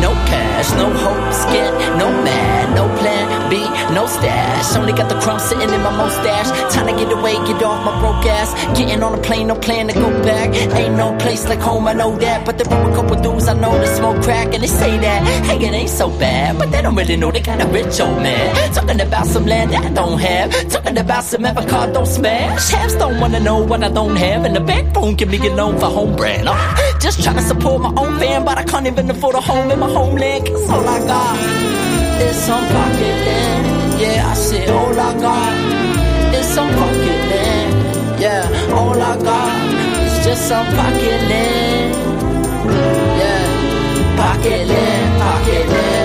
no 0.00 0.12
cash, 0.26 0.70
no 0.74 0.86
hope, 0.92 1.32
scared, 1.32 1.74
no 1.98 2.08
man, 2.22 2.74
no 2.74 2.86
plan 2.98 3.27
No 3.50 4.06
stash. 4.06 4.76
Only 4.76 4.92
got 4.92 5.08
the 5.08 5.18
crumbs 5.20 5.42
sitting 5.44 5.72
in 5.72 5.80
my 5.80 5.90
mustache. 5.96 6.50
Time 6.74 6.86
to 6.86 6.92
get 6.92 7.10
away, 7.10 7.32
get 7.46 7.62
off 7.62 7.84
my 7.84 7.98
broke 8.00 8.26
ass. 8.26 8.52
Getting 8.76 9.02
on 9.02 9.18
a 9.18 9.22
plane, 9.22 9.46
no 9.46 9.54
plan 9.54 9.88
to 9.88 9.94
go 9.94 10.10
back. 10.22 10.54
Ain't 10.76 10.96
no 10.96 11.16
place 11.16 11.48
like 11.48 11.58
home, 11.58 11.88
I 11.88 11.94
know 11.94 12.16
that. 12.18 12.44
But 12.44 12.58
there 12.58 12.68
are 12.72 12.90
a 12.90 12.94
couple 12.94 13.16
dudes 13.22 13.48
I 13.48 13.54
know 13.54 13.72
that 13.72 13.96
smoke 13.96 14.22
crack 14.22 14.52
and 14.52 14.62
they 14.62 14.66
say 14.66 14.98
that, 14.98 15.22
hey, 15.46 15.56
it 15.56 15.72
ain't 15.72 15.88
so 15.88 16.10
bad. 16.10 16.58
But 16.58 16.70
they 16.70 16.82
don't 16.82 16.94
really 16.94 17.16
know 17.16 17.30
they 17.30 17.40
got 17.40 17.62
a 17.62 17.66
rich 17.68 17.98
old 18.00 18.22
man. 18.22 18.74
Talking 18.74 19.00
about 19.00 19.26
some 19.26 19.46
land 19.46 19.72
that 19.72 19.84
I 19.84 19.90
don't 19.90 20.18
have. 20.18 20.68
Talking 20.68 20.98
about 20.98 21.24
some 21.24 21.44
ever 21.46 21.66
car 21.66 21.90
don't 21.90 22.06
smash. 22.06 22.68
Halves 22.68 22.96
don't 22.96 23.18
wanna 23.18 23.40
know 23.40 23.64
what 23.64 23.82
I 23.82 23.88
don't 23.88 24.16
have. 24.16 24.44
And 24.44 24.54
the 24.54 24.60
backbone 24.60 25.16
can 25.16 25.30
me 25.30 25.38
a 25.46 25.54
loan 25.54 25.78
for 25.78 25.86
home 25.86 26.14
brand. 26.16 26.48
Uh, 26.48 26.98
just 27.00 27.22
trying 27.22 27.36
to 27.36 27.42
support 27.42 27.80
my 27.80 27.94
own 27.96 28.18
fan, 28.18 28.44
but 28.44 28.58
I 28.58 28.64
can't 28.64 28.86
even 28.86 29.10
afford 29.10 29.34
a 29.36 29.40
home 29.40 29.70
in 29.70 29.78
my 29.78 29.88
homeland. 29.90 30.46
Cause 30.46 30.68
all 30.68 30.86
I 30.86 30.98
got 31.06 31.87
is 32.20 32.36
some 32.36 32.64
pocket 32.66 33.16
land. 33.26 34.00
Yeah, 34.00 34.30
I 34.30 34.34
said 34.34 34.68
oh, 34.70 34.78
all 34.78 35.00
I 35.00 35.10
got 35.20 36.34
is 36.34 36.46
some 36.46 36.70
pocket 36.70 37.20
land. 37.32 38.20
Yeah, 38.20 38.44
oh, 38.70 38.78
all 38.78 39.00
I 39.00 39.14
got 39.22 40.04
is 40.06 40.26
just 40.26 40.48
some 40.48 40.66
pocket 40.66 41.20
land. 41.30 41.94
Yeah, 43.20 44.16
pocket 44.16 44.62
land, 44.68 45.22
pocket 45.22 45.66
land, 45.68 45.97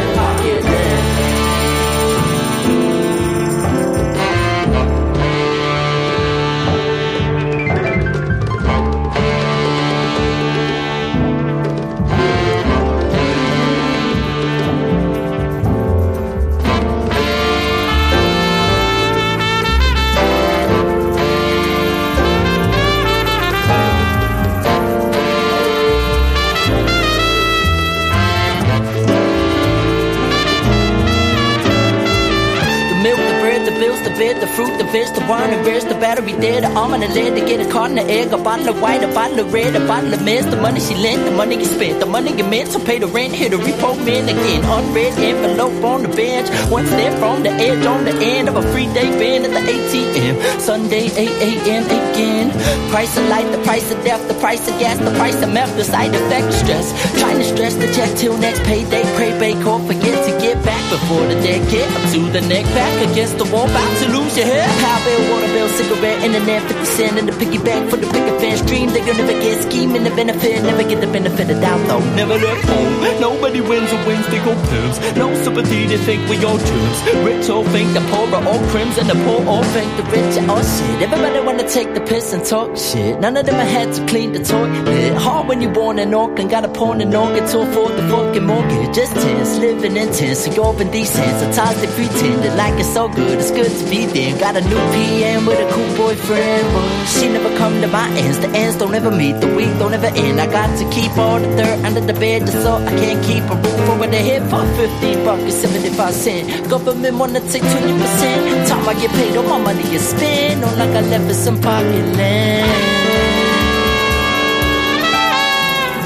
fruit, 34.55 34.77
the 34.77 34.85
veg, 34.85 35.13
the 35.15 35.25
wine, 35.27 35.49
the 35.51 35.59
rest, 35.69 35.89
the 35.89 35.95
battery 35.95 36.33
dead, 36.33 36.63
the 36.63 36.69
arm 36.77 36.93
and 36.93 37.03
the 37.03 37.09
lead, 37.09 37.35
to 37.35 37.45
get 37.45 37.65
a 37.65 37.69
carton 37.69 37.97
of 37.97 38.07
egg, 38.07 38.31
a 38.31 38.37
bottle 38.37 38.69
of 38.69 38.81
white, 38.81 39.03
a 39.03 39.07
bottle 39.07 39.39
of 39.39 39.51
red, 39.53 39.75
a 39.75 39.85
bottle 39.87 40.13
of 40.13 40.21
mist, 40.23 40.49
the 40.51 40.57
money 40.57 40.79
she 40.79 40.95
lent, 40.95 41.23
the 41.25 41.31
money 41.31 41.57
you 41.57 41.65
spent, 41.65 41.99
the 41.99 42.05
money 42.05 42.35
you 42.37 42.43
meant. 42.43 42.71
To 42.71 42.79
pay 42.79 42.99
the 42.99 43.07
rent, 43.07 43.33
hit 43.33 43.53
a 43.53 43.57
repo 43.57 43.97
man 44.05 44.29
again, 44.29 44.61
unread 44.63 45.13
envelope 45.17 45.83
on 45.83 46.03
the 46.03 46.09
bench, 46.09 46.49
one 46.71 46.85
step 46.85 47.17
from 47.19 47.43
the 47.43 47.49
edge 47.49 47.85
on 47.85 48.05
the 48.05 48.13
end 48.13 48.47
of 48.49 48.55
a 48.55 48.63
free 48.71 48.87
day 48.93 49.09
band 49.19 49.45
at 49.45 49.53
the 49.53 49.63
ATM, 49.73 50.59
Sunday 50.59 51.05
8 51.05 51.29
a.m. 51.49 51.83
again, 51.85 52.47
price 52.89 53.17
of 53.17 53.27
light, 53.29 53.49
the 53.51 53.61
price 53.63 53.91
of 53.91 54.03
death, 54.03 54.27
the 54.27 54.35
price 54.35 54.67
of 54.69 54.79
gas, 54.79 54.97
the 54.99 55.11
price 55.17 55.41
of 55.41 55.51
meth, 55.51 55.75
the 55.77 55.83
side 55.83 56.13
effect 56.13 56.53
stress, 56.53 56.87
trying 57.19 57.37
to 57.37 57.43
stress 57.43 57.75
the 57.75 57.91
check 57.93 58.09
till 58.17 58.37
next 58.37 58.61
payday, 58.63 59.03
pray, 59.15 59.37
bake, 59.39 59.65
or 59.65 59.79
forget 59.81 60.17
to 60.25 60.31
get 60.39 60.63
back 60.63 60.83
before 60.89 61.25
the 61.27 61.35
dead 61.41 61.61
get 61.69 61.89
up 61.97 62.11
to 62.11 62.19
the 62.31 62.41
neck, 62.41 62.65
back 62.77 62.93
against 63.09 63.37
the 63.37 63.45
wall, 63.45 63.69
about 63.69 63.97
to 63.99 64.09
lose 64.09 64.35
power 64.49 65.01
bill, 65.05 65.21
water 65.31 65.51
bill, 65.53 65.69
cigarette, 65.69 66.23
internet, 66.23 66.61
50 66.63 66.85
cent 66.85 67.17
in 67.19 67.25
the 67.25 67.31
piggyback 67.33 67.89
for 67.89 67.97
the 67.97 68.07
bigger 68.07 68.39
fan 68.39 68.57
stream, 68.57 68.89
they 68.89 68.99
gonna 68.99 69.13
never 69.25 69.33
get 69.39 69.61
scheming 69.63 70.03
the 70.03 70.09
benefit, 70.11 70.63
never 70.63 70.83
get 70.83 71.01
the 71.01 71.07
benefit 71.07 71.49
of 71.49 71.59
doubt 71.61 71.81
though, 71.87 71.99
never 72.15 72.37
left 72.37 72.65
home, 72.65 73.19
nobody 73.19 73.61
wins 73.61 73.91
or 73.93 74.05
wins, 74.07 74.25
they 74.27 74.39
go 74.39 74.53
pims, 74.69 74.97
no 75.17 75.33
sympathy, 75.43 75.85
they 75.85 75.97
think 75.97 76.27
we 76.29 76.37
all 76.45 76.57
trims, 76.57 76.97
rich 77.23 77.49
all 77.49 77.63
think 77.65 77.93
the 77.93 78.01
poor 78.11 78.27
are 78.35 78.45
all 78.47 78.61
crims, 78.69 78.97
and 78.97 79.09
the 79.09 79.19
poor 79.25 79.45
all 79.47 79.63
think 79.75 79.89
the 79.97 80.03
rich 80.03 80.37
are 80.37 80.49
oh, 80.49 80.55
all 80.55 80.63
shit, 80.63 81.01
everybody 81.01 81.39
wanna 81.45 81.67
take 81.69 81.93
the 81.93 82.01
piss 82.01 82.33
and 82.33 82.43
talk 82.45 82.77
shit, 82.77 83.19
none 83.19 83.35
of 83.37 83.45
them 83.45 83.55
are 83.55 83.71
had 83.77 83.93
to 83.93 84.05
clean 84.07 84.31
the 84.31 84.43
toilet, 84.43 85.17
hard 85.17 85.47
when 85.47 85.61
you're 85.61 85.73
born 85.73 85.99
in 85.99 86.13
Auckland, 86.13 86.49
got 86.49 86.65
a 86.65 86.69
pawn 86.69 87.01
and 87.01 87.13
organ 87.15 87.45
to 87.47 87.59
afford 87.59 87.93
the 87.93 88.03
fucking 88.09 88.45
mortgage, 88.45 88.95
just 88.95 89.13
tense, 89.13 89.57
living 89.59 89.97
intense, 89.97 90.39
so 90.39 90.51
you're 90.51 90.73
desensitized, 90.73 91.81
they 91.81 91.87
pretend 91.87 92.13
pretending 92.13 92.55
like 92.57 92.79
it's 92.79 92.93
so 92.93 93.07
good, 93.09 93.39
it's 93.39 93.51
good 93.51 93.71
to 93.71 93.89
be 93.89 94.05
there, 94.05 94.32
got 94.39 94.55
a 94.55 94.61
new 94.61 94.79
PM 94.93 95.45
with 95.45 95.59
a 95.59 95.71
cool 95.71 95.97
boyfriend, 95.97 96.63
but 96.73 97.05
she 97.05 97.29
never 97.29 97.55
come 97.57 97.81
to 97.81 97.87
my 97.87 98.07
ends, 98.17 98.39
the 98.39 98.47
ends 98.49 98.77
don't 98.77 98.93
ever 98.95 99.11
meet, 99.11 99.39
the 99.41 99.47
week 99.55 99.69
don't 99.79 99.93
ever 99.93 100.07
end, 100.07 100.39
I 100.39 100.47
got 100.47 100.69
to 100.77 100.89
keep 100.89 101.15
all 101.17 101.39
the 101.39 101.47
dirt 101.55 101.83
under 101.85 102.01
the 102.01 102.13
bed 102.13 102.41
just 102.45 102.63
so 102.63 102.75
I 102.75 102.91
can't 102.91 103.23
keep 103.23 103.43
a 103.43 103.55
roof 103.55 103.89
over 103.89 104.07
the 104.07 104.17
head. 104.17 104.43
For 104.49 104.63
50 104.75 105.25
bucks 105.25 105.41
and 105.41 105.51
75 105.51 106.13
cents, 106.13 106.67
government 106.67 107.17
wanna 107.17 107.41
take 107.51 107.63
20%, 107.63 108.67
time 108.67 108.87
I 108.87 108.93
get 108.93 109.11
paid, 109.11 109.35
all 109.37 109.43
my 109.43 109.57
money 109.57 109.95
is 109.95 110.07
spent, 110.07 110.63
all 110.63 110.81
I 110.81 111.01
left 111.01 111.29
is 111.29 111.37
some 111.37 111.59
pocket 111.61 112.15
land. 112.15 112.71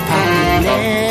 Pocket 0.07 0.65
land. 0.67 1.06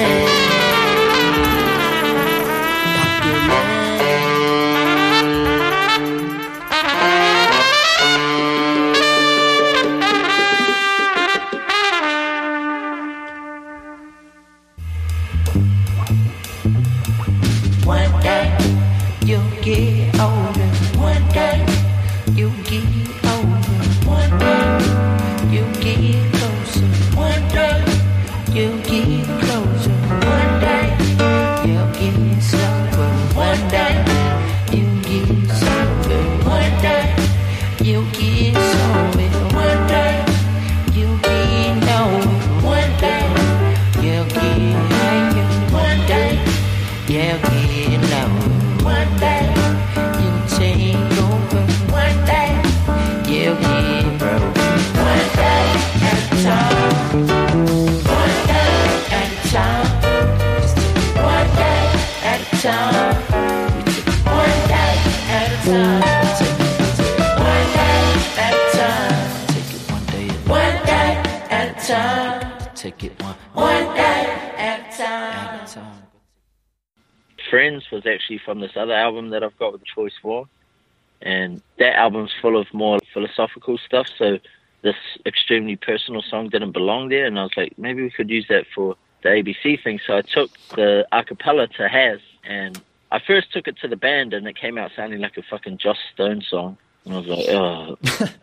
Full 82.46 82.60
of 82.60 82.72
more 82.72 83.00
philosophical 83.12 83.76
stuff. 83.76 84.06
So 84.16 84.38
this 84.82 84.94
extremely 85.24 85.74
personal 85.74 86.22
song 86.22 86.48
didn't 86.48 86.70
belong 86.70 87.08
there, 87.08 87.26
and 87.26 87.36
I 87.40 87.42
was 87.42 87.56
like, 87.56 87.76
maybe 87.76 88.02
we 88.02 88.10
could 88.10 88.30
use 88.30 88.46
that 88.48 88.66
for 88.72 88.94
the 89.24 89.30
ABC 89.30 89.82
thing. 89.82 89.98
So 90.06 90.16
I 90.16 90.22
took 90.22 90.50
the 90.76 91.04
acapella 91.12 91.68
to 91.76 91.88
Has, 91.88 92.20
and 92.44 92.80
I 93.10 93.18
first 93.18 93.52
took 93.52 93.66
it 93.66 93.76
to 93.78 93.88
the 93.88 93.96
band, 93.96 94.32
and 94.32 94.46
it 94.46 94.54
came 94.54 94.78
out 94.78 94.92
sounding 94.94 95.20
like 95.20 95.36
a 95.36 95.42
fucking 95.42 95.78
Joss 95.78 95.98
Stone 96.14 96.42
song, 96.42 96.78
and 97.04 97.14
I 97.14 97.18
was 97.18 97.26
like, 97.26 97.48
oh, 97.48 97.98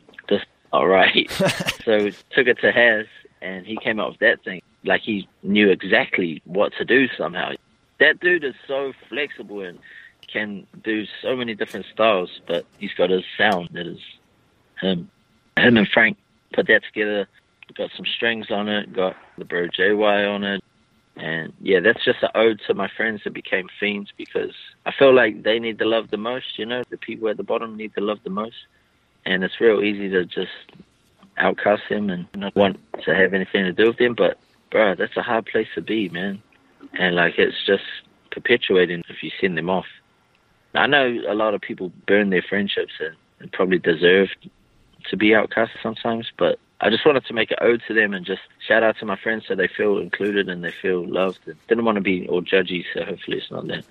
this 0.28 0.42
all 0.74 0.88
right. 0.88 1.32
so 1.86 2.10
took 2.32 2.48
it 2.48 2.60
to 2.60 2.74
Has, 2.74 3.06
and 3.42 3.66
he 3.66 3.78
came 3.78 4.02
up 4.02 4.10
with 4.10 4.20
that 4.20 4.44
thing. 4.44 4.62
Like 4.84 5.02
he 5.02 5.30
knew 5.44 5.70
exactly 5.70 6.42
what 6.44 6.74
to 6.78 6.84
do 6.84 7.08
somehow. 7.18 7.52
That 8.02 8.20
dude 8.20 8.44
is 8.44 8.56
so 8.68 8.92
flexible 9.08 9.62
and 9.62 9.80
can 10.34 10.68
do 10.84 11.06
so 11.22 11.36
many 11.36 11.54
different 11.54 11.86
styles, 11.94 12.42
but 12.48 12.66
he's 12.80 12.94
got 12.94 13.12
his 13.12 13.24
sound 13.38 13.70
that 13.74 13.88
is 13.88 14.00
him. 14.82 15.10
Him 15.58 15.78
and 15.78 15.88
Frank 15.88 16.18
put 16.54 16.68
that 16.68 16.84
together, 16.84 17.28
got 17.76 17.92
some 17.96 18.06
strings 18.06 18.48
on 18.50 18.68
it, 18.68 18.92
got 18.92 19.16
the 19.38 19.46
bro 19.46 19.68
JY 19.68 20.34
on 20.34 20.44
it. 20.44 20.64
And 21.16 21.54
yeah, 21.62 21.80
that's 21.80 22.04
just 22.04 22.24
an 22.24 22.30
ode 22.34 22.60
to 22.66 22.74
my 22.74 22.90
friends 22.98 23.22
that 23.24 23.34
became 23.34 23.70
fiends 23.80 24.12
because 24.18 24.54
I 24.86 24.92
feel 24.92 25.14
like 25.14 25.44
they 25.44 25.60
need 25.60 25.78
the 25.78 25.86
love 25.86 26.10
the 26.10 26.18
most, 26.18 26.58
you 26.58 26.66
know, 26.66 26.82
the 26.90 26.98
people 26.98 27.30
at 27.30 27.38
the 27.38 27.44
bottom 27.44 27.78
need 27.78 27.94
the 27.96 28.02
love 28.02 28.20
the 28.24 28.32
most. 28.32 28.56
And 29.26 29.44
it's 29.44 29.62
real 29.62 29.84
easy 29.84 30.10
to 30.10 30.26
just 30.26 30.52
outcast 31.38 31.84
them 31.90 32.10
and 32.10 32.28
not 32.36 32.56
want 32.56 32.80
to 33.04 33.16
have 33.16 33.34
anything 33.34 33.64
to 33.64 33.72
do 33.72 33.88
with 33.88 33.98
them. 33.98 34.16
But, 34.16 34.40
bro, 34.72 34.96
that's 34.96 35.16
a 35.16 35.22
hard 35.22 35.46
place 35.46 35.68
to 35.76 35.82
be, 35.82 36.10
man. 36.10 36.42
And 36.94 37.16
like, 37.16 37.38
it's 37.38 37.64
just 37.66 37.84
perpetuating 38.32 39.04
if 39.08 39.22
you 39.22 39.32
send 39.40 39.58
them 39.58 39.70
off. 39.70 39.86
I 40.76 40.88
know 40.88 41.20
a 41.28 41.36
lot 41.36 41.54
of 41.54 41.62
people 41.62 41.92
burn 42.08 42.30
their 42.30 42.42
friendships 42.42 42.94
and, 43.00 43.16
and 43.40 43.52
probably 43.52 43.80
deserve 43.80 44.30
to 45.10 45.18
be 45.18 45.36
outcast 45.36 45.72
sometimes, 45.82 46.32
but 46.38 46.60
I 46.82 46.90
just 46.90 47.06
wanted 47.06 47.26
to 47.26 47.34
make 47.34 47.52
an 47.52 47.58
ode 47.62 47.82
to 47.88 47.94
them 47.94 48.14
and 48.14 48.26
just 48.26 48.42
shout 48.68 48.84
out 48.84 48.98
to 49.00 49.06
my 49.06 49.16
friends 49.16 49.46
so 49.48 49.56
they 49.56 49.68
feel 49.68 50.00
included 50.00 50.50
and 50.50 50.64
they 50.64 50.72
feel 50.72 51.06
loved. 51.08 51.40
And 51.46 51.56
didn't 51.68 51.86
want 51.86 51.96
to 51.96 52.02
be 52.02 52.28
all 52.28 52.42
judgy, 52.42 52.84
so 52.94 53.06
hopefully 53.06 53.38
it's 53.38 53.52
not 53.52 53.68
that. 53.68 53.86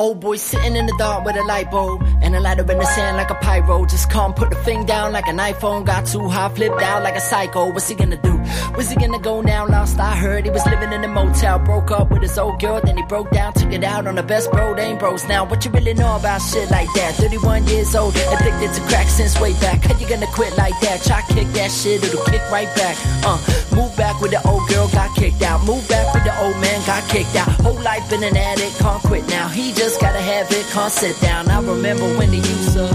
Old 0.00 0.18
boy 0.18 0.36
sitting 0.36 0.76
in 0.76 0.86
the 0.86 0.94
dark 0.96 1.26
with 1.26 1.36
a 1.36 1.42
light 1.42 1.70
bulb 1.70 2.02
and 2.22 2.34
a 2.34 2.40
lighter 2.40 2.62
in 2.62 2.78
the 2.78 2.86
sand 2.86 3.18
like 3.18 3.28
a 3.28 3.34
pyro. 3.34 3.84
Just 3.84 4.08
come 4.08 4.32
put 4.32 4.48
the 4.48 4.56
thing 4.56 4.86
down 4.86 5.12
like 5.12 5.28
an 5.28 5.36
iPhone. 5.36 5.84
Got 5.84 6.06
too 6.06 6.26
high, 6.26 6.48
flipped 6.48 6.80
out 6.80 7.02
like 7.02 7.16
a 7.16 7.20
psycho. 7.20 7.70
What's 7.70 7.86
he 7.86 7.94
gonna 7.94 8.16
do? 8.16 8.32
Where's 8.72 8.88
he 8.88 8.96
gonna 8.96 9.18
go 9.18 9.42
now? 9.42 9.68
Lost, 9.68 9.98
I 9.98 10.16
heard 10.16 10.46
he 10.46 10.50
was 10.50 10.64
living 10.64 10.94
in 10.94 11.04
a 11.04 11.08
motel. 11.08 11.58
Broke 11.58 11.90
up 11.90 12.10
with 12.10 12.22
his 12.22 12.38
old 12.38 12.58
girl, 12.60 12.80
then 12.82 12.96
he 12.96 13.02
broke 13.04 13.30
down, 13.30 13.52
took 13.52 13.72
it 13.72 13.84
out 13.84 14.06
on 14.06 14.14
the 14.14 14.22
best 14.22 14.50
bro. 14.50 14.74
They 14.74 14.84
ain't 14.84 14.98
bros 14.98 15.28
now. 15.28 15.44
What 15.44 15.66
you 15.66 15.70
really 15.70 15.92
know 15.92 16.16
about 16.16 16.40
shit 16.40 16.70
like 16.70 16.88
that? 16.94 17.16
31 17.16 17.66
years 17.66 17.94
old, 17.94 18.16
addicted 18.16 18.72
to 18.72 18.80
crack 18.88 19.08
since 19.08 19.38
way 19.38 19.52
back. 19.60 19.84
How 19.84 19.98
you 19.98 20.08
gonna 20.08 20.32
quit 20.32 20.56
like 20.56 20.80
that? 20.80 21.02
Try 21.02 21.20
kick 21.28 21.48
that 21.48 21.70
shit, 21.70 22.02
it'll 22.02 22.24
kick 22.24 22.40
right 22.50 22.74
back. 22.74 22.96
Uh, 23.22 23.36
move 23.76 23.94
back 23.98 24.18
with 24.22 24.30
the 24.30 24.40
old 24.48 24.66
girl, 24.70 24.88
got 24.88 25.14
kicked 25.14 25.42
out. 25.42 25.62
Move 25.66 25.86
back 25.90 26.14
with 26.14 26.24
the 26.24 26.34
old 26.40 26.56
man, 26.58 26.80
got 26.86 27.06
kicked 27.10 27.36
out. 27.36 27.50
Whole 27.60 27.82
life 27.82 28.10
in 28.14 28.24
an 28.24 28.34
addict, 28.34 28.78
can't 28.78 29.02
quit 29.02 29.28
now. 29.28 29.48
He 29.48 29.74
just 29.74 29.89
gotta 29.98 30.20
have 30.20 30.50
it, 30.52 30.66
can't 30.66 30.92
sit 30.92 31.18
down. 31.20 31.48
I 31.48 31.60
remember 31.60 32.04
when 32.18 32.30
he 32.32 32.38
used 32.38 32.74
to 32.74 32.86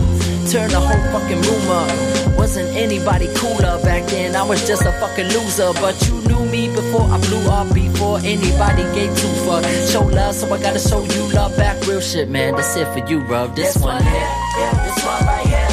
turn 0.52 0.70
the 0.70 0.80
whole 0.80 1.04
fucking 1.12 1.42
room 1.42 1.68
up. 1.70 2.38
Wasn't 2.38 2.70
anybody 2.76 3.28
cooler 3.36 3.82
back 3.82 4.06
then. 4.08 4.36
I 4.36 4.44
was 4.44 4.68
just 4.68 4.84
a 4.86 4.92
fucking 4.92 5.28
loser, 5.30 5.74
but 5.82 5.96
you 6.08 6.22
knew 6.30 6.46
me 6.46 6.68
before 6.70 7.08
I 7.10 7.18
blew 7.20 7.50
up. 7.50 7.74
Before 7.74 8.20
anybody 8.20 8.84
gave 8.94 9.12
two 9.18 9.34
fuck. 9.46 9.66
Show 9.90 10.04
love, 10.04 10.36
so 10.36 10.54
I 10.54 10.62
gotta 10.62 10.80
show 10.80 11.04
you 11.04 11.34
love 11.34 11.58
back. 11.58 11.82
Real 11.88 12.02
shit, 12.02 12.30
man. 12.30 12.56
That's 12.56 12.76
it 12.76 12.88
for 12.94 13.08
you, 13.10 13.22
bro. 13.22 13.48
This, 13.48 13.74
This 13.74 13.84
one 13.84 13.96
one 13.96 14.04
here, 14.04 14.30
yeah, 14.60 14.74
this 14.86 15.00
one 15.06 15.26
right 15.26 15.48
here. 15.48 15.72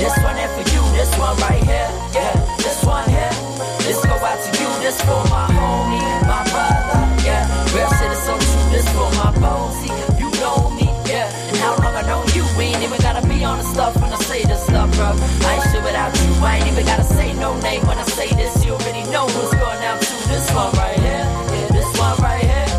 This 0.00 0.16
one 0.24 0.36
here 0.36 0.48
for 0.56 0.64
you, 0.74 0.82
this 0.96 1.12
one 1.18 1.36
right 1.38 1.62
here, 1.62 1.90
yeah, 2.14 2.56
this 2.58 2.84
one 2.84 3.08
here. 3.08 3.32
This 3.86 4.04
go 4.04 4.12
out 4.12 4.38
to 4.44 4.50
you, 4.60 4.68
this 4.84 5.00
for 5.02 5.29
name 17.70 17.86
when 17.86 17.98
I 17.98 18.04
say 18.04 18.28
this. 18.34 18.64
You 18.64 18.72
already 18.72 19.04
know 19.10 19.26
who's 19.26 19.50
going 19.50 19.82
out 19.88 20.00
to 20.00 20.28
this 20.28 20.46
one 20.52 20.72
right 20.72 20.98
here, 20.98 21.26
yeah, 21.54 21.68
this 21.76 21.90
one 21.98 22.16
right 22.18 22.42
here. 22.42 22.70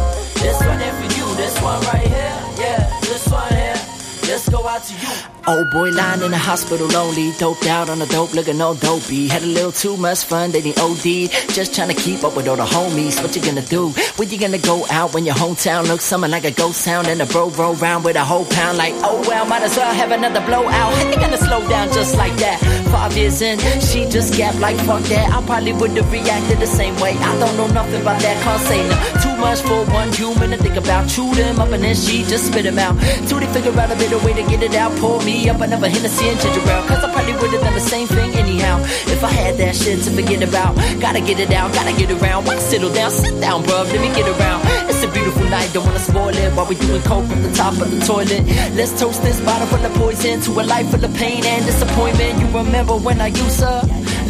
This 0.43 0.59
one 0.67 0.79
here 0.79 0.95
for 0.99 1.09
you, 1.17 1.35
this 1.35 1.55
one 1.61 1.81
right 1.91 2.07
here, 2.07 2.37
yeah, 2.63 2.99
this 3.01 3.27
one 3.27 3.53
here. 3.53 3.79
Let's 4.27 4.49
go 4.49 4.67
out 4.67 4.83
to 4.83 4.93
you. 4.93 5.30
Old 5.47 5.71
boy 5.71 5.89
lying 5.89 6.21
in 6.21 6.29
the 6.29 6.37
hospital 6.37 6.85
lonely, 6.87 7.31
doped 7.39 7.65
out 7.65 7.89
on 7.89 7.97
the 7.97 8.05
dope, 8.05 8.33
looking 8.35 8.61
all 8.61 8.75
dopey. 8.75 9.27
Had 9.27 9.41
a 9.41 9.47
little 9.47 9.71
too 9.71 9.97
much 9.97 10.23
fun, 10.23 10.51
then 10.51 10.61
he 10.61 10.73
OD. 10.75 11.31
Just 11.49 11.73
trying 11.73 11.89
to 11.89 11.95
keep 11.95 12.23
up 12.23 12.35
with 12.35 12.47
all 12.47 12.55
the 12.55 12.65
homies. 12.65 13.19
What 13.21 13.35
you 13.35 13.41
gonna 13.41 13.65
do? 13.65 13.89
When 14.17 14.29
you 14.29 14.37
gonna 14.37 14.59
go 14.59 14.85
out 14.91 15.15
when 15.15 15.25
your 15.25 15.33
hometown 15.33 15.87
looks 15.87 16.03
something 16.03 16.29
like 16.29 16.45
a 16.45 16.51
ghost 16.51 16.85
town? 16.85 17.07
And 17.07 17.19
the 17.19 17.25
bro 17.25 17.49
roll 17.49 17.73
round 17.75 18.05
with 18.05 18.17
a 18.17 18.23
whole 18.23 18.45
pound, 18.45 18.77
like, 18.77 18.93
oh 18.97 19.25
well, 19.27 19.45
might 19.47 19.63
as 19.63 19.75
well 19.75 19.91
have 19.91 20.11
another 20.11 20.41
blowout. 20.45 20.93
You 21.11 21.19
gonna 21.19 21.37
slow 21.37 21.67
down 21.67 21.91
just 21.91 22.15
like 22.17 22.35
that? 22.37 22.59
Five 22.91 23.17
years 23.17 23.41
in, 23.41 23.57
she 23.79 24.07
just 24.09 24.37
gapped 24.37 24.59
like 24.59 24.77
fuck 24.85 25.01
that. 25.03 25.33
I 25.33 25.43
probably 25.43 25.73
would 25.73 25.91
have 25.97 26.11
reacted 26.11 26.59
the 26.59 26.67
same 26.67 26.95
way. 26.99 27.13
I 27.17 27.39
don't 27.39 27.57
know 27.57 27.67
nothing 27.67 28.01
about 28.01 28.21
that, 28.21 28.43
can't 28.43 28.61
say 28.61 28.87
no. 28.87 28.95
Too 29.23 29.35
much 29.41 29.61
for 29.61 29.85
one 29.91 30.13
human 30.13 30.51
to 30.51 30.57
think 30.57 30.75
about. 30.75 31.09
Chew 31.09 31.33
them 31.33 31.59
up 31.59 31.71
and 31.71 31.83
then 31.83 31.95
she 31.95 32.21
just 32.25 32.47
spit 32.47 32.63
them 32.63 32.77
out. 32.77 32.95
Till 33.27 33.39
they 33.39 33.47
figure 33.47 33.77
out 33.79 33.89
a 33.91 33.95
better 33.95 34.19
way 34.19 34.33
to 34.33 34.43
get 34.43 34.61
it 34.61 34.75
out. 34.75 34.91
Pour 34.99 35.19
me 35.23 35.30
up 35.49 35.61
another 35.61 35.89
Hennessy 35.89 36.27
and 36.27 36.39
ginger 36.39 36.59
ale. 36.69 36.83
Cause 36.87 37.03
I 37.03 37.11
probably 37.13 37.33
would 37.33 37.51
have 37.51 37.61
done 37.61 37.73
the 37.73 37.79
same 37.79 38.07
thing 38.07 38.33
anyhow. 38.35 38.79
If 39.07 39.23
I 39.23 39.29
had 39.29 39.57
that 39.57 39.75
shit 39.75 40.03
to 40.03 40.11
forget 40.11 40.41
about. 40.43 40.75
Gotta 40.99 41.21
get 41.21 41.39
it 41.39 41.51
out, 41.51 41.73
gotta 41.73 41.93
get 41.93 42.11
around. 42.11 42.45
Why 42.45 42.57
settle 42.57 42.93
down, 42.93 43.11
sit 43.11 43.39
down, 43.39 43.63
bruv, 43.63 43.85
let 43.91 44.01
me 44.01 44.09
get 44.15 44.27
around. 44.27 44.61
It's 44.89 45.03
a 45.03 45.07
beautiful 45.07 45.43
night, 45.49 45.71
don't 45.73 45.85
wanna 45.85 45.99
spoil 45.99 46.35
it. 46.35 46.53
While 46.53 46.67
we 46.67 46.75
doing 46.75 47.01
coke 47.03 47.25
from 47.25 47.41
the 47.43 47.51
top 47.53 47.73
of 47.73 47.89
the 47.91 47.99
toilet. 48.05 48.43
Let's 48.75 48.99
toast 48.99 49.23
this 49.23 49.39
bottle 49.41 49.67
full 49.67 49.85
of 49.85 49.93
poison 49.93 50.41
to 50.41 50.51
a 50.61 50.63
life 50.63 50.89
full 50.91 51.03
of 51.03 51.13
pain 51.15 51.45
and 51.45 51.65
disappointment. 51.65 52.39
You 52.39 52.47
remember 52.57 52.95
when 52.97 53.21
I 53.21 53.27
used 53.27 53.59
to 53.59 53.81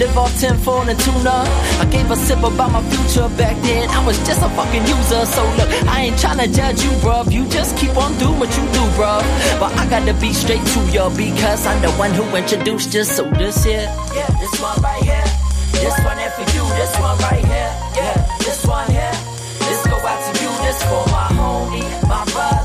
live 0.01 0.17
off 0.17 0.33
tenfold 0.39 0.89
and 0.89 0.99
tuna? 0.99 1.45
I 1.77 1.85
gave 1.91 2.09
a 2.09 2.15
sip 2.15 2.39
about 2.39 2.71
my 2.71 2.81
future 2.89 3.29
back 3.37 3.55
then. 3.61 3.87
I 3.89 4.03
was 4.05 4.17
just 4.25 4.41
a 4.41 4.49
fucking 4.57 4.85
user. 4.89 5.25
So 5.25 5.43
look, 5.57 5.69
I 5.93 6.09
ain't 6.09 6.17
tryna 6.17 6.49
judge 6.49 6.81
you, 6.83 6.91
bruv. 7.03 7.31
You 7.31 7.45
just 7.47 7.77
keep 7.77 7.95
on 7.95 8.17
doing 8.17 8.39
what 8.39 8.49
you 8.57 8.63
do, 8.77 8.83
bruv. 8.97 9.21
But 9.59 9.71
I 9.77 9.87
gotta 9.89 10.13
be 10.15 10.33
straight 10.33 10.65
to 10.73 10.79
you 10.89 11.05
because 11.15 11.65
I'm 11.67 11.79
the 11.81 11.91
one 12.03 12.11
who 12.11 12.23
introduced 12.35 12.93
you. 12.93 13.03
So 13.03 13.29
this 13.31 13.63
here, 13.63 13.87
Yeah, 14.17 14.29
this 14.41 14.55
one 14.59 14.81
right 14.81 15.03
here. 15.03 15.27
This 15.73 15.97
one 16.03 16.17
here 16.17 16.31
for 16.31 16.45
you. 16.55 16.63
This 16.79 16.93
one 16.99 17.17
right 17.19 17.45
here. 17.45 17.71
Yeah, 17.97 18.37
this 18.39 18.65
one 18.65 18.89
here. 18.89 19.15
This 19.67 19.85
go 19.85 19.97
out 20.11 20.21
to 20.25 20.31
you. 20.41 20.51
This 20.65 20.81
for 20.89 21.05
my 21.13 21.27
homie, 21.37 22.09
my 22.09 22.25
brother. 22.33 22.60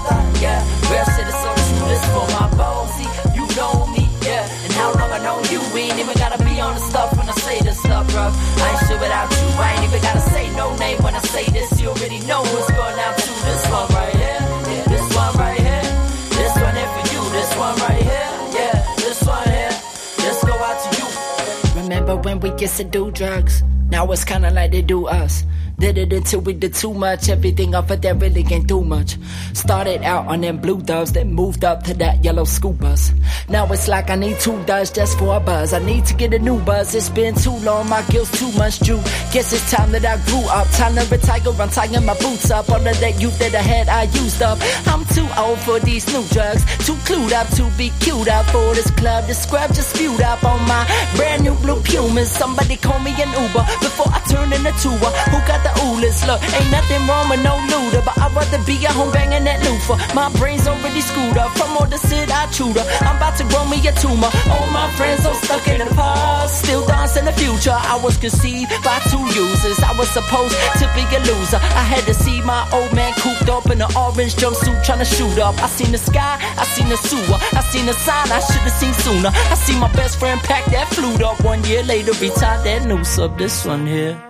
Used 22.61 22.77
to 22.77 22.85
do 22.85 23.11
drugs? 23.11 23.63
Now 23.91 24.11
it's 24.13 24.25
kinda 24.25 24.51
like 24.51 24.73
they 24.73 24.83
do 24.83 25.07
us. 25.07 25.45
Did 25.79 25.99
it 25.99 26.13
until 26.13 26.41
we 26.41 26.55
did 26.55 26.73
too 26.73 26.95
much. 26.95 27.29
Everything 27.29 27.75
off 27.75 27.91
of 27.91 28.01
that 28.01 28.17
really 28.19 28.47
ain't 28.51 28.67
do 28.67 28.81
much. 28.81 29.19
Started 29.53 30.03
out 30.05 30.27
on 30.27 30.41
them 30.41 30.57
blue 30.57 30.81
doves, 30.81 31.13
then 31.13 31.35
moved 31.35 31.65
up 31.65 31.83
to 31.83 31.93
that 31.95 32.25
yellow 32.25 32.45
school 32.45 32.73
bus. 32.73 33.13
Now 33.51 33.71
it's 33.71 33.87
like 33.87 34.09
I 34.09 34.17
need 34.17 34.41
two 34.41 34.63
doves 34.65 34.91
just 34.91 35.19
for 35.19 35.37
a 35.37 35.41
buzz. 35.41 35.75
I 35.75 35.79
need 35.81 36.07
to 36.07 36.15
get 36.15 36.33
a 36.33 36.39
new 36.39 36.59
buzz. 36.61 36.95
It's 36.95 37.11
been 37.11 37.35
too 37.35 37.57
long, 37.59 37.91
my 37.91 38.01
guilt's 38.09 38.39
too 38.39 38.51
much 38.53 38.79
due. 38.79 39.01
Guess 39.33 39.53
it's 39.53 39.71
time 39.71 39.93
that 39.93 40.05
I 40.07 40.17
grew 40.25 40.49
up. 40.49 40.67
Time 40.73 40.95
to 40.95 41.05
retire, 41.15 41.41
I'm 41.61 41.69
tying 41.69 42.07
my 42.07 42.17
boots 42.21 42.51
up. 42.51 42.71
All 42.71 42.77
of 42.77 43.01
that 43.01 43.21
youth 43.21 43.39
that 43.39 43.55
I 43.55 43.61
had, 43.61 43.89
I 43.89 44.05
used 44.05 44.41
up. 44.41 44.59
I'm 44.87 45.05
too 45.13 45.29
old 45.37 45.59
for 45.61 45.79
these 45.81 46.07
new 46.09 46.25
drugs. 46.33 46.65
Too 46.87 46.97
clued 47.05 47.33
up 47.33 47.49
to 47.57 47.69
be 47.77 47.93
cute 48.01 48.29
up 48.29 48.47
for 48.47 48.75
this 48.75 48.91
club. 48.93 49.27
The 49.27 49.35
scrub 49.35 49.75
just 49.75 49.95
spewed 49.95 50.23
up 50.23 50.43
on 50.43 50.61
my 50.67 50.89
brand 51.17 51.45
new 51.45 51.55
blue 51.57 51.83
Pumas. 51.83 52.31
Somebody 52.31 52.77
call 52.77 52.99
me 53.01 53.13
an 53.21 53.29
Uber 53.29 53.65
before 53.85 54.09
I 54.09 54.21
turn 54.31 54.53
into 54.55 54.73
Tua. 54.81 55.11
Who 55.29 55.39
got 55.47 55.66
the? 55.75 56.27
Look, 56.27 56.43
ain't 56.55 56.71
nothing 56.71 57.07
wrong 57.07 57.29
with 57.29 57.43
no 57.43 57.57
looter, 57.71 58.03
but 58.05 58.19
I'd 58.19 58.35
rather 58.35 58.59
be 58.65 58.75
at 58.87 58.95
home 58.95 59.13
banging 59.13 59.45
that 59.45 59.63
loofah. 59.63 60.15
My 60.15 60.31
brain's 60.39 60.67
already 60.67 61.01
screwed 61.01 61.37
up 61.37 61.53
from 61.59 61.77
all 61.77 61.87
the 61.87 61.99
shit 61.99 62.31
I 62.31 62.47
chewed 62.51 62.77
up. 62.77 62.87
I'm 63.03 63.17
about 63.17 63.37
to 63.39 63.45
grow 63.51 63.65
me 63.67 63.79
a 63.87 63.93
tumor. 63.93 64.31
All 64.51 64.67
my 64.71 64.91
friends 64.97 65.27
are 65.27 65.35
stuck 65.35 65.67
in 65.69 65.79
the 65.79 65.91
past, 65.95 66.63
still 66.63 66.87
dancing 66.87 67.25
the 67.25 67.33
future. 67.33 67.75
I 67.75 67.99
was 68.03 68.17
conceived 68.17 68.71
by 68.83 68.99
two 69.11 69.23
users. 69.35 69.79
I 69.81 69.93
was 69.99 70.11
supposed 70.11 70.57
to 70.81 70.87
be 70.95 71.05
a 71.15 71.21
loser. 71.27 71.61
I 71.63 71.85
had 71.85 72.05
to 72.07 72.15
see 72.15 72.43
my 72.43 72.67
old 72.73 72.93
man 72.95 73.13
cooped 73.23 73.49
up 73.49 73.67
in 73.71 73.81
an 73.81 73.91
orange 73.97 74.35
jumpsuit 74.37 74.85
trying 74.85 75.01
to 75.01 75.09
shoot 75.09 75.39
up. 75.39 75.55
I 75.63 75.69
seen 75.69 75.93
the 75.93 75.99
sky, 75.99 76.39
I 76.59 76.65
seen 76.65 76.89
the 76.89 76.97
sewer, 76.97 77.39
I 77.53 77.63
seen 77.71 77.87
the 77.87 77.93
sign 77.93 78.31
I 78.31 78.41
should 78.41 78.65
have 78.67 78.73
seen 78.73 78.95
sooner. 78.95 79.31
I 79.33 79.55
see 79.55 79.79
my 79.79 79.91
best 79.93 80.19
friend 80.19 80.41
pack 80.41 80.65
that 80.67 80.89
flute 80.89 81.23
up 81.23 81.43
one 81.45 81.63
year 81.65 81.83
later, 81.83 82.13
retired 82.13 82.65
that 82.65 82.87
noose 82.87 83.19
up. 83.19 83.37
This 83.39 83.65
one 83.65 83.87
here. 83.87 84.26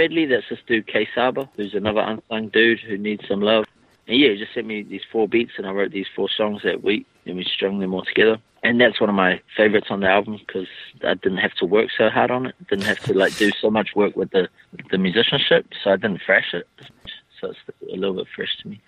Medley. 0.00 0.24
That's 0.24 0.48
this 0.48 0.58
dude 0.66 0.86
K 0.86 1.06
Saba, 1.14 1.46
who's 1.56 1.74
another 1.74 2.00
unsung 2.00 2.48
dude 2.48 2.80
who 2.80 2.96
needs 2.96 3.28
some 3.28 3.42
love. 3.42 3.66
And 4.08 4.18
yeah, 4.18 4.30
he 4.30 4.38
just 4.38 4.54
sent 4.54 4.66
me 4.66 4.82
these 4.82 5.02
four 5.12 5.28
beats, 5.28 5.52
and 5.58 5.66
I 5.66 5.72
wrote 5.72 5.92
these 5.92 6.06
four 6.16 6.30
songs 6.34 6.62
that 6.64 6.82
week, 6.82 7.06
and 7.26 7.36
we 7.36 7.44
strung 7.44 7.80
them 7.80 7.92
all 7.92 8.04
together. 8.06 8.38
And 8.62 8.80
that's 8.80 8.98
one 8.98 9.10
of 9.10 9.14
my 9.14 9.42
favorites 9.54 9.88
on 9.90 10.00
the 10.00 10.08
album 10.08 10.38
because 10.38 10.68
I 11.06 11.14
didn't 11.14 11.38
have 11.38 11.52
to 11.56 11.66
work 11.66 11.88
so 11.96 12.08
hard 12.08 12.30
on 12.30 12.46
it. 12.46 12.54
Didn't 12.70 12.86
have 12.86 13.00
to 13.00 13.12
like 13.12 13.36
do 13.36 13.50
so 13.60 13.70
much 13.70 13.90
work 13.94 14.16
with 14.16 14.30
the 14.30 14.48
the 14.90 14.96
musicianship, 14.96 15.66
so 15.84 15.90
I 15.90 15.96
didn't 15.96 16.22
thrash 16.24 16.54
it. 16.54 16.66
So 17.38 17.50
it's 17.50 17.58
a 17.92 17.96
little 17.96 18.16
bit 18.16 18.26
fresh 18.34 18.56
to 18.62 18.68
me. 18.68 18.80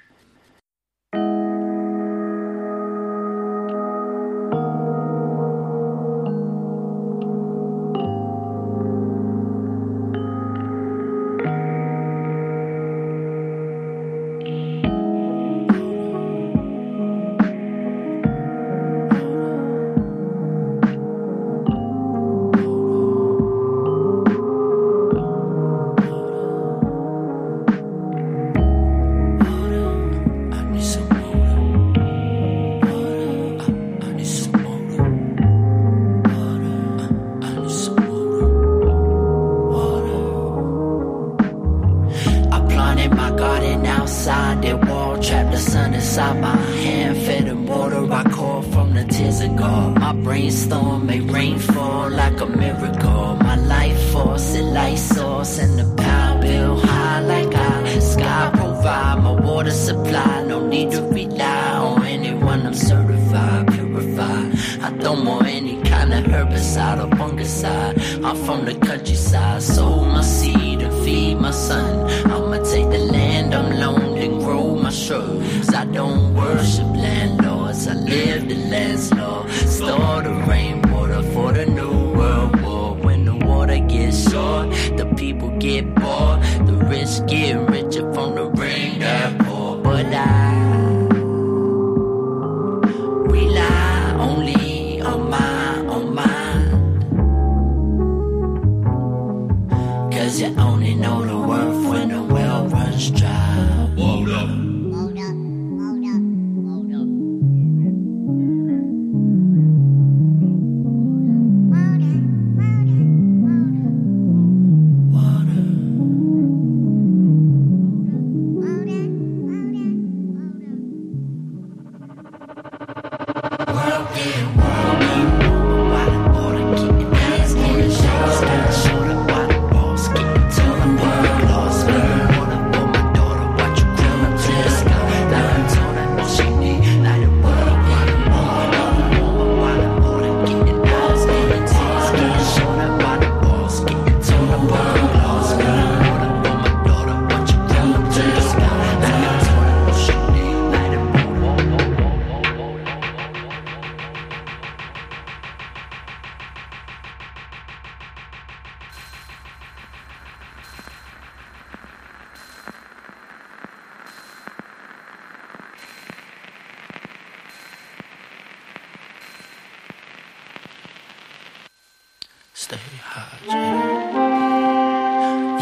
Stay 172.73 172.96
hydrated. 173.04 174.23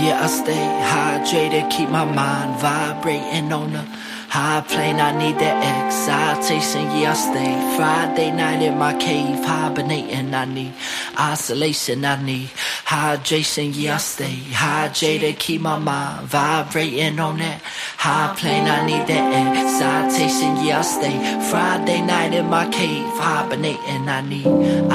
Yeah, 0.00 0.22
I 0.22 0.26
stay 0.28 0.66
hydrated, 0.92 1.70
keep 1.70 1.88
my 1.90 2.04
mind 2.04 2.61
vibrating 2.61 3.52
on 3.52 3.72
the 3.72 3.84
high 4.30 4.62
plane. 4.62 5.00
I 5.00 5.16
need 5.18 5.36
that 5.38 5.58
excitation. 5.74 6.82
Yeah, 6.96 7.11
I 7.11 7.14
stay 7.14 7.76
Friday 7.76 8.30
night 8.30 8.62
in 8.62 8.78
my 8.78 8.94
cave, 8.96 9.44
hibernating. 9.44 10.32
I 10.32 10.44
need 10.44 10.72
isolation. 11.18 12.04
I 12.04 12.22
need 12.22 12.48
hydration. 12.86 13.72
Yeah, 13.74 13.96
I 13.96 13.98
stay 13.98 14.36
hydrated, 14.52 15.38
keep 15.38 15.61
my 15.61 15.78
mind 15.78 16.28
vibrating 16.28 17.18
on 17.18 17.38
that 17.38 17.61
high 18.01 18.34
plane. 18.34 18.66
I 18.66 18.86
need 18.86 19.05
that 19.11 19.24
air. 19.38 19.68
Citation, 19.78 20.53
Yeah, 20.64 20.78
I 20.78 20.82
stay 20.82 21.16
Friday 21.51 22.01
night 22.03 22.32
in 22.34 22.46
my 22.48 22.66
cave, 22.68 23.07
hibernating. 23.20 24.09
I 24.09 24.20
need 24.22 24.46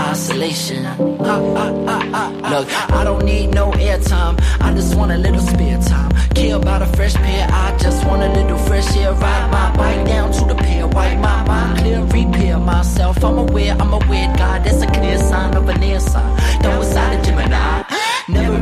isolation. 0.09 0.85
Ah, 0.85 1.71
ah, 1.93 2.03
ah. 2.19 2.29
Look, 2.51 2.67
I 2.97 3.03
don't 3.03 3.23
need 3.23 3.47
no 3.53 3.71
airtime. 3.71 4.35
I 4.59 4.73
just 4.73 4.95
want 4.95 5.11
a 5.11 5.17
little 5.17 5.41
spare 5.51 5.79
time. 5.81 6.11
Care 6.33 6.55
about 6.55 6.81
a 6.81 6.87
fresh 6.97 7.13
pair. 7.13 7.47
I 7.49 7.77
just 7.77 8.05
want 8.07 8.21
a 8.23 8.29
little 8.39 8.57
fresh 8.67 8.89
air. 8.97 9.13
Ride 9.13 9.51
my 9.51 9.67
bike 9.77 10.05
down 10.07 10.31
to 10.37 10.43
the 10.51 10.55
pier. 10.55 10.87
Wipe 10.87 11.19
my 11.19 11.37
mind 11.47 11.77
clear. 11.79 12.01
Repair 12.17 12.57
myself. 12.59 13.23
I'm 13.23 13.37
aware. 13.37 13.73
I'm 13.81 13.93
a 13.93 14.01
weird 14.09 14.35
guy. 14.37 14.59
That's 14.59 14.81
a 14.81 14.87
clear 14.87 15.17
sign 15.19 15.55
of 15.55 15.69
a 15.69 15.77
near 15.77 15.99
sign. 15.99 16.31
Don't 16.61 16.81
aside 16.81 17.19
a 17.19 17.23
Gemini. 17.23 17.84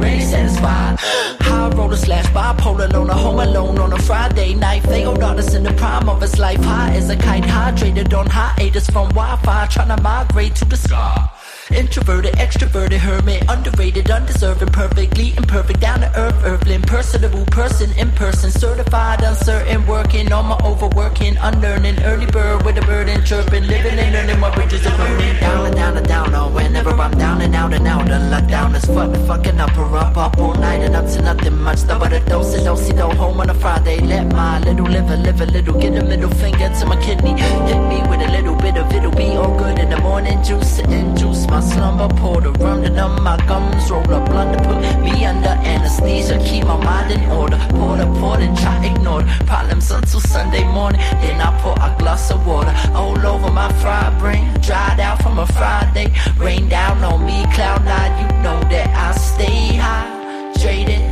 Really 0.03 0.19
satisfied. 0.19 0.99
High 0.99 1.69
roller 1.69 1.95
slash 1.95 2.25
bipolar 2.27 2.91
loner, 2.91 3.13
home 3.13 3.39
alone 3.39 3.79
on 3.79 3.93
a 3.93 3.99
Friday 3.99 4.53
night. 4.53 4.83
Failed 4.83 5.23
artist 5.23 5.55
in 5.55 5.63
the 5.63 5.73
prime 5.73 6.09
of 6.09 6.19
his 6.19 6.37
life. 6.37 6.59
High 6.59 6.95
as 6.95 7.09
a 7.09 7.15
kite, 7.15 7.45
hydrated 7.45 8.13
on 8.13 8.27
hiatus 8.27 8.87
from 8.89 9.07
Wi-Fi, 9.09 9.67
trying 9.67 9.95
to 9.95 10.01
migrate 10.03 10.55
to 10.55 10.65
the 10.65 10.75
sky. 10.75 11.32
Introverted, 11.73 12.33
extroverted, 12.35 12.99
hermit, 12.99 13.43
underrated, 13.49 14.09
undeserving, 14.09 14.69
perfectly 14.69 15.33
imperfect, 15.35 15.79
down 15.79 16.01
to 16.01 16.19
earth, 16.19 16.39
earthling, 16.45 16.81
personable 16.83 17.45
person, 17.45 17.91
in 17.97 18.11
person, 18.11 18.51
certified, 18.51 19.21
uncertain, 19.23 19.85
working 19.87 20.31
on 20.31 20.45
my 20.45 20.57
overworking, 20.63 21.35
unlearning, 21.37 22.01
early 22.03 22.27
bird 22.27 22.63
with 22.63 22.77
a 22.77 22.81
burden, 22.81 23.23
chirping, 23.25 23.65
living 23.67 23.97
and 23.97 24.13
learning, 24.13 24.39
my 24.39 24.53
bridges 24.53 24.85
are 24.85 24.97
burning. 24.97 25.39
Down 25.39 25.65
and 25.65 25.75
down 25.75 25.97
and 25.97 26.07
down, 26.07 26.35
oh, 26.35 26.51
whenever 26.51 26.91
I'm 26.91 27.17
down 27.17 27.41
and 27.41 27.55
out 27.55 27.73
and 27.73 27.87
out, 27.87 28.09
and 28.09 28.29
locked 28.29 28.49
down 28.49 28.75
as 28.75 28.85
fuck, 28.85 29.15
fucking 29.27 29.59
up 29.59 29.75
or 29.77 29.97
up, 29.97 30.15
up 30.15 30.37
all 30.37 30.53
night 30.55 30.81
and 30.81 30.95
up 30.95 31.05
to 31.07 31.21
nothing 31.21 31.57
much. 31.59 31.79
Stuff 31.79 31.99
but 31.99 32.13
a 32.13 32.19
dose, 32.25 32.53
a 32.53 32.63
dose, 32.63 32.87
do 32.89 33.07
home 33.17 33.39
on 33.39 33.49
a 33.49 33.53
Friday. 33.53 33.99
Let 33.99 34.31
my 34.31 34.59
little 34.59 34.85
liver 34.85 35.17
live 35.17 35.41
a 35.41 35.45
little, 35.47 35.79
get 35.79 35.95
a 35.95 36.03
middle 36.05 36.29
finger 36.29 36.69
to 36.79 36.85
my 36.85 37.01
kidney, 37.01 37.31
hit 37.31 37.81
me 37.89 38.01
with 38.09 38.21
a 38.21 38.31
little 38.31 38.55
bit 38.55 38.77
of 38.77 38.91
it'll 38.93 39.11
be 39.11 39.29
all 39.31 39.57
good 39.57 39.79
in 39.79 39.89
the 39.89 39.99
morning, 39.99 40.41
juice, 40.43 40.77
sitting 40.77 41.15
juice, 41.15 41.47
my 41.47 41.62
slumber, 41.63 42.09
pour 42.15 42.41
the 42.41 42.51
rum 42.63 42.83
to 42.83 42.89
numb 42.89 43.23
my 43.23 43.37
gums, 43.47 43.89
roll 43.89 44.03
a 44.03 44.19
blunt 44.25 44.57
to 44.57 44.63
put 44.67 44.79
me 45.01 45.25
under 45.25 45.55
anesthesia, 45.73 46.37
keep 46.45 46.65
my 46.65 46.77
mind 46.83 47.11
in 47.11 47.29
order, 47.31 47.57
pour 47.69 47.97
the 47.97 48.05
pour 48.19 48.37
and 48.37 48.57
try 48.57 48.85
ignore 48.85 49.23
the 49.23 49.45
problems 49.45 49.89
until 49.91 50.19
Sunday 50.19 50.63
morning, 50.65 50.99
then 51.21 51.39
I 51.41 51.57
pour 51.61 51.73
a 51.73 51.95
glass 51.97 52.31
of 52.31 52.45
water. 52.45 52.73
All 52.93 53.17
over 53.25 53.51
my 53.51 53.71
fried 53.81 54.19
brain, 54.19 54.53
dried 54.61 54.99
out 54.99 55.21
from 55.21 55.39
a 55.39 55.45
Friday, 55.47 56.13
rain 56.37 56.67
down 56.69 57.03
on 57.03 57.25
me, 57.25 57.45
cloud 57.53 57.83
nine, 57.85 58.13
you 58.21 58.27
know 58.43 58.59
that 58.73 58.89
I 59.07 59.11
stay 59.17 59.77
hydrated, 59.85 61.03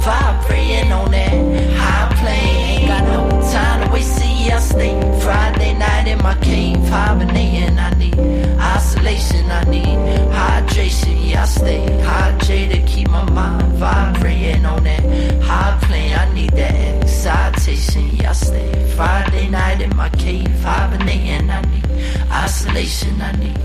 vibrating 0.00 0.92
on 0.92 1.10
that 1.12 1.32
high 1.76 2.08
plane, 2.20 2.56
ain't 2.70 2.88
got 2.88 3.04
no 3.04 3.20
time 3.52 3.86
to 3.86 3.92
waste, 3.92 4.16
see 4.16 4.50
I 4.50 4.58
stay 4.60 4.94
Friday 5.20 5.74
night 5.74 6.08
in 6.08 6.18
my 6.18 6.34
cave, 6.40 6.78
hibernating, 6.88 7.78
I 7.78 7.90
need 7.94 8.37
isolation, 8.78 9.50
I 9.50 9.64
need 9.64 9.98
hydration, 10.30 11.16
yeah 11.28 11.42
I 11.42 11.46
stay 11.46 11.84
hydrated, 12.10 12.86
keep 12.86 13.08
my 13.10 13.28
mind 13.30 13.72
vibrating 13.72 14.64
on 14.64 14.84
that 14.84 15.02
high 15.42 15.76
plane, 15.82 16.14
I 16.14 16.32
need 16.32 16.50
that 16.50 16.74
excitation, 17.02 18.04
yeah 18.16 18.30
I 18.30 18.34
stay 18.34 18.70
Friday 18.94 19.48
night 19.48 19.80
in 19.80 19.96
my 19.96 20.08
cave, 20.10 20.60
hibernating, 20.62 21.50
I 21.50 21.60
need 21.62 21.86
isolation, 22.30 23.20
I 23.20 23.32
need 23.42 23.58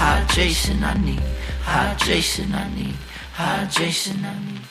hydration, 0.00 0.82
I 0.82 0.94
need 1.06 1.22
hydration, 1.64 2.52
I 2.52 2.64
need 2.76 2.96
hydration, 3.36 4.22
I 4.22 4.34
need 4.46 4.64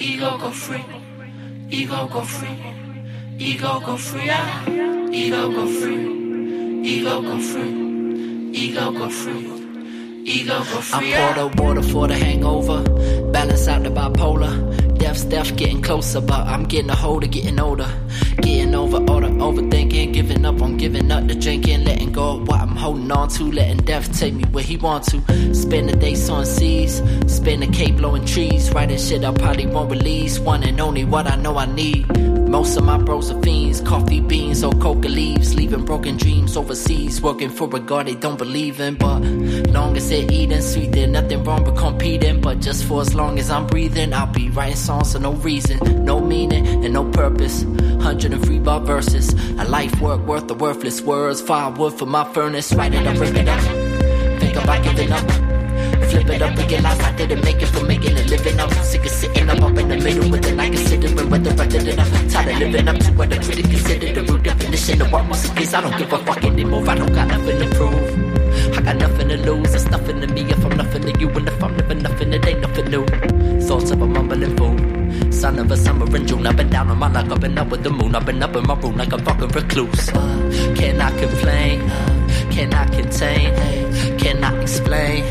Ego 0.00 0.38
go 0.38 0.50
free, 0.50 0.84
ego 1.68 2.08
go 2.14 2.22
free, 2.22 2.58
ego 3.38 3.80
go 3.84 3.96
free, 3.96 4.30
ah. 4.30 4.97
Ego 5.12 5.50
go 5.50 5.66
free, 5.66 6.82
ego 6.84 7.22
go 7.22 7.38
free, 7.40 8.50
ego 8.52 8.92
go 8.92 9.08
free. 9.08 9.54
Ego 10.24 10.58
go 10.58 10.80
free. 10.82 11.14
I 11.14 11.34
pour 11.34 11.48
the 11.48 11.62
water 11.62 11.82
for 11.82 12.06
the 12.06 12.14
hangover, 12.14 12.82
balance 13.32 13.66
out 13.66 13.82
the 13.82 13.88
bipolar. 13.88 14.52
Death's 14.98 15.24
death 15.24 15.56
getting 15.56 15.80
closer, 15.80 16.20
but 16.20 16.46
I'm 16.46 16.64
getting 16.64 16.90
a 16.90 16.94
hold 16.94 17.24
of 17.24 17.30
getting 17.30 17.58
older. 17.58 17.88
Getting 18.42 18.74
over 18.74 18.96
all 18.96 19.20
the 19.20 19.28
overthinking, 19.28 20.12
giving 20.12 20.44
up 20.44 20.60
on 20.60 20.76
giving 20.76 21.10
up 21.10 21.26
the 21.26 21.34
drinking, 21.34 21.84
letting 21.84 22.12
go 22.12 22.36
of 22.36 22.48
what 22.48 22.60
I'm 22.60 22.76
holding 22.76 23.10
on 23.10 23.28
to, 23.30 23.44
letting 23.44 23.78
death 23.78 24.18
take 24.18 24.34
me 24.34 24.44
where 24.44 24.64
he 24.64 24.76
wants 24.76 25.10
to. 25.12 25.54
Spend 25.54 25.88
the 25.88 25.96
day 25.96 26.14
sowing 26.14 26.44
seeds, 26.44 27.02
spend 27.32 27.62
the 27.62 27.68
cape 27.68 27.96
blowing 27.96 28.24
trees, 28.26 28.72
writing 28.72 28.98
shit 28.98 29.24
I 29.24 29.32
probably 29.32 29.66
won't 29.66 29.90
release. 29.90 30.38
One 30.38 30.62
and 30.64 30.80
only 30.80 31.04
what 31.04 31.26
I 31.26 31.36
know 31.36 31.56
I 31.56 31.66
need. 31.66 32.06
Most 32.48 32.78
of 32.78 32.84
my 32.84 32.96
bros 32.96 33.30
are 33.30 33.42
fiends, 33.42 33.82
coffee 33.82 34.20
beans 34.20 34.64
or 34.64 34.72
coca 34.72 35.08
leaves, 35.08 35.54
leaving 35.54 35.84
broken 35.84 36.16
dreams 36.16 36.56
overseas, 36.56 37.20
working 37.20 37.50
for 37.50 37.68
a 37.76 37.78
god 37.78 38.06
they 38.06 38.14
don't 38.14 38.38
believe 38.38 38.80
in. 38.80 38.94
But 38.94 39.20
long 39.70 39.96
as 39.98 40.08
they're 40.08 40.26
eating 40.32 40.62
sweet, 40.62 40.92
there's 40.92 41.10
nothing 41.10 41.44
wrong 41.44 41.64
with 41.64 41.76
competing. 41.76 42.40
But 42.40 42.60
just 42.60 42.84
for 42.84 43.02
as 43.02 43.14
long 43.14 43.38
as 43.38 43.50
I'm 43.50 43.66
breathing, 43.66 44.14
I'll 44.14 44.32
be 44.32 44.48
writing 44.48 44.76
songs 44.88 45.12
for 45.12 45.18
no 45.18 45.32
reason, 45.48 45.76
no 46.02 46.18
meaning, 46.18 46.66
and 46.82 46.94
no 46.94 47.04
purpose. 47.10 47.62
103 47.62 48.58
bar 48.60 48.80
verses, 48.80 49.26
a 49.62 49.64
life 49.64 50.00
work 50.00 50.20
worth 50.26 50.46
the 50.48 50.54
worthless 50.54 51.02
words. 51.02 51.42
Firewood 51.42 51.92
for 51.98 52.06
my 52.06 52.24
furnace, 52.32 52.72
write 52.72 52.94
it 52.94 53.06
up, 53.06 53.20
rip 53.20 53.34
it 53.34 53.48
up. 53.48 53.60
Think 54.40 54.56
about 54.56 54.82
giving 54.82 55.12
up. 55.12 55.26
Flip 56.08 56.30
it 56.34 56.40
up, 56.40 56.56
realize 56.56 57.00
I 57.00 57.12
didn't 57.16 57.44
make 57.44 57.60
it 57.60 57.66
for 57.66 57.84
making 57.84 58.16
a 58.16 58.22
living. 58.32 58.58
I'm 58.58 58.70
sick 58.82 59.04
of 59.04 59.10
sitting 59.10 59.50
up, 59.50 59.60
up 59.60 59.76
in 59.76 59.88
the 59.88 59.98
middle 59.98 60.30
with 60.30 60.42
the 60.42 60.52
night 60.52 60.72
considering 60.72 61.30
whether 61.30 61.62
I 61.62 61.66
did 61.66 61.86
it. 61.86 61.98
I'm 61.98 62.28
tired 62.30 62.48
of 62.54 62.58
living 62.58 62.88
up 62.88 62.98
to 63.04 63.12
what 63.12 63.28
the 63.28 63.36
critic 63.44 63.66
considered 63.66 64.14
the 64.14 64.22
root 64.32 64.42
definition 64.42 65.02
of 65.02 65.12
what 65.12 65.26
music 65.26 65.60
is. 65.60 65.74
I 65.74 65.82
don't 65.82 65.98
give 65.98 66.12
a 66.14 66.18
fuck 66.24 66.42
anymore. 66.44 66.88
I 66.88 66.94
don't 66.94 67.12
got 67.12 67.28
nothing 67.28 67.58
to 67.60 67.68
prove. 67.76 68.08
I 68.78 68.80
got 68.80 68.96
nothing 68.96 69.28
to 69.28 69.36
lose. 69.36 69.74
It's 69.74 69.90
nothing 69.90 70.22
to 70.22 70.28
me 70.28 70.42
if 70.54 70.64
I'm 70.64 70.76
nothing 70.78 71.02
to 71.02 71.20
you. 71.20 71.28
And 71.28 71.46
if 71.46 71.62
I'm 71.62 71.76
living 71.76 71.98
nothing, 71.98 72.32
it 72.32 72.46
ain't 72.46 72.60
nothing 72.60 72.90
new. 72.90 73.04
Thoughts 73.68 73.90
of 73.90 74.00
a 74.00 74.06
mumbling 74.06 74.56
fool. 74.56 75.30
Son 75.30 75.58
of 75.58 75.70
a 75.70 75.76
summer 75.76 76.16
in 76.16 76.26
June. 76.26 76.46
I've 76.46 76.56
been 76.56 76.70
down 76.70 76.88
on 76.88 76.98
my 76.98 77.12
luck. 77.12 77.30
I've 77.30 77.38
been 77.38 77.58
up 77.58 77.68
with 77.68 77.82
the 77.82 77.90
moon. 77.90 78.14
I've 78.14 78.24
been 78.24 78.42
up 78.42 78.56
in 78.56 78.66
my 78.66 78.74
room 78.80 78.96
like 78.96 79.12
a 79.12 79.18
fucking 79.18 79.48
recluse. 79.48 80.08
Uh, 80.08 80.74
can 80.74 80.98
I 81.02 81.10
complain? 81.18 81.80
Can 82.50 82.72
I 82.72 82.86
contain? 82.86 84.18
Can 84.18 84.42
I 84.42 84.62
explain? 84.62 85.22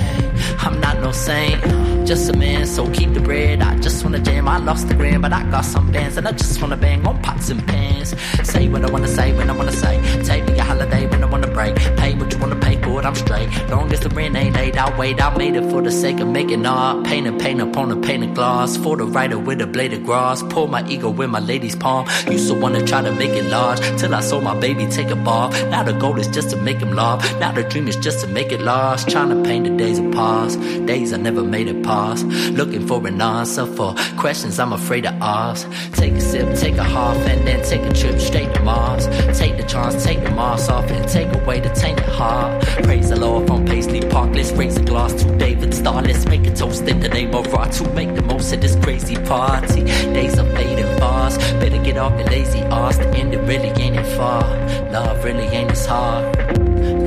I'm 0.59 0.79
not 0.79 1.01
no 1.01 1.11
saint, 1.11 1.63
just 2.08 2.30
a 2.30 2.38
man, 2.38 2.66
so 2.66 2.89
keep 2.91 3.14
the 3.14 3.20
bread. 3.20 3.62
I 3.62 3.78
just 3.80 4.01
wanna 4.01 4.20
jam, 4.20 4.47
I 4.47 4.60
lost 4.60 4.88
the 4.88 4.93
grand, 4.93 5.22
but 5.22 5.34
I 5.34 5.43
got 5.51 5.66
some 5.66 5.91
bands, 5.91 6.16
and 6.16 6.26
I 6.26 6.32
just 6.32 6.62
wanna 6.62 6.78
bang 6.78 7.05
on 7.05 7.22
pots 7.22 7.49
and 7.49 7.66
pans. 7.68 8.16
Say 8.43 8.70
what 8.70 8.86
I 8.86 8.89
wanna 8.89 9.10
say 9.10 9.34
when 9.34 9.49
I 9.49 9.53
wanna 9.53 9.74
say. 9.74 9.99
Take 10.24 10.45
me 10.47 10.58
a 10.58 10.64
holiday 10.64 11.05
when 11.08 11.22
I 11.22 11.26
wanna 11.26 11.47
break. 11.47 11.76
Pay 11.97 12.14
what 12.16 12.32
you 12.32 12.39
wanna 12.39 12.55
pay 12.55 12.82
for 12.82 13.01
it, 13.01 13.05
I'm 13.05 13.16
straight. 13.16 13.49
Long 13.70 13.91
as 13.91 13.99
the 13.99 14.10
rent 14.10 14.38
ain't 14.38 14.55
late, 14.55 14.78
I'll 14.78 14.97
wait. 14.97 15.22
I 15.22 15.36
made 15.38 15.58
it 15.58 15.70
for 15.70 15.82
the 15.82 15.91
sake 15.91 16.22
of 16.22 16.30
making 16.30 16.66
art. 16.66 17.05
Paint 17.05 17.28
and 17.28 17.41
paint 17.41 17.60
upon 17.60 17.91
a 17.91 17.97
painted 17.97 18.34
glass. 18.36 18.78
For 18.78 18.95
the 18.95 19.05
writer 19.05 19.38
with 19.38 19.62
a 19.62 19.68
blade 19.68 19.91
of 19.91 20.05
grass. 20.05 20.41
Pour 20.43 20.68
my 20.70 20.88
ego 20.88 21.10
in 21.22 21.30
my 21.30 21.39
lady's 21.39 21.76
palm. 21.76 22.08
Used 22.32 22.47
to 22.47 22.53
wanna 22.53 22.82
try 22.86 23.01
to 23.01 23.12
make 23.12 23.32
it 23.32 23.49
large, 23.49 23.82
till 23.99 24.16
I 24.16 24.22
saw 24.22 24.39
my 24.39 24.58
baby 24.58 24.86
take 24.86 25.10
a 25.10 25.18
bath. 25.18 25.51
Now 25.70 25.84
the 25.84 25.93
goal 25.93 26.18
is 26.18 26.28
just 26.28 26.51
to 26.51 26.55
make 26.55 26.80
him 26.80 26.93
laugh. 26.95 27.20
Now 27.41 27.51
the 27.51 27.64
dream 27.64 27.89
is 27.89 27.97
just 27.97 28.22
to 28.22 28.28
make 28.28 28.53
it 28.53 28.62
last. 28.62 29.10
Trying 29.10 29.30
to 29.36 29.43
paint 29.43 29.66
the 29.66 29.76
days 29.76 29.99
of 29.99 30.10
past. 30.14 30.58
Days 30.86 31.12
I 31.12 31.18
never 31.18 31.43
made 31.43 31.68
it 31.68 31.84
past. 31.84 31.96
Looking 31.97 32.85
for 32.85 33.05
an 33.07 33.19
answer 33.19 33.65
for 33.65 33.95
questions 34.17 34.59
I'm 34.59 34.71
afraid 34.71 35.01
to 35.01 35.13
ask. 35.19 35.67
Take 35.93 36.13
a 36.13 36.21
sip, 36.21 36.55
take 36.55 36.77
a 36.77 36.83
half, 36.83 37.17
and 37.25 37.47
then 37.47 37.63
take 37.63 37.81
a 37.81 37.91
trip 37.91 38.19
straight 38.19 38.53
to 38.53 38.61
Mars. 38.61 39.07
Take 39.37 39.57
the 39.57 39.63
chance, 39.63 40.03
take 40.03 40.21
the 40.23 40.29
mask 40.29 40.69
off, 40.69 40.91
and 40.91 41.09
take 41.09 41.33
away 41.33 41.59
the 41.59 41.69
tainted 41.69 42.05
heart. 42.05 42.63
Praise 42.83 43.09
the 43.09 43.15
Lord 43.15 43.47
from 43.47 43.65
Paisley 43.65 44.01
Park. 44.01 44.35
Let's 44.35 44.51
raise 44.51 44.77
a 44.77 44.83
glass 44.83 45.13
to 45.13 45.37
David 45.37 45.73
Starr. 45.73 46.03
Let's 46.03 46.25
make 46.27 46.45
a 46.45 46.53
toast 46.53 46.83
in 46.83 46.99
the 46.99 47.09
name 47.09 47.33
of 47.33 47.51
Ra 47.51 47.65
to 47.65 47.89
make 47.93 48.13
the 48.13 48.21
most 48.21 48.53
of 48.53 48.61
this 48.61 48.75
crazy 48.75 49.15
party. 49.15 49.83
Days 50.13 50.37
are 50.37 50.49
fading 50.55 50.97
fast. 50.99 51.39
Better 51.59 51.81
get 51.83 51.97
off 51.97 52.13
your 52.19 52.29
lazy 52.29 52.59
ass. 52.59 52.97
The 52.97 53.07
end 53.17 53.33
it 53.33 53.41
really 53.41 53.69
ain't 53.81 53.95
it 53.95 54.05
far. 54.17 54.43
Love 54.91 55.23
really 55.23 55.47
ain't 55.47 55.71
as 55.71 55.85
hard 55.87 56.37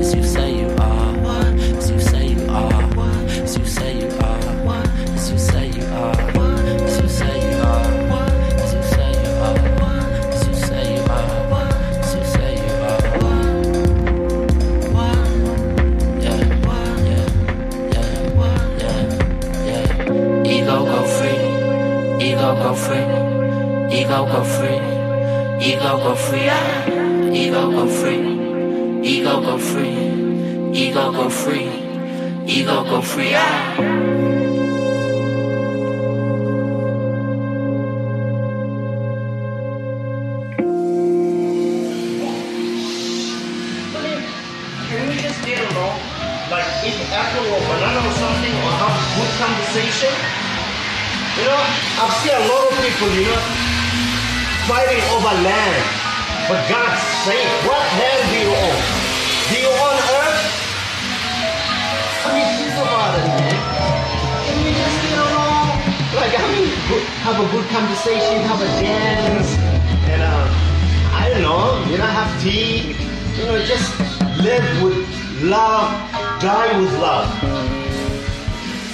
as 0.01 0.13
you 0.13 0.23
say 0.23 0.59
you 0.59 0.67
are. 0.77 1.45
As 1.79 1.89
you 1.89 1.99
say 1.99 2.27
you 2.27 2.49
are. 2.49 2.71
As 3.45 3.57
you 3.57 3.65
say 3.65 3.93
you 3.93 3.97
are. 3.99 4.00
Ego 24.11 24.25
go 24.25 24.43
free. 24.43 24.81
Ego 25.65 25.97
go 26.03 26.15
free. 26.15 26.49
Ah. 26.51 27.31
Ego 27.31 27.71
go 27.71 27.87
free. 27.87 28.19
Ego 29.07 29.39
go 29.39 29.57
free. 29.57 29.95
Ego 30.75 31.11
go 31.13 31.29
free. 31.29 31.71
Ego 32.45 32.83
go 32.83 33.01
free. 33.01 33.31
Ah. 33.33 33.75
Can 44.89 45.07
we 45.07 45.15
eat 46.83 46.99
apple 47.15 47.47
or 47.47 47.61
banana 47.63 47.99
or 48.03 48.11
something 48.19 48.55
or 48.59 48.71
have 48.75 48.97
good 49.15 49.31
conversation? 49.39 50.13
You 51.37 51.45
know, 51.47 51.63
I've 52.03 52.11
seen 52.19 52.35
a 52.35 52.43
lot 52.43 52.67
of 52.67 52.75
people, 52.83 53.07
you 53.15 53.23
know, 53.23 53.50
fighting 54.71 55.03
over 55.11 55.35
land. 55.43 55.83
For 56.47 56.59
God's 56.71 57.03
sake, 57.27 57.51
what 57.67 57.83
land 57.99 58.23
do 58.31 58.37
you 58.39 58.51
own? 58.55 58.79
Do 59.51 59.55
you 59.59 59.67
own 59.67 59.97
earth? 60.15 60.43
I 62.23 62.29
mean, 62.31 62.47
think 62.55 62.71
it, 62.71 63.25
man. 63.35 63.57
Can 64.47 64.57
we 64.63 64.71
just 64.71 64.97
get 65.03 65.19
along? 65.27 65.67
Like, 66.15 66.33
I 66.39 66.45
mean, 66.55 66.71
have 67.27 67.37
a 67.43 67.47
good 67.51 67.67
conversation, 67.67 68.47
have 68.47 68.61
a 68.63 68.71
dance, 68.79 69.51
and 70.07 70.21
uh, 70.23 71.19
I 71.19 71.27
don't 71.31 71.43
know, 71.43 71.83
you 71.91 71.97
know, 71.99 72.07
have 72.07 72.31
tea. 72.39 72.95
You 73.35 73.43
know, 73.51 73.59
just 73.67 73.91
live 74.39 74.63
with 74.81 75.03
love, 75.43 75.91
die 76.39 76.79
with 76.79 76.93
love. 76.95 77.27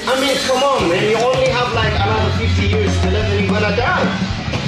I 0.09 0.13
mean, 0.21 0.37
come 0.49 0.63
on, 0.63 0.89
man. 0.89 1.05
You 1.05 1.17
only 1.17 1.49
have 1.49 1.69
like 1.77 1.93
another 1.93 2.33
50 2.41 2.65
years 2.65 2.93
to 3.01 3.11
live 3.11 3.29
and 3.29 3.45
you're 3.45 3.53
gonna 3.53 3.75
die. 3.75 4.26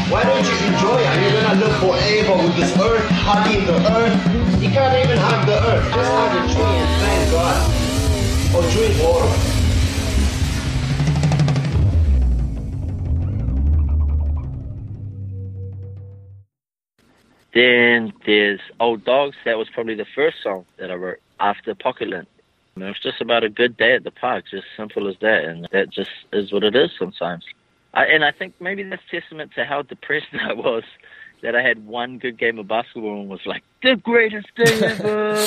Why 0.09 0.23
don't 0.23 0.43
you 0.43 0.57
enjoy 0.65 0.97
it? 0.97 1.21
You're 1.21 1.39
gonna 1.39 1.59
live 1.59 1.75
forever 1.77 2.43
with 2.43 2.55
this 2.55 2.75
earth, 2.81 3.07
hugging 3.11 3.67
the 3.67 3.77
earth. 3.93 4.17
You 4.59 4.69
can't 4.69 5.05
even 5.05 5.19
hug 5.19 5.45
the 5.45 5.53
earth. 5.53 5.85
Just 5.93 6.11
hug 6.11 6.33
a 6.33 6.41
tree 6.51 6.63
and 6.65 6.89
thank 6.99 7.29
God. 7.29 7.57
Or 8.55 8.63
drink 8.71 8.97
water. 9.03 9.29
Then 17.53 18.11
there's 18.25 18.61
Old 18.79 19.05
Dogs. 19.05 19.37
That 19.45 19.59
was 19.59 19.69
probably 19.69 19.93
the 19.93 20.07
first 20.15 20.37
song 20.41 20.65
that 20.77 20.89
I 20.89 20.95
wrote 20.95 21.19
after 21.39 21.75
Pocketland. 21.75 22.25
I 22.75 22.79
mean, 22.79 22.87
it 22.87 22.93
was 22.93 22.99
just 22.99 23.21
about 23.21 23.43
a 23.43 23.49
good 23.49 23.77
day 23.77 23.93
at 23.93 24.03
the 24.03 24.11
park, 24.11 24.45
just 24.49 24.65
simple 24.75 25.07
as 25.07 25.17
that. 25.21 25.43
And 25.43 25.67
that 25.71 25.91
just 25.91 26.09
is 26.33 26.51
what 26.51 26.63
it 26.63 26.75
is 26.75 26.89
sometimes. 26.97 27.45
I, 27.93 28.05
and 28.05 28.23
I 28.23 28.31
think 28.31 28.53
maybe 28.59 28.83
that's 28.83 29.01
testament 29.09 29.51
to 29.55 29.65
how 29.65 29.81
depressed 29.81 30.27
I 30.41 30.53
was 30.53 30.83
that 31.41 31.55
I 31.55 31.61
had 31.61 31.85
one 31.85 32.17
good 32.17 32.37
game 32.37 32.59
of 32.59 32.67
basketball 32.67 33.21
and 33.21 33.29
was 33.29 33.45
like, 33.45 33.63
the 33.81 33.95
greatest 33.95 34.47
day 34.55 34.79
ever. 34.85 35.45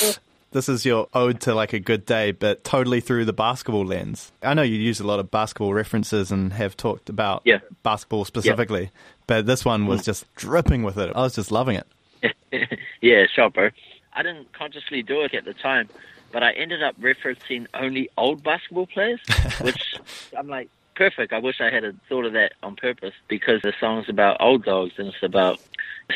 This 0.53 0.69
is 0.69 0.85
your 0.85 1.09
ode 1.15 1.41
to 1.43 1.55
like 1.55 1.73
a 1.73 1.81
good 1.81 2.05
day, 2.05 2.31
but 2.31 2.63
totally 2.63 3.01
through 3.01 3.25
the 3.25 3.33
basketball 3.33 3.87
lens. 3.87 4.33
I 4.43 4.53
know 4.53 4.63
you 4.63 4.77
use 4.77 5.01
a 5.01 5.07
lot 5.07 5.19
of 5.19 5.31
basketball 5.31 5.73
references 5.73 6.31
and 6.31 6.53
have 6.53 6.77
talked 6.77 7.09
about 7.09 7.43
Yeah. 7.45 7.61
basketball 7.83 8.27
specifically, 8.27 8.91
but 9.27 9.47
this 9.47 9.65
one 9.65 9.87
was 9.87 10.03
mm. 10.03 10.07
just 10.07 10.35
dripping 10.35 10.83
with 10.83 10.99
it. 10.99 11.13
I 11.15 11.23
was 11.23 11.35
just 11.35 11.51
loving 11.51 11.77
it. 11.77 12.69
yeah, 13.01 13.27
sure, 13.35 13.49
bro. 13.49 13.71
I 14.13 14.23
didn't 14.23 14.53
consciously 14.53 15.03
do 15.03 15.23
it 15.23 15.35
at 15.35 15.47
the 15.47 15.55
time, 15.55 15.89
but 16.33 16.43
I 16.43 16.53
ended 16.53 16.83
up 16.83 17.01
referencing 17.01 17.67
only 17.73 18.11
old 18.19 18.43
basketball 18.43 18.87
players, 18.87 19.21
which 19.63 19.95
I'm 20.37 20.49
like, 20.49 20.69
perfect. 20.95 21.33
I 21.33 21.39
wish 21.39 21.61
I 21.61 21.71
had 21.71 21.85
thought 22.09 22.27
of 22.27 22.33
that 22.33 22.53
on 22.63 22.77
purpose 22.77 23.15
because 23.29 23.63
the 23.63 23.73
song's 23.79 24.09
about 24.09 24.37
old 24.41 24.65
dogs 24.65 24.93
and 24.99 25.09
it's 25.09 25.23
about 25.23 25.61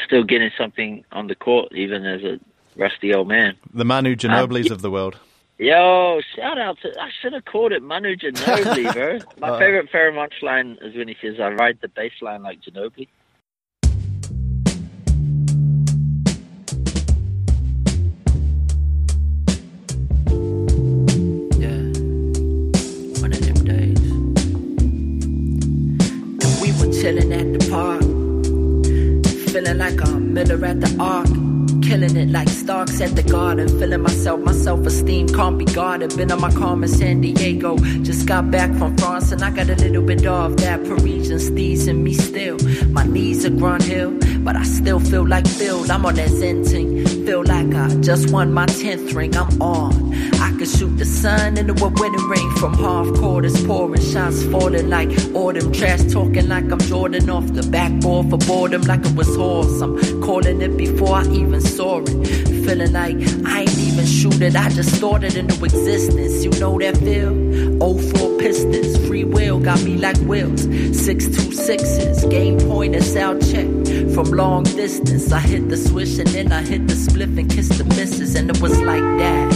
still 0.04 0.24
getting 0.24 0.50
something 0.56 1.04
on 1.12 1.26
the 1.26 1.34
court, 1.34 1.72
even 1.72 2.04
as 2.04 2.22
a 2.22 2.38
rusty 2.76 3.14
old 3.14 3.28
man. 3.28 3.56
The 3.72 3.84
Manu 3.84 4.12
um, 4.12 4.16
Ginobili's 4.16 4.66
yeah. 4.66 4.72
of 4.72 4.82
the 4.82 4.90
world. 4.90 5.18
Yo, 5.58 6.20
shout 6.34 6.58
out 6.58 6.78
to, 6.82 6.88
I 7.00 7.08
should 7.22 7.32
have 7.32 7.46
called 7.46 7.72
it 7.72 7.82
Manu 7.82 8.14
Ginobili, 8.14 8.92
bro. 8.92 9.18
My 9.38 9.58
favorite 9.58 9.88
Fairmont 9.90 10.34
line 10.42 10.76
is 10.82 10.94
when 10.94 11.08
he 11.08 11.16
says, 11.22 11.40
I 11.40 11.48
ride 11.48 11.78
the 11.80 11.88
bass 11.88 12.12
line 12.20 12.42
like 12.42 12.60
Ginobili. 12.60 13.08
Chilling 27.06 27.32
at 27.32 27.52
the 27.52 27.70
park, 27.70 28.02
feeling 29.52 29.78
like 29.78 30.00
a 30.00 30.18
Miller 30.18 30.64
at 30.66 30.80
the 30.80 30.96
Ark. 30.98 31.45
Killing 31.86 32.16
it 32.16 32.30
like 32.30 32.48
Starks 32.48 33.00
at 33.00 33.14
the 33.14 33.22
garden. 33.22 33.68
Feeling 33.68 34.02
myself, 34.02 34.40
my 34.40 34.52
self 34.52 34.84
esteem 34.86 35.28
can't 35.28 35.56
be 35.56 35.64
guarded. 35.66 36.16
Been 36.16 36.32
on 36.32 36.40
my 36.40 36.50
calm 36.50 36.82
in 36.82 36.88
San 36.88 37.20
Diego. 37.20 37.76
Just 38.02 38.26
got 38.26 38.50
back 38.50 38.74
from 38.76 38.96
France 38.96 39.30
and 39.30 39.40
I 39.42 39.50
got 39.50 39.68
a 39.68 39.76
little 39.76 40.02
bit 40.02 40.26
of 40.26 40.56
that 40.56 40.82
Parisian 40.84 41.38
steez 41.38 41.86
in 41.86 42.02
me 42.02 42.12
still. 42.14 42.58
My 42.88 43.04
knees 43.04 43.46
are 43.46 43.50
Grant 43.50 43.84
Hill, 43.84 44.18
but 44.40 44.56
I 44.56 44.64
still 44.64 44.98
feel 44.98 45.26
like 45.26 45.46
Phil. 45.46 45.90
I'm 45.90 46.04
on 46.04 46.16
that 46.16 46.28
Zen. 46.28 46.64
Feel 47.26 47.44
like 47.44 47.74
I 47.74 47.88
just 48.02 48.30
won 48.30 48.52
my 48.52 48.66
10th 48.66 49.12
ring. 49.14 49.36
I'm 49.36 49.60
on. 49.60 50.14
I 50.40 50.50
can 50.50 50.64
shoot 50.64 50.96
the 50.96 51.04
sun 51.04 51.58
into 51.58 51.72
a 51.72 51.88
wedding 51.88 52.28
ring 52.28 52.50
from 52.56 52.74
half. 52.74 53.06
It's 53.44 53.62
pouring 53.64 54.00
shots 54.00 54.44
falling 54.44 54.88
like 54.88 55.10
autumn. 55.34 55.72
Trash 55.72 56.04
talking 56.12 56.48
like 56.48 56.70
I'm 56.70 56.78
Jordan 56.78 57.28
off 57.28 57.46
the 57.52 57.62
backboard 57.64 58.30
for 58.30 58.38
boredom 58.38 58.82
like 58.82 59.04
it 59.04 59.16
was 59.16 59.34
horse. 59.34 59.80
I'm 59.80 60.22
calling 60.22 60.62
it 60.62 60.76
before 60.76 61.16
I 61.16 61.24
even 61.32 61.60
it. 61.78 62.08
Feeling 62.66 62.92
like 62.92 63.16
I 63.44 63.60
ain't 63.60 63.78
even 63.78 64.06
shoot 64.06 64.40
it. 64.40 64.56
I 64.56 64.68
just 64.70 65.00
it 65.24 65.36
into 65.36 65.64
existence. 65.64 66.44
You 66.44 66.50
know 66.58 66.78
that 66.78 66.96
feel? 66.96 67.34
04 67.78 68.38
Pistons. 68.38 69.06
Free 69.06 69.24
will 69.24 69.60
got 69.60 69.82
me 69.82 69.96
like 69.96 70.16
wheels. 70.18 70.66
626s. 70.66 72.30
Game 72.30 72.58
point 72.58 72.94
is 72.94 73.16
out 73.16 73.40
check. 73.42 73.66
From 74.14 74.30
long 74.32 74.64
distance, 74.64 75.30
I 75.30 75.40
hit 75.40 75.68
the 75.68 75.76
swish 75.76 76.18
and 76.18 76.28
then 76.28 76.50
I 76.50 76.62
hit 76.62 76.88
the 76.88 76.94
spliff 76.94 77.38
and 77.38 77.50
kissed 77.50 77.76
the 77.78 77.84
missus. 77.84 78.34
And 78.34 78.50
it 78.50 78.60
was 78.60 78.78
like 78.80 79.02
that. 79.18 79.52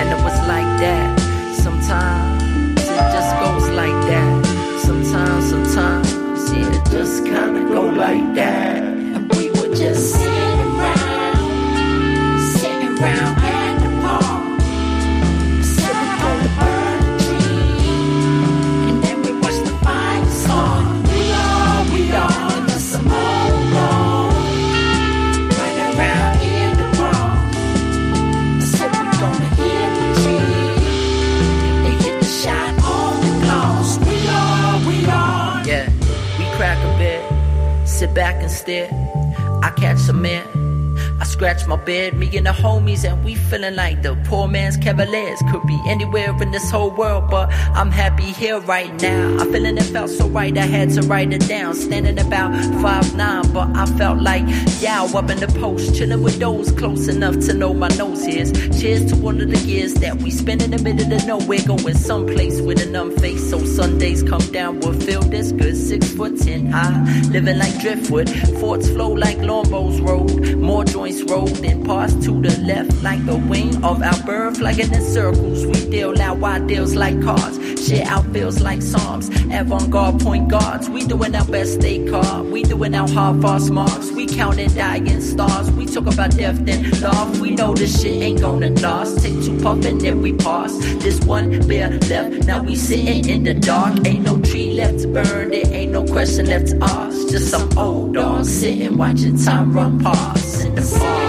And 0.00 0.08
it 0.08 0.22
was 0.22 0.38
like 0.46 0.70
that. 0.80 1.20
Sometimes 1.56 2.82
it 2.82 3.06
just 3.16 3.36
goes 3.40 3.68
like 3.70 4.00
that. 4.10 4.46
Sometimes, 4.80 5.48
sometimes, 5.48 6.52
yeah, 6.52 6.76
it 6.76 6.90
just 6.90 7.24
kinda 7.24 7.68
go 7.72 7.82
like 7.86 8.34
that. 8.34 8.89
Were 9.80 9.86
just 9.86 10.12
sitting 10.12 10.60
around, 10.60 12.40
sitting 12.52 12.98
around 12.98 13.38
at 13.40 13.78
the 13.80 13.88
park, 14.02 14.60
sipping 15.64 16.20
on 16.28 16.36
the 16.42 16.50
burning. 16.58 17.80
And 18.88 18.96
then 19.02 19.16
we 19.22 19.30
watched 19.40 19.64
the 19.64 19.72
fire 19.82 20.24
song. 20.26 21.02
We 21.04 21.20
are, 21.32 21.84
we 21.94 22.02
are 22.12 22.60
the 22.66 22.78
Simone 22.78 23.72
Right 25.56 25.78
around 25.96 26.34
in 26.42 26.70
the 26.76 26.86
park. 26.98 27.40
I 28.56 28.64
said 28.72 28.90
we 28.90 28.96
gonna 29.18 29.48
hit 29.60 29.90
the 29.96 30.06
tree. 30.20 30.56
They 31.84 31.94
hit 32.04 32.16
the 32.20 32.26
shot 32.26 32.72
on 32.84 33.12
the 33.22 33.30
glass. 33.44 33.88
We 34.00 34.16
are, 34.28 34.76
we 34.86 34.96
are. 35.06 35.64
Yeah, 35.66 35.86
we 36.38 36.44
crack 36.56 36.78
a 36.84 36.86
bit, 36.98 37.22
sit 37.88 38.12
back 38.12 38.42
and 38.42 38.50
stare. 38.50 39.09
I 39.62 39.70
catch 39.70 39.98
some 39.98 40.24
air. 40.24 40.49
Scratch 41.40 41.66
my 41.66 41.76
bed, 41.76 42.18
me 42.18 42.28
and 42.36 42.44
the 42.44 42.50
homies, 42.50 43.10
and 43.10 43.24
we 43.24 43.34
feeling 43.34 43.74
like 43.74 44.02
the 44.02 44.14
poor 44.26 44.46
man's 44.46 44.76
cavaliers. 44.76 45.38
Could 45.50 45.66
be 45.66 45.80
anywhere 45.86 46.36
in 46.42 46.50
this 46.50 46.70
whole 46.70 46.90
world, 46.90 47.30
but 47.30 47.50
I'm 47.72 47.90
happy 47.90 48.24
here 48.24 48.60
right 48.60 48.92
now. 49.00 49.38
I'm 49.38 49.50
feeling 49.50 49.78
it 49.78 49.84
felt 49.84 50.10
so 50.10 50.28
right, 50.28 50.54
I 50.58 50.66
had 50.66 50.90
to 50.90 51.00
write 51.00 51.32
it 51.32 51.48
down. 51.48 51.72
Standing 51.74 52.18
about 52.18 52.52
five 52.82 53.16
nine, 53.16 53.50
but 53.54 53.74
I 53.74 53.86
felt 53.86 54.20
like 54.20 54.44
Yao 54.82 55.06
up 55.14 55.30
in 55.30 55.38
the 55.40 55.46
post, 55.58 55.96
chilling 55.96 56.22
with 56.22 56.38
those 56.38 56.72
close 56.72 57.08
enough 57.08 57.38
to 57.46 57.54
know 57.54 57.72
my 57.72 57.88
nose 57.88 58.26
is. 58.26 58.52
Cheers 58.78 59.10
to 59.10 59.22
all 59.24 59.40
of 59.40 59.50
the 59.50 59.58
years 59.60 59.94
that 59.94 60.20
we 60.20 60.30
spend 60.30 60.60
in 60.60 60.72
the 60.72 60.78
middle 60.78 61.10
of 61.10 61.26
nowhere, 61.26 61.60
going 61.66 61.94
someplace 61.94 62.60
with 62.60 62.86
a 62.86 62.90
numb 62.90 63.16
face. 63.16 63.48
So 63.48 63.64
Sundays 63.64 64.22
come 64.22 64.46
down, 64.52 64.80
we'll 64.80 64.92
feel 64.92 65.22
this 65.22 65.52
good. 65.52 65.74
Six 65.74 66.06
foot 66.12 66.38
ten 66.38 66.66
high, 66.66 67.22
living 67.30 67.56
like 67.56 67.80
driftwood. 67.80 68.28
Forts 68.60 68.90
flow 68.90 69.12
like 69.12 69.38
Longbows 69.38 70.02
Road. 70.02 70.56
More 70.56 70.84
joints 70.84 71.22
road 71.30 71.64
and 71.64 71.86
pass 71.86 72.12
to 72.14 72.32
the 72.42 72.54
left 72.62 73.02
like 73.02 73.24
the 73.24 73.36
wing 73.36 73.82
of 73.84 74.02
our 74.02 74.22
bird, 74.24 74.56
flagging 74.56 74.92
in 74.92 75.02
circles. 75.02 75.64
We 75.64 75.88
deal 75.88 76.20
out 76.20 76.38
wide 76.38 76.66
deals 76.66 76.94
like 76.94 77.22
cars, 77.22 77.56
shit 77.86 78.06
out 78.06 78.26
feels 78.32 78.60
like 78.60 78.82
psalms. 78.82 79.28
Avant-garde 79.52 80.20
point 80.20 80.48
guards, 80.48 80.90
we 80.90 81.04
doing 81.06 81.34
our 81.34 81.44
best 81.44 81.80
they 81.80 82.04
car. 82.06 82.42
We 82.42 82.64
doing 82.64 82.94
our 82.94 83.08
hard 83.08 83.40
fast 83.40 83.70
marks, 83.70 84.10
we 84.10 84.26
counting 84.26 84.70
dying 84.74 85.20
stars. 85.20 85.70
We 85.70 85.86
talk 85.86 86.06
about 86.06 86.36
death 86.36 86.58
then 86.64 86.90
love. 87.00 87.40
We 87.40 87.52
know 87.52 87.74
this 87.74 88.02
shit 88.02 88.22
ain't 88.22 88.40
gonna 88.40 88.70
last. 88.70 89.22
Take 89.22 89.34
two 89.44 89.58
puff 89.62 89.84
and 89.84 90.00
then 90.00 90.20
we 90.22 90.32
pass. 90.32 90.76
This 91.04 91.20
one 91.20 91.66
beer 91.68 91.90
left, 92.08 92.46
now 92.46 92.62
we 92.62 92.74
sitting 92.74 93.28
in 93.28 93.44
the 93.44 93.54
dark. 93.54 94.04
Ain't 94.04 94.24
no 94.24 94.40
tree 94.40 94.72
left 94.72 95.00
to 95.00 95.08
burn, 95.08 95.50
there 95.50 95.66
ain't 95.72 95.92
no 95.92 96.04
question 96.04 96.46
left 96.46 96.68
to 96.68 96.78
ask. 96.82 97.28
Just 97.30 97.50
some 97.50 97.78
old 97.78 98.14
dogs 98.14 98.50
sitting 98.52 98.96
watching 98.96 99.36
time 99.38 99.72
run 99.72 100.00
past 100.00 100.64
in 100.64 100.74
the 100.74 100.82
park. 100.98 101.19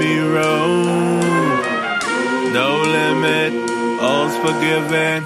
Me 0.00 0.18
roam. 0.18 1.20
No 2.58 2.68
limit, 2.98 3.52
all's 4.00 4.34
forgiven. 4.44 5.16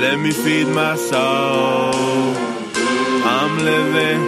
Let 0.00 0.16
me 0.24 0.30
feed 0.30 0.68
my 0.68 0.94
soul. 0.94 1.92
I'm 3.36 3.54
living 3.70 4.20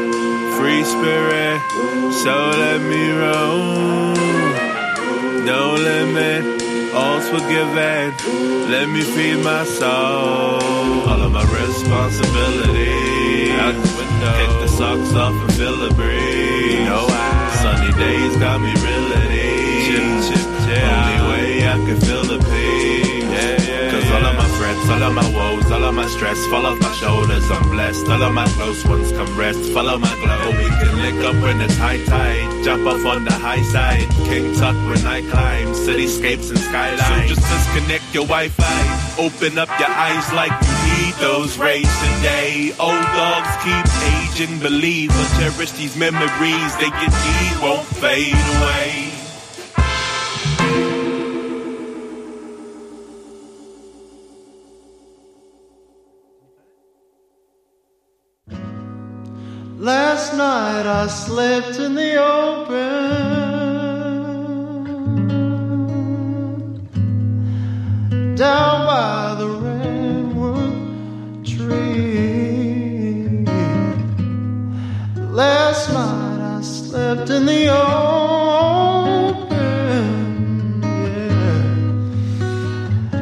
free 0.58 0.82
spirit, 0.94 1.60
so 2.22 2.34
let 2.64 2.80
me 2.92 3.04
roam. 3.22 4.14
No 5.50 5.62
limit, 5.90 6.42
all's 6.92 7.26
forgiven. 7.34 8.02
Let 8.74 8.86
me 8.88 9.02
feed 9.14 9.38
my 9.44 9.64
soul. 9.64 10.58
All 11.10 11.22
of 11.26 11.30
my 11.38 11.46
responsibility 11.62 13.52
out 13.62 13.74
the 13.84 13.92
window. 14.00 14.34
Kick 14.38 14.52
the 14.62 14.68
socks 14.78 15.14
off 15.14 15.36
and 15.42 15.54
feel 15.54 15.76
the 15.76 15.94
breeze. 15.94 16.84
No 16.90 17.06
I. 17.08 17.34
Sunny 17.62 17.92
days 18.04 18.36
got 18.38 18.60
me 18.60 18.72
real 18.86 19.23
Only 20.84 21.18
way 21.30 21.68
I 21.68 21.76
can 21.86 22.00
feel 22.00 22.24
the 22.24 22.38
peace. 22.38 23.24
Yeah, 23.24 23.56
yeah. 23.68 23.90
Cause 23.90 24.06
all 24.10 24.24
of 24.24 24.36
my 24.36 24.48
friends, 24.58 24.90
all 24.90 25.02
of 25.02 25.12
my 25.14 25.28
woes, 25.36 25.70
all 25.70 25.84
of 25.84 25.94
my 25.94 26.06
stress 26.06 26.38
fall 26.46 26.66
off 26.66 26.80
my 26.80 26.92
shoulders. 26.92 27.44
I'm 27.50 27.70
blessed. 27.70 28.06
All 28.08 28.22
of 28.22 28.32
my 28.32 28.46
close 28.56 28.84
ones 28.86 29.10
come 29.12 29.36
rest. 29.36 29.60
Follow 29.72 29.98
my 29.98 30.14
glow. 30.22 30.50
We 30.50 30.68
can 30.80 30.94
lick 31.04 31.18
up 31.24 31.36
when 31.42 31.60
it's 31.60 31.76
high 31.76 32.02
tide. 32.04 32.64
Jump 32.64 32.86
off 32.86 33.04
on 33.06 33.24
the 33.24 33.32
high 33.32 33.62
side. 33.62 34.08
King 34.28 34.54
tuck 34.54 34.76
when 34.88 35.04
I 35.06 35.20
climb. 35.30 35.68
Cityscapes 35.84 36.50
and 36.50 36.58
skylines. 36.58 37.28
So 37.28 37.34
just 37.34 37.44
disconnect 37.52 38.04
your 38.14 38.26
Wi-Fi. 38.26 38.80
Open 39.18 39.58
up 39.58 39.68
your 39.78 39.90
eyes 39.90 40.26
like 40.32 40.54
you 40.66 40.76
need 40.94 41.14
those 41.14 41.58
rays 41.58 41.90
today. 42.04 42.72
Old 42.78 43.06
dogs 43.18 43.52
keep 43.64 43.86
aging. 44.14 44.58
Believe 44.60 45.10
or 45.10 45.26
cherish 45.38 45.72
these 45.72 45.96
memories. 45.96 46.70
They 46.80 46.90
get 46.90 47.12
deep, 47.26 47.62
won't 47.62 47.86
fade 47.86 48.34
away. 48.34 48.83
Last 59.76 60.34
night 60.34 60.86
I 60.86 61.08
slept 61.08 61.80
in 61.80 61.96
the 61.96 62.22
open 62.22 62.74
down 68.36 68.86
by 68.86 69.34
the 69.36 69.48
redwood 69.64 71.44
tree. 71.44 73.44
Last 75.32 75.92
night 75.92 76.56
I 76.56 76.60
slept 76.62 77.30
in 77.30 77.44
the 77.44 77.68
open, 77.68 79.50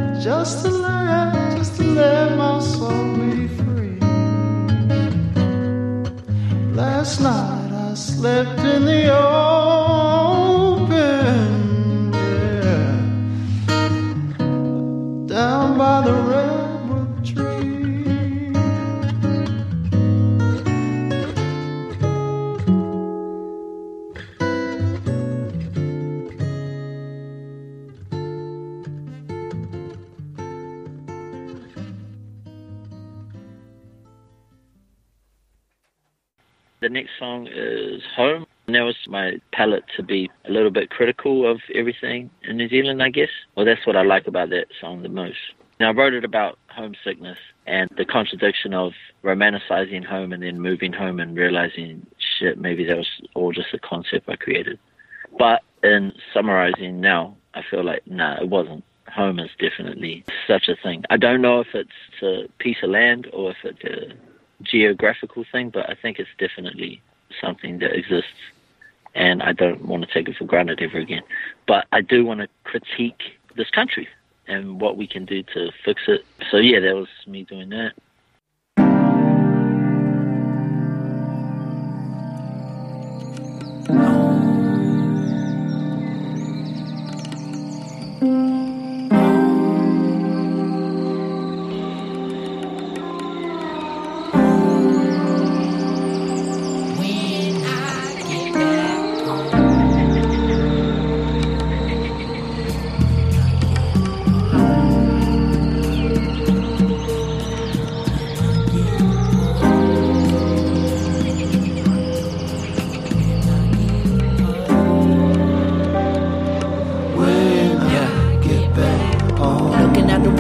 yeah. 0.03 0.21
Just 0.23 0.82
slept 8.23 8.61
in 8.61 8.85
the 8.85 9.13
open, 9.13 9.32
next 36.93 37.11
song 37.19 37.49
is 37.51 38.03
Home. 38.17 38.47
And 38.67 38.77
that 38.77 38.83
was 38.83 38.97
my 39.09 39.41
palette 39.53 39.85
to 39.97 40.03
be 40.03 40.31
a 40.45 40.51
little 40.51 40.71
bit 40.71 40.91
critical 40.91 41.51
of 41.51 41.61
everything 41.75 42.31
in 42.45 42.57
New 42.57 42.69
Zealand, 42.69 43.03
I 43.03 43.09
guess. 43.09 43.31
Well, 43.57 43.67
that's 43.67 43.87
what 43.87 43.97
I 43.97 44.03
like 44.03 44.29
about 44.29 44.51
that 44.51 44.67
song 44.81 45.03
the 45.03 45.09
most. 45.09 45.39
Now, 45.81 45.89
I 45.89 45.93
wrote 45.93 46.15
it 46.15 46.25
about 46.25 46.59
homesickness 46.69 47.39
and 47.67 47.91
the 47.97 48.05
contradiction 48.05 48.73
of 48.73 48.93
romanticizing 49.25 50.05
home 50.05 50.33
and 50.33 50.43
then 50.45 50.61
moving 50.61 50.93
home 50.93 51.19
and 51.19 51.37
realizing, 51.37 52.07
shit, 52.39 52.57
maybe 52.59 52.85
that 52.85 52.97
was 52.97 53.09
all 53.35 53.53
just 53.53 53.75
a 53.75 53.79
concept 53.81 54.29
I 54.29 54.37
created. 54.37 54.79
But 55.37 55.63
in 55.83 56.13
summarizing 56.33 57.01
now, 57.01 57.37
I 57.55 57.63
feel 57.69 57.85
like, 57.85 58.07
nah, 58.07 58.41
it 58.41 58.49
wasn't. 58.49 58.85
Home 59.09 59.41
is 59.41 59.51
definitely 59.59 60.25
such 60.47 60.69
a 60.69 60.77
thing. 60.77 61.05
I 61.11 61.17
don't 61.17 61.43
know 61.43 61.61
if 61.61 61.75
it's 61.75 61.91
a 62.23 62.49
piece 62.59 62.79
of 62.83 62.91
land 62.91 63.29
or 63.33 63.51
if 63.51 63.57
it's 63.65 63.85
a 63.85 64.15
geographical 64.63 65.45
thing, 65.51 65.71
but 65.71 65.89
I 65.89 65.95
think 65.95 66.19
it's 66.19 66.31
definitely 66.39 67.01
something 67.41 67.79
that 67.79 67.93
exists, 67.95 68.31
and 69.15 69.43
I 69.43 69.53
don't 69.53 69.85
want 69.85 70.07
to 70.07 70.13
take 70.13 70.29
it 70.29 70.37
for 70.37 70.45
granted 70.45 70.81
ever 70.81 70.99
again. 70.99 71.23
But 71.67 71.87
I 71.93 72.01
do 72.01 72.25
want 72.25 72.41
to 72.41 72.49
critique 72.65 73.23
this 73.57 73.71
country 73.71 74.09
and 74.47 74.81
what 74.81 74.97
we 74.97 75.07
can 75.07 75.25
do 75.25 75.43
to 75.55 75.71
fix 75.85 76.03
it. 76.09 76.25
So 76.51 76.57
yeah, 76.57 76.81
that 76.81 76.95
was 76.95 77.09
me 77.27 77.45
doing 77.45 77.71
that. 77.71 77.93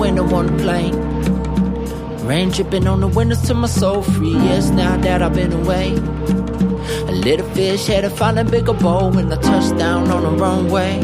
Window 0.03 0.35
on 0.35 0.47
the 0.49 0.57
plane. 0.65 0.97
Rain 2.27 2.51
dripping 2.51 2.89
on 2.89 3.01
the 3.01 3.07
windows 3.07 3.41
till 3.47 3.55
my 3.57 3.69
soul 3.69 4.03
free. 4.03 4.37
years 4.47 4.69
now 4.71 4.97
that 4.97 5.23
I've 5.23 5.33
been 5.33 5.53
away. 5.53 5.95
A 7.13 7.15
little 7.27 7.49
fish 7.51 7.87
had 7.87 8.01
to 8.01 8.11
find 8.11 8.37
a 8.37 8.45
bigger 8.45 8.73
bowl 8.73 9.13
when 9.13 9.33
I 9.33 9.37
touched 9.37 9.77
down 9.79 10.11
on 10.11 10.23
the 10.25 10.33
runway. 10.45 10.95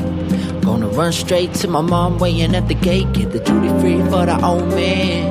Gonna 0.63 0.89
run 0.89 1.13
straight 1.13 1.55
to 1.61 1.69
my 1.69 1.81
mom 1.81 2.19
waiting 2.19 2.57
at 2.57 2.67
the 2.67 2.75
gate. 2.75 3.13
Get 3.13 3.31
the 3.31 3.39
duty 3.39 3.69
free 3.81 4.01
for 4.11 4.27
the 4.31 4.37
old 4.45 4.69
man. 4.71 5.27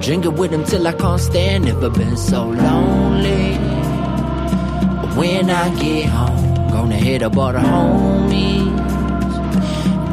Drink 0.00 0.24
it 0.24 0.32
with 0.32 0.50
him 0.52 0.64
till 0.64 0.84
I 0.88 0.92
can't 0.92 1.20
stand. 1.20 1.66
Never 1.66 1.90
been 1.90 2.16
so 2.16 2.40
lonely. 2.48 3.46
But 5.00 5.10
when 5.20 5.48
I 5.48 5.64
get 5.80 6.06
home, 6.06 6.70
gonna 6.74 6.96
hit 6.96 7.22
up 7.22 7.36
all 7.36 7.52
the 7.52 7.60
homies. 7.60 8.74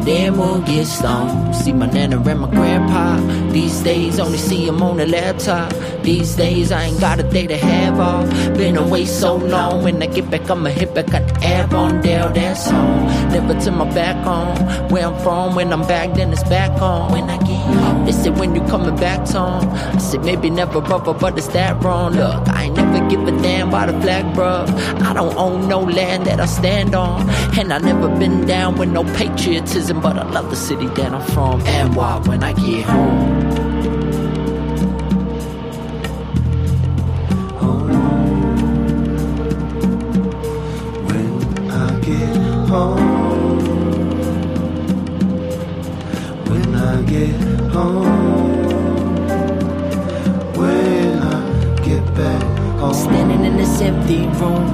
then 0.06 0.38
we'll 0.38 0.62
get 0.62 0.86
stoned. 0.86 1.43
See 1.54 1.72
my 1.72 1.86
nana 1.86 2.20
and 2.20 2.40
my 2.40 2.50
grandpa. 2.50 3.18
These 3.52 3.82
days, 3.84 4.20
only 4.20 4.38
see 4.38 4.66
them 4.66 4.82
on 4.82 4.98
the 4.98 5.06
laptop. 5.06 5.72
These 6.02 6.36
days, 6.36 6.72
I 6.72 6.86
ain't 6.86 7.00
got 7.00 7.20
a 7.20 7.24
day 7.24 7.48
to 7.48 7.58
have 7.58 8.00
off. 8.00 8.30
Been 8.58 8.76
away 8.76 9.06
so 9.06 9.36
long. 9.36 9.84
When 9.84 10.02
I 10.02 10.08
get 10.08 10.30
back, 10.30 10.50
I'ma 10.50 10.70
hit 10.70 10.94
back. 10.94 11.08
Got 11.08 11.28
the 11.28 11.46
app 11.46 11.74
on 11.74 12.02
down, 12.02 12.34
that's. 12.34 12.70
Never 12.72 13.60
turn 13.62 13.78
my 13.78 13.90
back 13.94 14.26
on. 14.26 14.58
Where 14.90 15.08
I'm 15.08 15.18
from, 15.24 15.56
when 15.56 15.72
I'm 15.72 15.88
back, 15.88 16.16
then 16.16 16.34
it's 16.34 16.44
back 16.44 16.82
on. 16.82 17.12
When 17.12 17.30
I 17.30 17.38
get 17.38 17.62
home, 17.78 18.06
they 18.06 18.12
said 18.12 18.38
when 18.38 18.56
you 18.56 18.62
coming 18.64 18.96
back, 18.96 19.26
Tom. 19.26 19.70
I 19.70 19.98
said 20.00 20.26
maybe 20.26 20.50
never, 20.50 20.82
brother, 20.82 21.14
but 21.14 21.38
it's 21.38 21.48
that 21.50 21.82
wrong. 21.84 22.14
Look, 22.14 22.50
I 22.50 22.64
ain't 22.66 22.76
never 22.76 23.08
give 23.10 23.26
a 23.28 23.32
damn 23.42 23.70
by 23.70 23.86
the 23.86 24.00
flag, 24.02 24.26
bruh. 24.36 24.68
I 25.02 25.14
don't 25.14 25.36
own 25.38 25.68
no 25.68 25.80
land 25.80 26.26
that 26.26 26.40
I 26.40 26.46
stand 26.46 26.96
on. 26.96 27.30
And 27.58 27.72
I 27.72 27.78
never 27.78 28.10
been 28.20 28.46
down 28.46 28.78
with 28.78 28.90
no 28.90 29.04
patriotism, 29.16 30.02
but 30.02 30.18
I 30.18 30.30
love 30.30 30.50
the 30.50 30.56
city 30.56 30.88
that 30.88 31.14
I'm 31.14 31.22
from. 31.32 31.43
And 31.44 31.96
why 31.96 32.20
when 32.26 32.42
I 32.42 32.54
get 32.54 32.86
home? 32.86 33.40
When 41.06 41.70
I 41.70 42.00
get 42.00 42.36
home, 42.70 43.60
when 46.50 46.76
I 46.76 47.02
get 47.04 47.40
home, 47.72 48.66
when 50.56 51.20
I 51.20 51.80
get 51.84 52.04
back 52.16 52.44
home. 52.80 52.94
Standing 52.94 53.44
in 53.46 53.58
this 53.58 53.82
empty 53.82 54.28
room. 54.40 54.66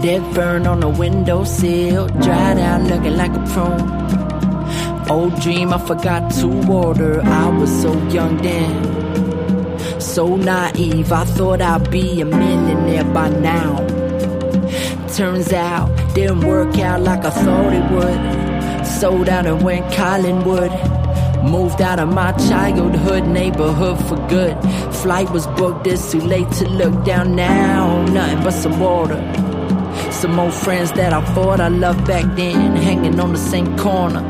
Dead 0.00 0.22
fern 0.34 0.66
on 0.66 0.80
the 0.80 0.88
windowsill. 0.88 2.06
Dried 2.22 2.58
out 2.58 2.82
looking 2.82 3.16
like 3.16 3.32
a 3.32 3.44
prune. 3.52 4.19
Old 5.10 5.40
dream 5.40 5.72
I 5.72 5.78
forgot 5.78 6.30
to 6.34 6.46
order. 6.70 7.20
I 7.20 7.48
was 7.48 7.82
so 7.82 7.92
young 8.10 8.36
then. 8.36 10.00
So 10.00 10.36
naive, 10.36 11.10
I 11.10 11.24
thought 11.24 11.60
I'd 11.60 11.90
be 11.90 12.20
a 12.20 12.24
millionaire 12.24 13.02
by 13.02 13.28
now. 13.28 13.78
Turns 15.08 15.52
out, 15.52 15.88
didn't 16.14 16.46
work 16.46 16.78
out 16.78 17.00
like 17.00 17.24
I 17.24 17.30
thought 17.30 17.72
it 17.72 17.90
would. 17.90 18.86
Sold 18.86 19.28
out 19.28 19.46
and 19.46 19.60
went 19.64 19.92
Collingwood. 19.94 20.70
Moved 21.42 21.82
out 21.82 21.98
of 21.98 22.14
my 22.14 22.30
childhood 22.48 23.26
neighborhood 23.26 23.98
for 24.06 24.16
good. 24.28 24.56
Flight 25.02 25.28
was 25.30 25.48
booked, 25.58 25.88
it's 25.88 26.12
too 26.12 26.20
late 26.20 26.48
to 26.52 26.68
look 26.68 27.04
down 27.04 27.34
now. 27.34 28.04
Nothing 28.04 28.44
but 28.44 28.52
some 28.52 28.78
water. 28.78 29.18
Some 30.12 30.38
old 30.38 30.54
friends 30.54 30.92
that 30.92 31.12
I 31.12 31.20
thought 31.34 31.60
I 31.60 31.68
loved 31.68 32.06
back 32.06 32.36
then, 32.36 32.76
hanging 32.76 33.18
on 33.18 33.32
the 33.32 33.38
same 33.38 33.76
corner. 33.76 34.22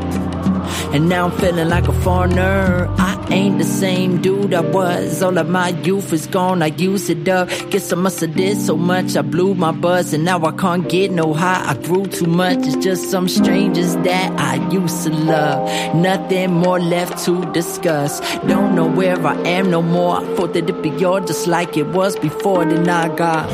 And 0.93 1.07
now 1.07 1.25
I'm 1.25 1.31
feeling 1.31 1.69
like 1.69 1.87
a 1.87 1.93
foreigner. 2.01 2.93
I 2.97 3.25
ain't 3.31 3.59
the 3.59 3.63
same 3.63 4.21
dude 4.21 4.53
I 4.53 4.59
was. 4.59 5.23
All 5.23 5.37
of 5.37 5.47
my 5.47 5.69
youth 5.69 6.11
is 6.11 6.27
gone, 6.27 6.61
I 6.61 6.67
used 6.67 7.09
it 7.09 7.29
up. 7.29 7.47
Guess 7.69 7.93
I 7.93 7.95
must 7.95 8.19
have 8.19 8.35
did 8.35 8.57
so 8.57 8.75
much, 8.75 9.15
I 9.15 9.21
blew 9.21 9.55
my 9.55 9.71
buzz, 9.71 10.11
and 10.13 10.25
now 10.25 10.43
I 10.45 10.51
can't 10.51 10.89
get 10.89 11.11
no 11.11 11.33
high. 11.33 11.63
I 11.65 11.75
grew 11.75 12.07
too 12.07 12.25
much, 12.25 12.57
it's 12.67 12.75
just 12.83 13.09
some 13.09 13.29
strangers 13.29 13.95
that 13.97 14.37
I 14.37 14.55
used 14.69 15.03
to 15.03 15.11
love. 15.11 15.95
Nothing 15.95 16.55
more 16.55 16.79
left 16.79 17.23
to 17.25 17.49
discuss. 17.53 18.19
Don't 18.41 18.75
know 18.75 18.87
where 18.87 19.17
I 19.25 19.35
am 19.47 19.71
no 19.71 19.81
more. 19.81 20.17
I 20.17 20.35
thought 20.35 20.53
that 20.55 20.69
it'd 20.69 20.81
be 20.81 21.05
all 21.05 21.21
just 21.21 21.47
like 21.47 21.77
it 21.77 21.87
was 21.87 22.17
before, 22.17 22.65
then 22.65 22.89
I 22.89 23.07
got. 23.15 23.49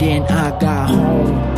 Then 0.00 0.22
I 0.22 0.58
got 0.58 0.88
home. 0.88 1.57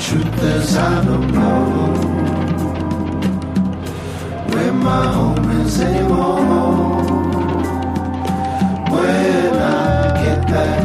Truth 0.00 0.42
is, 0.42 0.76
I 0.76 1.04
don't 1.04 1.32
know 1.32 1.94
where 4.50 4.72
my 4.72 5.06
home 5.12 5.50
is 5.60 5.80
anymore. 5.80 7.02
When 8.90 9.54
I 9.54 10.22
get 10.24 10.46
back 10.46 10.83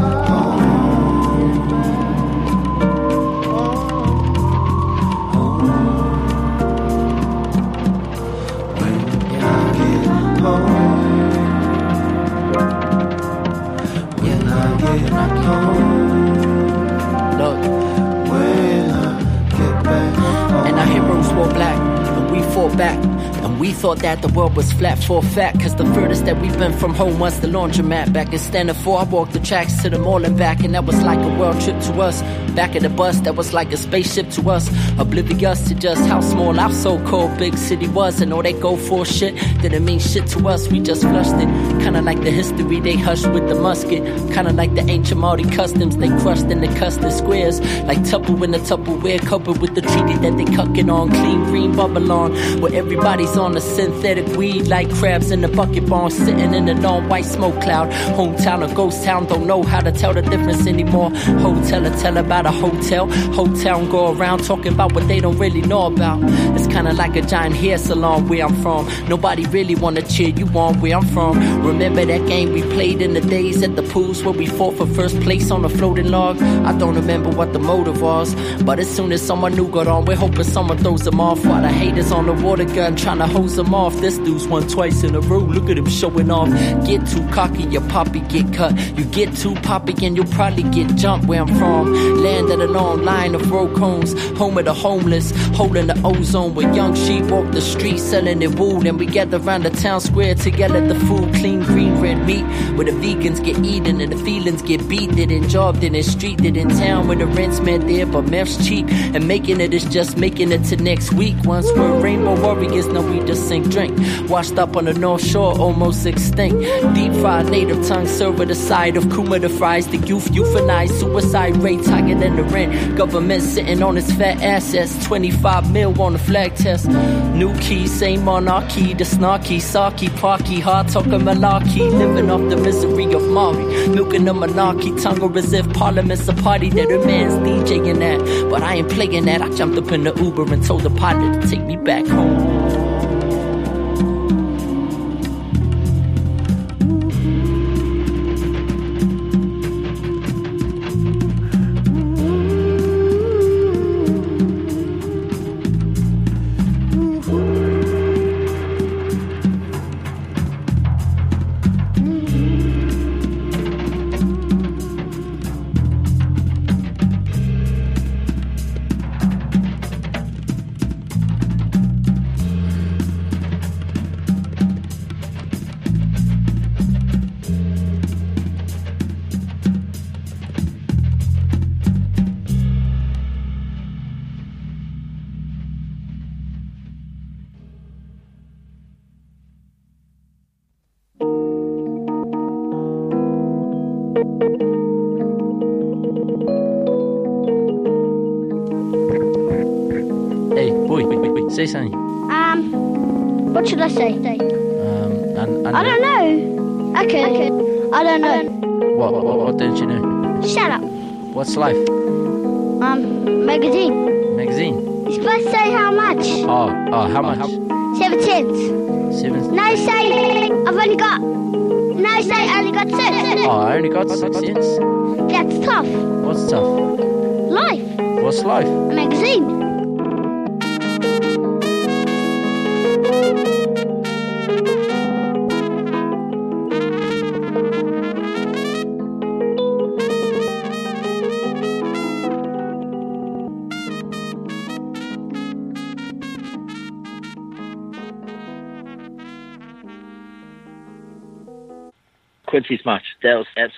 back. 22.80 22.98
And 23.44 23.60
we 23.60 23.74
thought 23.74 24.00
that 24.00 24.22
the 24.22 24.30
world 24.30 24.56
was 24.56 24.72
flat 24.72 24.98
for 25.04 25.20
a 25.20 25.22
fact. 25.22 25.60
Cause 25.60 25.76
the 25.76 25.86
furthest 25.94 26.26
that 26.26 26.40
we've 26.42 26.58
been 26.58 26.74
from 26.74 26.96
home 26.96 27.20
was 27.20 27.40
the 27.42 27.48
laundromat. 27.48 28.14
Back 28.14 28.32
in 28.32 28.40
Standard 28.40 28.78
4, 28.78 29.00
I 29.00 29.04
walked 29.04 29.34
the 29.34 29.40
tracks 29.42 29.82
to 29.84 29.90
the 29.90 30.00
mall 30.00 30.24
and 30.24 30.38
back. 30.38 30.64
And 30.64 30.74
that 30.74 30.86
was 30.86 31.00
like 31.04 31.20
a 31.20 31.40
world 31.40 31.60
trip 31.62 31.80
to 31.82 32.02
us. 32.02 32.22
Back 32.56 32.76
of 32.76 32.84
the 32.84 32.90
bus, 32.90 33.22
that 33.22 33.36
was 33.36 33.54
like 33.54 33.72
a 33.72 33.78
spaceship 33.78 34.30
to 34.32 34.50
us. 34.50 34.70
Oblivious 34.98 35.68
to 35.68 35.76
just 35.76 36.06
how 36.08 36.22
small 36.22 36.60
our 36.60 36.72
so 36.74 37.04
called 37.06 37.38
big 37.38 37.58
city 37.58 37.88
was. 37.88 38.22
And 38.22 38.34
all 38.34 38.44
they 38.44 38.54
go 38.54 38.76
for 38.76 39.06
shit 39.06 39.36
didn't 39.62 39.86
mean 39.86 40.00
shit 40.00 40.28
to 40.28 40.48
us. 40.48 40.68
We 40.70 40.80
just 40.80 41.02
flushed 41.02 41.36
it. 41.36 41.48
Kinda 41.84 42.02
like 42.02 42.22
the 42.22 42.32
history 42.32 42.80
they 42.80 42.96
hushed 42.96 43.28
with 43.32 43.48
the 43.48 43.56
musket. 43.56 44.04
Kinda 44.34 44.52
like 44.54 44.76
the 44.76 44.82
ancient 44.90 45.20
Maori 45.20 45.44
customs 45.44 45.98
they 45.98 46.10
crushed 46.20 46.46
in 46.46 46.62
the 46.62 46.68
custard 46.80 47.14
squares. 47.14 47.62
Like 47.86 48.04
Tupper 48.04 48.44
in 48.44 48.52
the 48.52 48.60
Tupperware 48.60 49.26
covered 49.26 49.60
with 49.60 49.76
the 49.76 49.82
treaty 49.82 50.16
that 50.18 50.38
they 50.38 50.46
cucking 50.46 50.92
on. 50.92 51.10
Clean 51.10 51.44
green 51.46 51.76
bubble 51.76 52.12
on. 52.12 52.34
Where 52.62 52.74
everybody's 52.74 53.38
on 53.38 53.56
a 53.56 53.62
synthetic 53.62 54.28
weed 54.36 54.68
like 54.68 54.90
crabs 54.96 55.32
in 55.32 55.42
the 55.42 55.48
bucket 55.48 55.88
barn. 55.88 56.12
Sitting 56.12 56.54
in 56.54 56.68
a 56.68 56.74
long 56.82 57.08
white 57.08 57.26
smoke 57.26 57.60
cloud. 57.62 57.90
Hometown 58.18 58.70
or 58.70 58.74
ghost 58.74 59.04
town, 59.04 59.26
don't 59.28 59.46
know 59.48 59.64
how 59.64 59.80
to 59.80 59.92
tell 59.92 60.14
the 60.14 60.22
difference 60.22 60.68
anymore. 60.68 61.12
Hotel 61.12 61.86
or 61.86 61.96
tell 61.98 62.18
about 62.18 62.39
a 62.46 62.52
hotel. 62.52 63.10
Hotel 63.34 63.80
and 63.80 63.92
go 63.92 64.14
around 64.14 64.44
talking 64.44 64.74
about 64.74 64.94
what 64.94 65.08
they 65.08 65.20
don't 65.20 65.38
really 65.38 65.62
know 65.62 65.86
about. 65.86 66.20
It's 66.56 66.68
kinda 66.68 66.94
like 66.94 67.16
a 67.16 67.22
giant 67.22 67.56
hair 67.56 67.78
salon 67.78 68.28
where 68.28 68.46
I'm 68.46 68.56
from. 68.62 68.88
Nobody 69.08 69.46
really 69.48 69.76
wanna 69.76 70.02
cheer 70.02 70.30
you 70.30 70.46
on 70.58 70.80
where 70.82 70.98
I'm 70.98 71.06
from. 71.08 71.40
Remember 71.66 72.06
that 72.06 72.28
game 72.28 72.54
we 72.54 72.62
played 72.64 73.02
in 73.02 73.14
the 73.14 73.22
days 73.22 73.62
at 73.64 73.76
the 73.76 73.84
pools 73.84 74.24
where 74.24 74.34
we 74.34 74.46
fought 74.46 74.76
for 74.78 74.88
first 74.88 75.20
place 75.22 75.52
on 75.52 75.66
a 75.66 75.70
floating 75.70 76.10
log? 76.12 76.42
I 76.42 76.74
don't 76.78 76.96
remember 76.96 77.30
what 77.30 77.54
the 77.54 77.60
motive 77.60 78.02
was, 78.02 78.36
but 78.64 78.80
as 78.80 78.90
soon 78.90 79.12
as 79.12 79.22
someone 79.22 79.56
new 79.56 79.68
got 79.68 79.88
on, 79.88 80.06
we're 80.06 80.16
hoping 80.16 80.44
someone 80.44 80.78
throws 80.78 81.04
them 81.04 81.20
off. 81.20 81.46
While 81.46 81.62
the 81.62 81.70
haters 81.70 82.12
on 82.12 82.26
the 82.26 82.34
water 82.34 82.66
gun 82.66 82.96
trying 82.96 83.20
to 83.20 83.28
hose 83.28 83.56
them 83.56 83.74
off. 83.74 83.96
This 84.02 84.18
dude's 84.20 84.48
won 84.48 84.68
twice 84.68 85.04
in 85.04 85.16
a 85.16 85.22
row. 85.22 85.40
Look 85.40 85.70
at 85.70 85.78
him 85.78 85.88
showing 85.88 86.32
off. 86.32 86.50
Get 86.86 87.06
too 87.08 87.26
cocky, 87.30 87.64
your 87.64 87.82
poppy 87.90 88.20
get 88.22 88.54
cut. 88.54 88.78
You 88.98 89.06
get 89.06 89.36
too 89.36 89.56
poppy 89.56 89.94
and 90.06 90.16
you'll 90.16 90.28
probably 90.28 90.64
get 90.64 90.96
jumped 90.96 91.28
where 91.28 91.42
I'm 91.42 91.54
from. 91.56 91.94
Land 92.30 92.52
of 92.52 92.60
the 92.60 92.68
long 92.68 93.04
line 93.04 93.34
of 93.34 93.50
road 93.50 93.76
cones, 93.76 94.14
home 94.38 94.56
of 94.60 94.66
the 94.66 94.74
homeless, 94.74 95.32
holding 95.56 95.88
the 95.88 96.00
ozone 96.04 96.54
where 96.54 96.72
young 96.76 96.94
sheep 96.94 97.24
walk 97.26 97.52
the 97.52 97.60
streets 97.60 98.04
selling 98.04 98.38
their 98.38 98.52
wool. 98.52 98.86
And 98.86 99.00
we 99.00 99.08
gather 99.08 99.38
around 99.38 99.64
the 99.64 99.72
town 99.72 100.00
square 100.00 100.36
together. 100.36 100.80
The 100.80 100.94
food, 100.94 101.34
clean, 101.34 101.64
green, 101.64 102.00
red 102.00 102.28
meat, 102.28 102.44
where 102.76 102.86
the 102.86 102.92
vegans 102.92 103.44
get 103.44 103.58
eaten 103.66 104.00
and 104.00 104.12
the 104.12 104.18
feelings 104.18 104.62
get 104.62 104.88
beat. 104.88 105.18
It 105.18 105.32
in 105.32 105.50
job, 105.50 105.84
in 105.84 106.02
street, 106.04 106.46
it 106.46 106.56
in 106.56 106.70
town 106.70 107.08
where 107.08 107.18
the 107.18 107.26
rent's 107.26 107.62
met 107.62 107.82
there, 107.88 108.06
but 108.06 108.30
meth's 108.30 108.64
cheap. 108.66 108.86
And 108.90 109.28
making 109.28 109.60
it 109.60 109.74
is 109.74 109.86
just 109.86 110.18
making 110.18 110.52
it 110.52 110.64
to 110.66 110.78
next 110.78 111.12
week. 111.14 111.36
Once 111.46 111.66
we're 111.72 112.00
rainbow 112.00 112.40
warriors, 112.40 112.86
now 112.86 113.02
we 113.02 113.26
just 113.26 113.48
sink 113.48 113.70
drink. 113.70 113.98
Washed 114.30 114.60
up 114.60 114.78
on 114.78 114.86
the 114.86 114.94
North 114.94 115.26
Shore, 115.26 115.58
almost 115.58 116.06
extinct. 116.06 116.60
Deep 116.94 117.12
fried 117.14 117.50
native 117.50 117.88
tongue 117.88 118.08
served 118.08 118.38
with 118.38 118.50
the 118.50 118.56
side 118.56 118.98
of 118.98 119.06
kumara 119.06 119.50
fries. 119.58 119.88
The 119.88 119.98
youth 119.98 120.30
euthanized, 120.30 121.00
suicide 121.00 121.58
rates 121.58 121.90
higher 122.20 122.30
than 122.30 122.36
the 122.36 122.44
rent. 122.44 122.98
Government 122.98 123.44
sitting 123.44 123.82
on 123.84 123.98
its 123.98 124.12
fat 124.12 124.42
assets. 124.42 125.06
25 125.06 125.72
mil 125.72 126.02
on 126.02 126.14
the 126.14 126.20
flag 126.20 126.56
test. 126.56 126.88
New 126.88 127.54
key, 127.60 127.88
same 127.88 128.24
monarchy. 128.24 128.94
The 128.94 129.04
snarky, 129.04 129.58
sarky, 129.58 130.10
parky, 130.18 130.60
hard 130.60 130.88
talking 130.90 131.12
malarkey. 131.12 131.92
Living 131.92 132.30
off 132.30 132.50
the 132.50 132.58
misery 132.58 133.14
of 133.14 133.28
Maori. 133.30 133.88
Milking 133.90 134.26
the 134.26 134.34
monarchy, 134.34 134.96
tongue 134.96 135.38
as 135.38 135.54
if 135.54 135.72
parliament's 135.74 136.28
a 136.28 136.34
party 136.34 136.70
that 136.70 136.92
a 136.92 137.06
man's 137.06 137.34
DJing 137.46 138.02
at. 138.02 138.50
But 138.50 138.64
I 138.64 138.76
ain't 138.76 138.90
playing 138.90 139.26
that. 139.26 139.42
I 139.42 139.50
jumped 139.50 139.78
up 139.78 139.92
in 139.92 140.04
the 140.04 140.14
Uber 140.16 140.54
and 140.54 140.64
told 140.66 140.84
the 140.84 140.90
pilot 140.90 141.42
to 141.42 141.48
take 141.48 141.64
me 141.64 141.78
back 141.78 142.06
home. 142.08 142.59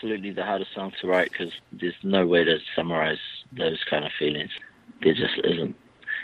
Absolutely 0.01 0.31
the 0.31 0.43
hardest 0.43 0.73
song 0.73 0.91
to 0.99 1.07
write 1.07 1.31
because 1.31 1.53
there's 1.71 1.93
no 2.01 2.25
way 2.25 2.43
to 2.43 2.57
summarize 2.75 3.19
those 3.51 3.83
kind 3.87 4.03
of 4.03 4.11
feelings. 4.17 4.49
There 5.03 5.13
just 5.13 5.37
isn't. 5.43 5.75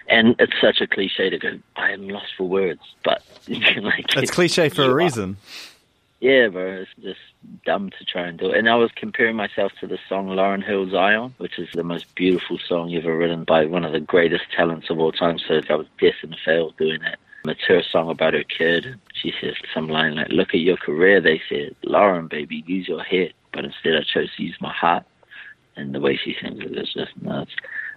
And 0.09 0.35
it's 0.39 0.59
such 0.59 0.81
a 0.81 0.87
cliche 0.87 1.29
to 1.29 1.37
go, 1.37 1.59
I 1.75 1.91
am 1.91 2.09
lost 2.09 2.29
for 2.35 2.49
words, 2.49 2.81
but 3.03 3.21
like 3.47 4.17
It's 4.17 4.31
cliche 4.31 4.69
for 4.69 4.81
a 4.81 4.91
reason. 4.91 5.37
Yeah, 6.21 6.47
bro, 6.47 6.81
it's 6.81 6.89
just 6.99 7.19
dumb 7.67 7.91
to 7.99 8.03
try 8.03 8.23
and 8.23 8.39
do 8.39 8.49
it. 8.49 8.57
And 8.57 8.67
I 8.67 8.73
was 8.73 8.89
comparing 8.95 9.35
myself 9.35 9.71
to 9.79 9.85
the 9.85 9.99
song 10.09 10.29
Lauryn 10.29 10.65
Hill 10.65 10.89
Zion, 10.89 11.35
which 11.37 11.59
is 11.59 11.69
the 11.75 11.83
most 11.83 12.15
beautiful 12.15 12.57
song 12.57 12.91
ever 12.95 13.15
written 13.15 13.43
by 13.43 13.65
one 13.65 13.85
of 13.85 13.91
the 13.91 13.99
greatest 13.99 14.45
talents 14.55 14.89
of 14.89 14.97
all 14.97 15.11
time. 15.11 15.37
So 15.37 15.61
I 15.69 15.75
was 15.75 15.85
destined 16.01 16.33
to 16.33 16.39
fail 16.43 16.71
doing 16.79 17.01
that. 17.01 17.19
It's 17.45 17.63
her 17.65 17.83
song 17.83 18.09
about 18.09 18.33
her 18.33 18.43
kid. 18.43 18.99
She 19.13 19.33
says 19.39 19.53
some 19.71 19.87
line 19.87 20.15
like, 20.15 20.29
Look 20.29 20.55
at 20.55 20.61
your 20.61 20.77
career, 20.77 21.21
they 21.21 21.39
said. 21.47 21.75
Lauren, 21.83 22.27
baby, 22.27 22.63
use 22.65 22.87
your 22.87 23.03
head. 23.03 23.33
But 23.57 23.65
instead 23.65 23.95
I 23.95 24.03
chose 24.03 24.29
to 24.37 24.43
use 24.43 24.55
my 24.61 24.71
heart. 24.71 25.03
And 25.75 25.95
the 25.95 25.99
way 25.99 26.15
she 26.15 26.35
sings 26.39 26.59
it 26.59 26.77
is 26.77 26.93
just 26.93 27.19
nuts. 27.23 27.49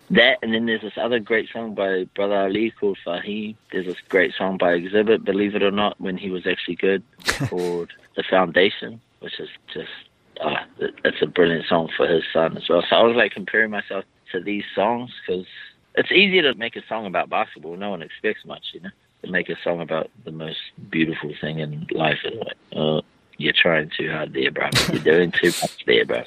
That, 0.09 0.39
and 0.43 0.55
then 0.55 0.65
there's 0.65 0.81
this 0.81 0.97
other 0.97 1.19
great 1.19 1.51
song 1.53 1.75
by 1.75 2.05
Brother 2.17 2.37
Ali 2.37 2.71
called 2.71 2.97
Fahim. 3.07 3.57
There's 3.71 3.85
this 3.85 4.01
great 4.09 4.33
song 4.39 4.57
by 4.57 4.79
Xzibit, 4.81 5.23
believe 5.23 5.55
it 5.55 5.63
or 5.63 5.71
not, 5.71 6.01
when 6.01 6.17
he 6.17 6.31
was 6.31 6.47
actually 6.47 6.77
good, 6.77 7.03
called 7.51 7.91
The 8.17 8.23
Foundation, 8.31 9.03
which 9.19 9.39
is 9.39 9.51
just, 9.73 9.91
uh, 10.41 10.57
it- 10.79 10.95
it's 11.05 11.21
a 11.21 11.27
brilliant 11.27 11.67
song 11.67 11.91
for 11.95 12.07
his 12.07 12.25
son 12.33 12.57
as 12.57 12.67
well. 12.71 12.83
So 12.89 12.97
I 12.97 13.03
was 13.03 13.17
like 13.17 13.33
comparing 13.33 13.71
myself 13.71 14.07
to 14.33 14.41
these 14.41 14.65
songs 14.75 15.11
because 15.27 15.45
it's 15.97 16.11
easier 16.11 16.43
to 16.51 16.55
make 16.59 16.75
a 16.75 16.87
song 16.89 17.05
about 17.05 17.29
basketball. 17.29 17.77
No 17.77 17.91
one 17.91 18.01
expects 18.01 18.47
much, 18.47 18.69
you 18.73 18.81
know. 18.81 18.91
To 19.25 19.31
make 19.31 19.51
a 19.51 19.57
song 19.63 19.83
about 19.83 20.11
the 20.25 20.33
most 20.33 20.59
beautiful 20.91 21.35
thing 21.39 21.59
in 21.59 21.87
life 21.93 22.19
like, 22.25 22.57
oh, 22.75 23.03
you're 23.41 23.55
trying 23.55 23.91
too 23.97 24.11
hard 24.11 24.33
there, 24.35 24.51
bro. 24.51 24.69
You're 24.93 25.03
doing 25.03 25.33
too 25.33 25.49
much 25.49 25.85
there, 25.87 26.05
bro. 26.05 26.23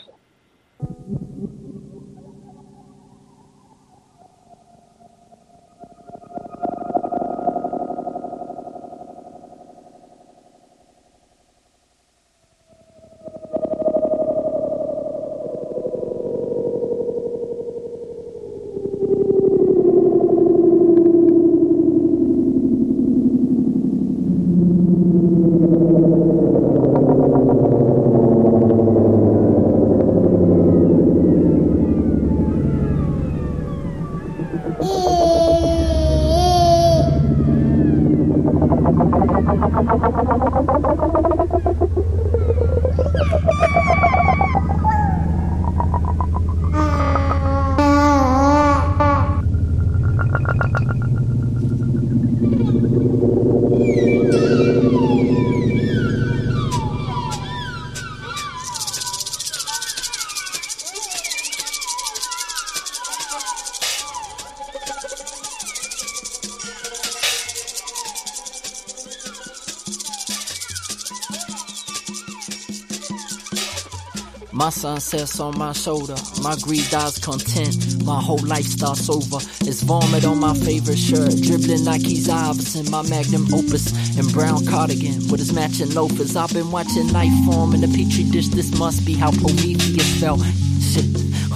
My 74.93 74.99
sun 74.99 75.19
sets 75.19 75.39
on 75.39 75.57
my 75.57 75.71
shoulder. 75.71 76.13
My 76.43 76.55
greed 76.61 76.87
dies 76.91 77.17
content. 77.17 78.03
My 78.03 78.21
whole 78.21 78.45
life 78.45 78.65
starts 78.65 79.09
over. 79.09 79.37
It's 79.61 79.81
vomit 79.81 80.23
on 80.23 80.39
my 80.39 80.53
favorite 80.53 80.99
shirt. 80.99 81.35
Dribbling 81.41 81.83
like 81.83 82.01
he's 82.01 82.29
Iverson. 82.29 82.91
My 82.91 83.01
magnum 83.01 83.51
opus 83.55 83.91
and 84.19 84.31
brown 84.31 84.67
cardigan 84.67 85.27
with 85.29 85.39
his 85.39 85.51
matching 85.51 85.95
loafers. 85.95 86.35
I've 86.35 86.53
been 86.53 86.69
watching 86.69 87.11
life 87.11 87.33
form 87.43 87.73
in 87.73 87.83
a 87.83 87.87
petri 87.87 88.23
dish. 88.25 88.49
This 88.49 88.77
must 88.77 89.03
be 89.03 89.15
how 89.15 89.31
Prometheus 89.31 90.19
fell. 90.21 90.37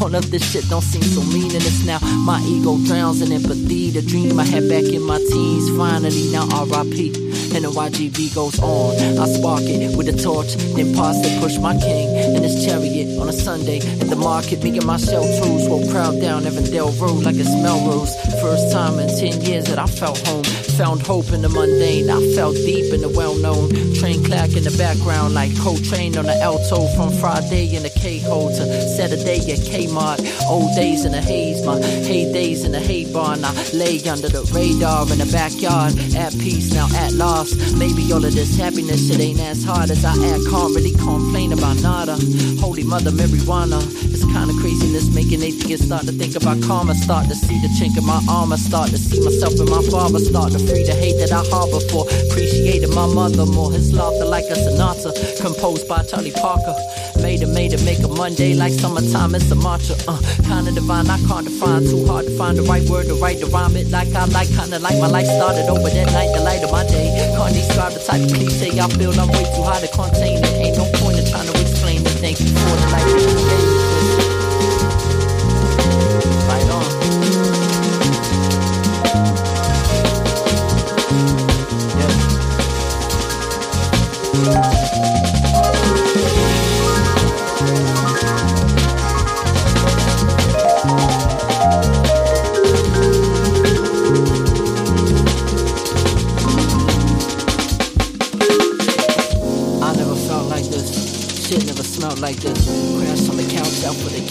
All 0.02 0.14
of 0.14 0.30
this 0.30 0.52
shit 0.52 0.70
don't 0.70 0.82
seem 0.82 1.02
so 1.02 1.22
meaningless 1.24 1.86
now. 1.86 2.00
My 2.00 2.40
ego 2.42 2.78
drowns 2.86 3.22
in 3.22 3.32
empathy. 3.32 3.90
The 3.90 4.02
dream 4.02 4.40
I 4.40 4.46
had 4.46 4.70
back 4.70 4.84
in 4.84 5.02
my 5.02 5.18
teens. 5.18 5.76
Finally, 5.78 6.32
now 6.32 6.46
RIP. 6.46 7.16
And 7.56 7.64
the 7.66 7.72
YGB 7.72 8.36
goes 8.36 8.60
on. 8.60 8.96
I 9.18 9.26
spark 9.26 9.64
it 9.64 9.98
with 9.98 10.10
a 10.10 10.18
torch, 10.22 10.54
then 10.76 10.94
pass 10.94 11.18
it, 11.26 11.42
push 11.42 11.58
my 11.58 11.76
king 11.78 12.16
in 12.36 12.44
his 12.44 12.66
chariot 12.66 13.20
on 13.20 13.30
a 13.30 13.34
Sunday 13.34 13.80
at 13.80 14.10
the 14.10 14.16
market. 14.16 14.64
Me 14.64 14.78
and 14.78 14.86
my 14.86 14.98
shell 14.98 15.24
tools 15.42 15.68
will 15.68 15.90
crowd 15.92 16.22
down 16.22 16.44
Evandale 16.44 16.94
Road 17.02 17.24
like 17.24 17.36
it's 17.36 17.50
Melrose. 17.64 18.14
First 18.42 18.72
time 18.72 19.00
in 19.00 19.08
10 19.08 19.42
years 19.42 19.66
that 19.66 19.80
I 19.80 19.88
felt 19.88 20.20
home. 20.28 20.67
Found 20.78 21.02
hope 21.02 21.32
in 21.32 21.42
the 21.42 21.50
mundane. 21.50 22.08
I 22.08 22.22
felt 22.36 22.54
deep 22.54 22.94
in 22.94 23.02
the 23.02 23.10
well 23.10 23.34
known. 23.36 23.70
Train 23.96 24.24
clack 24.24 24.56
in 24.56 24.62
the 24.62 24.76
background 24.78 25.34
like 25.34 25.50
Coltrane 25.58 26.16
on 26.16 26.26
the 26.26 26.38
alto 26.40 26.86
from 26.96 27.10
Friday 27.18 27.76
in 27.76 27.82
the 27.82 27.90
K 27.90 28.20
hole 28.20 28.50
to 28.50 28.64
Saturday 28.96 29.40
at 29.52 29.66
Kmart. 29.66 30.22
Old 30.46 30.70
days 30.76 31.04
in 31.04 31.14
the 31.14 31.22
haze, 31.22 31.66
my 31.66 31.80
heydays 31.80 32.64
in 32.64 32.74
the 32.74 32.80
hay 32.80 33.12
barn. 33.12 33.44
I 33.44 33.52
lay 33.74 33.98
under 34.08 34.30
the 34.30 34.46
radar 34.54 35.10
in 35.12 35.18
the 35.18 35.26
backyard 35.34 35.98
at 36.14 36.38
peace 36.38 36.72
now 36.72 36.86
at 36.94 37.14
last. 37.14 37.58
Maybe 37.76 38.14
all 38.14 38.24
of 38.24 38.36
this 38.36 38.56
happiness 38.56 39.10
shit 39.10 39.20
ain't 39.20 39.40
as 39.40 39.64
hard 39.64 39.90
as 39.90 40.06
I 40.06 40.14
act. 40.14 40.46
Can't 40.46 40.76
really 40.76 40.94
complain 40.94 41.54
about 41.54 41.82
nada. 41.82 42.22
Holy 42.62 42.84
Mother 42.84 43.10
marijuana. 43.10 43.82
It's 44.14 44.24
kind 44.30 44.52
of 44.52 44.56
craziness 44.58 45.10
making 45.10 45.42
atheists 45.42 45.88
start 45.88 46.06
to 46.06 46.12
think 46.12 46.36
about 46.36 46.62
karma. 46.62 46.94
Start 46.94 47.30
to 47.30 47.36
see 47.36 47.58
the 47.66 47.70
chink 47.82 47.98
in 47.98 48.06
my 48.06 48.22
armor. 48.30 48.58
Start 48.58 48.92
to 48.92 48.98
see 49.00 49.18
myself 49.26 49.58
and 49.58 49.70
my 49.70 49.82
father. 49.90 50.20
Start 50.20 50.54
to 50.54 50.67
free 50.68 50.84
the 50.84 50.94
hate 50.94 51.18
that 51.18 51.32
I 51.32 51.42
harbor 51.48 51.80
for. 51.90 52.04
Appreciated 52.28 52.92
my 52.94 53.08
mother 53.08 53.46
more. 53.46 53.72
His 53.72 53.94
laughter 53.94 54.26
like 54.26 54.46
a 54.52 54.56
sonata. 54.56 55.16
Composed 55.40 55.88
by 55.88 56.04
Charlie 56.04 56.36
Parker. 56.36 56.76
Made 57.24 57.42
it, 57.42 57.50
made 57.50 57.74
it, 57.74 57.84
make 57.84 58.00
a 58.04 58.08
Monday 58.08 58.54
like 58.54 58.74
summertime. 58.74 59.34
It's 59.34 59.50
a 59.50 59.56
mantra. 59.56 59.96
Uh, 60.08 60.20
kinda 60.44 60.72
divine, 60.72 61.10
I 61.10 61.18
can't 61.28 61.48
define. 61.48 61.84
Too 61.88 62.06
hard 62.06 62.26
to 62.28 62.32
find 62.38 62.58
the 62.58 62.64
right 62.64 62.84
word 62.90 63.08
to 63.08 63.16
write 63.16 63.40
to 63.40 63.48
rhyme 63.48 63.76
it 63.76 63.90
like 63.90 64.14
I 64.14 64.26
like. 64.26 64.50
Kinda 64.50 64.80
like 64.80 65.00
my 65.00 65.08
life 65.08 65.28
started 65.28 65.68
over 65.72 65.90
that 65.90 66.08
night, 66.12 66.30
the 66.36 66.42
light 66.44 66.64
of 66.64 66.72
my 66.72 66.84
day. 66.86 67.08
Can't 67.36 67.54
describe 67.54 67.94
the 67.94 68.04
type 68.04 68.22
of 68.22 68.32
cliche 68.34 68.80
I 68.80 68.88
feel. 68.90 69.12
I'm 69.20 69.30
way 69.30 69.46
too 69.56 69.64
high 69.64 69.82
to 69.82 69.88
contain 69.88 70.44
it. 70.44 70.54
Ain't 70.62 70.78
no 70.78 70.86
point 71.00 71.18
in 71.18 71.26
trying 71.26 71.48
to 71.48 71.56
explain 71.62 72.02
it. 72.06 72.16
Thank 72.22 72.38
for 72.38 72.76
the 72.76 72.88
life 72.92 73.77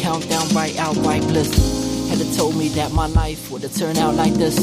countdown, 0.06 0.48
right 0.54 0.78
out, 0.78 0.96
right 0.98 1.22
bliss. 1.22 1.50
Had 2.08 2.20
it 2.20 2.32
told 2.36 2.56
me 2.56 2.68
that 2.78 2.92
my 2.92 3.06
life 3.08 3.50
would 3.50 3.62
have 3.62 3.74
turned 3.74 3.98
out 3.98 4.14
like 4.14 4.34
this. 4.34 4.56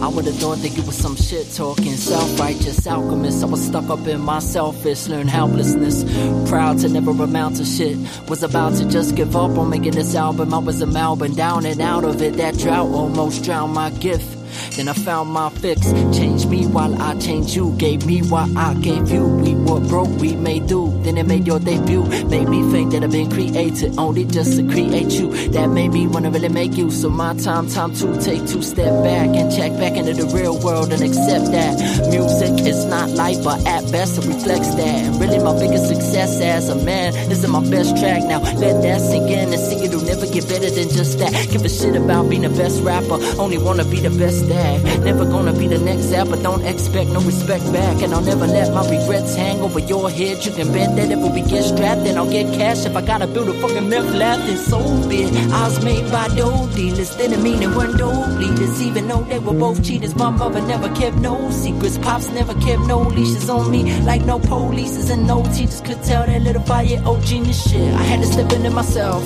I 0.00 0.06
would 0.06 0.26
have 0.26 0.36
thought 0.36 0.58
that 0.58 0.78
it 0.78 0.86
was 0.86 0.96
some 0.96 1.16
shit 1.16 1.52
talking, 1.54 1.96
self 1.96 2.38
righteous 2.38 2.86
alchemist. 2.86 3.42
I 3.42 3.46
was 3.46 3.66
stuck 3.66 3.90
up 3.90 4.06
in 4.06 4.20
my 4.20 4.38
selfish, 4.38 5.08
learned 5.08 5.30
helplessness. 5.30 6.04
Proud 6.48 6.78
to 6.80 6.88
never 6.88 7.10
amount 7.10 7.56
to 7.56 7.64
shit. 7.64 7.96
Was 8.28 8.44
about 8.44 8.76
to 8.76 8.84
just 8.88 9.16
give 9.16 9.34
up 9.34 9.58
on 9.58 9.70
making 9.70 9.96
this 9.96 10.14
album. 10.14 10.54
I 10.54 10.58
was 10.58 10.80
a 10.80 10.86
Melbourne 10.86 11.34
down 11.34 11.66
and 11.66 11.80
out 11.80 12.04
of 12.04 12.22
it. 12.22 12.34
That 12.34 12.56
drought 12.56 12.88
almost 12.92 13.42
drowned 13.42 13.74
my 13.74 13.90
gift. 13.90 14.35
Then 14.76 14.88
I 14.88 14.92
found 14.92 15.30
my 15.30 15.50
fix. 15.50 15.92
Changed 16.16 16.48
me 16.48 16.66
while 16.66 17.00
I 17.00 17.18
changed 17.18 17.54
you. 17.54 17.74
Gave 17.78 18.06
me 18.06 18.20
what 18.22 18.48
I 18.56 18.74
gave 18.74 19.10
you. 19.10 19.24
We 19.26 19.54
were 19.54 19.80
broke, 19.80 20.10
we 20.20 20.36
made 20.36 20.66
do. 20.66 20.92
Then 21.02 21.18
it 21.18 21.26
made 21.26 21.46
your 21.46 21.58
debut. 21.58 22.04
Made 22.26 22.48
me 22.48 22.70
think 22.70 22.92
that 22.92 23.04
I've 23.04 23.10
been 23.10 23.30
created 23.30 23.98
only 23.98 24.24
just 24.24 24.56
to 24.56 24.62
create 24.68 25.12
you. 25.12 25.30
That 25.50 25.68
made 25.70 25.92
me 25.92 26.06
wanna 26.06 26.30
really 26.30 26.48
make 26.48 26.76
use 26.76 27.04
of 27.04 27.12
my 27.12 27.34
time. 27.34 27.68
Time 27.68 27.94
to 27.94 28.20
take 28.20 28.46
two 28.46 28.62
step 28.62 29.02
back 29.02 29.28
and 29.36 29.54
check 29.54 29.72
back 29.78 29.96
into 29.96 30.14
the 30.14 30.26
real 30.34 30.58
world 30.58 30.92
and 30.92 31.02
accept 31.02 31.52
that 31.52 31.74
music 32.10 32.66
is 32.66 32.84
not 32.86 33.10
life, 33.10 33.42
but 33.42 33.64
at 33.66 33.90
best 33.92 34.18
it 34.18 34.26
reflects 34.26 34.74
that. 34.74 35.04
And 35.06 35.20
really, 35.20 35.38
my 35.38 35.58
biggest 35.58 35.88
success 35.88 36.40
as 36.40 36.68
a 36.68 36.76
man. 36.76 37.12
This 37.28 37.42
is 37.42 37.48
my 37.48 37.62
best 37.70 37.96
track 37.96 38.22
now. 38.24 38.40
Let 38.40 38.82
that 38.82 39.00
sink 39.00 39.30
in 39.30 39.52
and 39.52 39.60
see 39.60 39.84
it'll 39.84 40.02
never 40.02 40.26
get 40.26 40.48
better 40.48 40.70
than 40.70 40.88
just 40.90 41.18
that. 41.18 41.32
Give 41.50 41.64
a 41.64 41.68
shit 41.68 41.96
about 41.96 42.28
being 42.30 42.42
the 42.42 42.50
best 42.50 42.82
rapper. 42.82 43.18
Only 43.40 43.58
wanna 43.58 43.84
be 43.84 44.00
the 44.00 44.10
best 44.10 44.45
dad. 44.48 45.04
Never 45.04 45.24
gonna 45.24 45.52
be 45.52 45.68
the 45.68 45.78
next 45.78 46.12
app, 46.12 46.28
but 46.28 46.42
don't 46.42 46.64
expect 46.64 47.10
no 47.10 47.20
respect 47.20 47.64
back. 47.72 48.02
And 48.02 48.14
I'll 48.14 48.22
never 48.22 48.46
let 48.46 48.72
my 48.72 48.82
regrets 48.88 49.34
hang 49.34 49.60
over 49.60 49.78
your 49.78 50.10
head. 50.10 50.44
You 50.44 50.52
can 50.52 50.72
bet 50.72 50.96
that 50.96 51.10
if 51.10 51.18
we 51.18 51.42
get 51.42 51.64
strapped, 51.64 52.04
then 52.04 52.16
I'll 52.16 52.30
get 52.30 52.52
cash. 52.54 52.86
If 52.86 52.96
I 52.96 53.02
gotta 53.02 53.26
build 53.26 53.48
a 53.48 53.54
fucking 53.60 53.88
myth 53.88 54.10
lab, 54.14 54.40
then 54.46 54.56
so 54.58 54.78
be 55.08 55.24
it. 55.24 55.52
I 55.52 55.68
was 55.68 55.84
made 55.84 56.10
by 56.10 56.28
dope 56.28 56.72
dealers, 56.74 57.14
didn't 57.16 57.42
mean 57.42 57.62
it 57.62 57.70
weren't 57.70 57.98
dope 57.98 58.28
leaders. 58.38 58.82
Even 58.82 59.08
though 59.08 59.22
they 59.22 59.38
were 59.38 59.54
both 59.54 59.84
cheaters, 59.84 60.14
my 60.14 60.30
mother 60.30 60.60
never 60.62 60.88
kept 60.94 61.16
no 61.16 61.50
secrets. 61.50 61.98
Pops 61.98 62.30
never 62.30 62.54
kept 62.54 62.82
no 62.82 63.00
leashes 63.00 63.48
on 63.50 63.70
me, 63.70 64.00
like 64.02 64.24
no 64.24 64.38
polices 64.38 65.10
and 65.10 65.26
no 65.26 65.42
teachers 65.54 65.80
could 65.80 66.02
tell 66.02 66.26
that 66.26 66.42
little 66.42 66.62
five-year-old 66.62 67.22
genius 67.24 67.68
shit. 67.68 67.94
I 67.94 68.02
had 68.02 68.20
to 68.20 68.26
step 68.26 68.52
into 68.52 68.70
myself. 68.70 69.22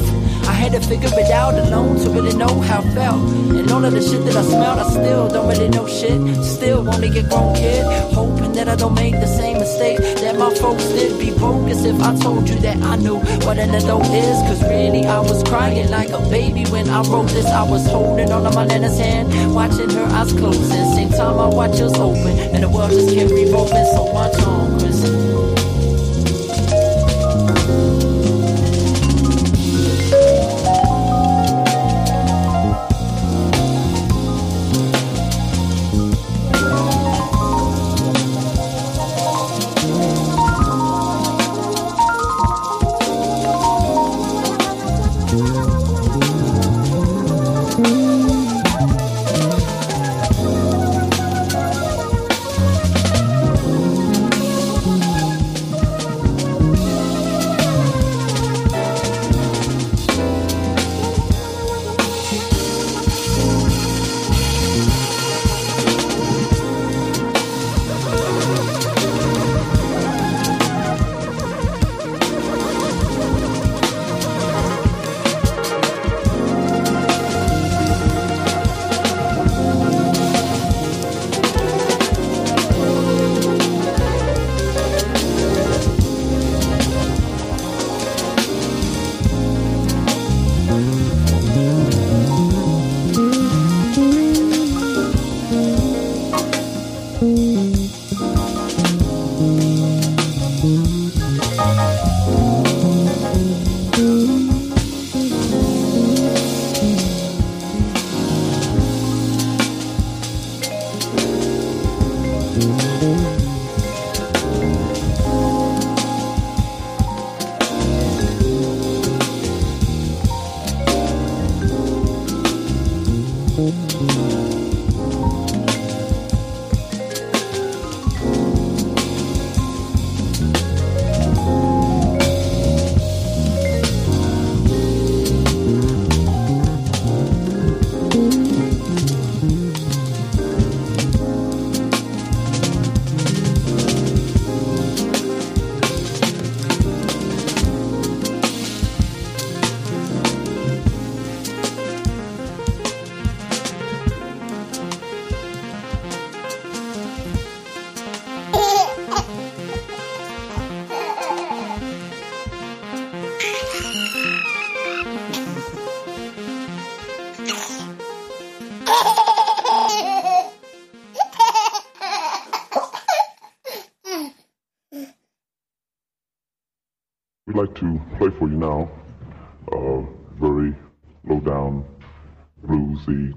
I 0.46 0.52
had 0.52 0.72
to 0.72 0.80
figure 0.80 1.10
it 1.12 1.30
out 1.30 1.54
alone 1.54 1.98
to 2.00 2.10
really 2.10 2.34
know 2.36 2.60
how 2.60 2.80
I 2.80 2.94
felt. 2.94 3.22
And 3.58 3.70
all 3.70 3.84
of 3.84 3.92
the 3.92 4.00
shit 4.00 4.24
that 4.24 4.36
I 4.36 4.42
smelled, 4.42 4.78
I 4.78 4.90
still 5.00 5.28
don't 5.28 5.48
really 5.48 5.68
know 5.68 5.86
shit. 5.86 6.20
Still 6.44 6.84
wanna 6.84 7.08
get 7.08 7.28
grown, 7.28 7.54
kid. 7.54 7.84
Hoping 8.12 8.52
that 8.52 8.68
I 8.68 8.76
don't 8.76 8.94
make 8.94 9.14
the 9.14 9.26
same 9.26 9.58
mistake 9.58 9.98
that 10.22 10.36
my 10.38 10.52
folks 10.54 10.84
did. 10.88 11.18
Be 11.18 11.30
bogus 11.38 11.84
if 11.84 12.00
I 12.00 12.14
told 12.16 12.48
you 12.48 12.56
that 12.66 12.78
I 12.82 12.96
knew 12.96 13.18
what 13.46 13.58
an 13.58 13.74
adult 13.74 14.06
is. 14.06 14.36
Cause 14.46 14.62
really, 14.62 15.06
I 15.06 15.20
was 15.20 15.42
crying 15.44 15.90
like 15.90 16.10
a 16.10 16.20
baby 16.30 16.64
when 16.70 16.88
I 16.88 17.02
wrote 17.02 17.28
this. 17.28 17.46
I 17.46 17.62
was 17.62 17.86
holding 17.86 18.30
on 18.32 18.44
to 18.44 18.50
my 18.50 18.64
Lena's 18.64 18.98
hand, 18.98 19.54
watching 19.54 19.90
her 19.90 20.04
eyes 20.04 20.32
close. 20.32 20.56
closing. 20.56 20.94
Same 20.94 21.10
time 21.10 21.38
I 21.38 21.48
watch 21.48 21.80
us 21.80 21.96
open, 21.98 22.34
and 22.54 22.62
the 22.62 22.68
world 22.68 22.90
just 22.90 23.14
kept 23.14 23.30
revolving. 23.30 23.86
So 23.94 24.04
watch 24.04 24.38
on, 24.40 24.78
Chris. 24.78 25.19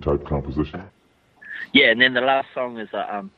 Type 0.04 0.26
composition. 0.28 0.84
Yeah, 1.72 1.92
and 1.92 2.02
then 2.02 2.14
the 2.14 2.22
last 2.22 2.48
song 2.54 2.78
is 2.78 2.90
a 2.94 3.16
um, 3.16 3.32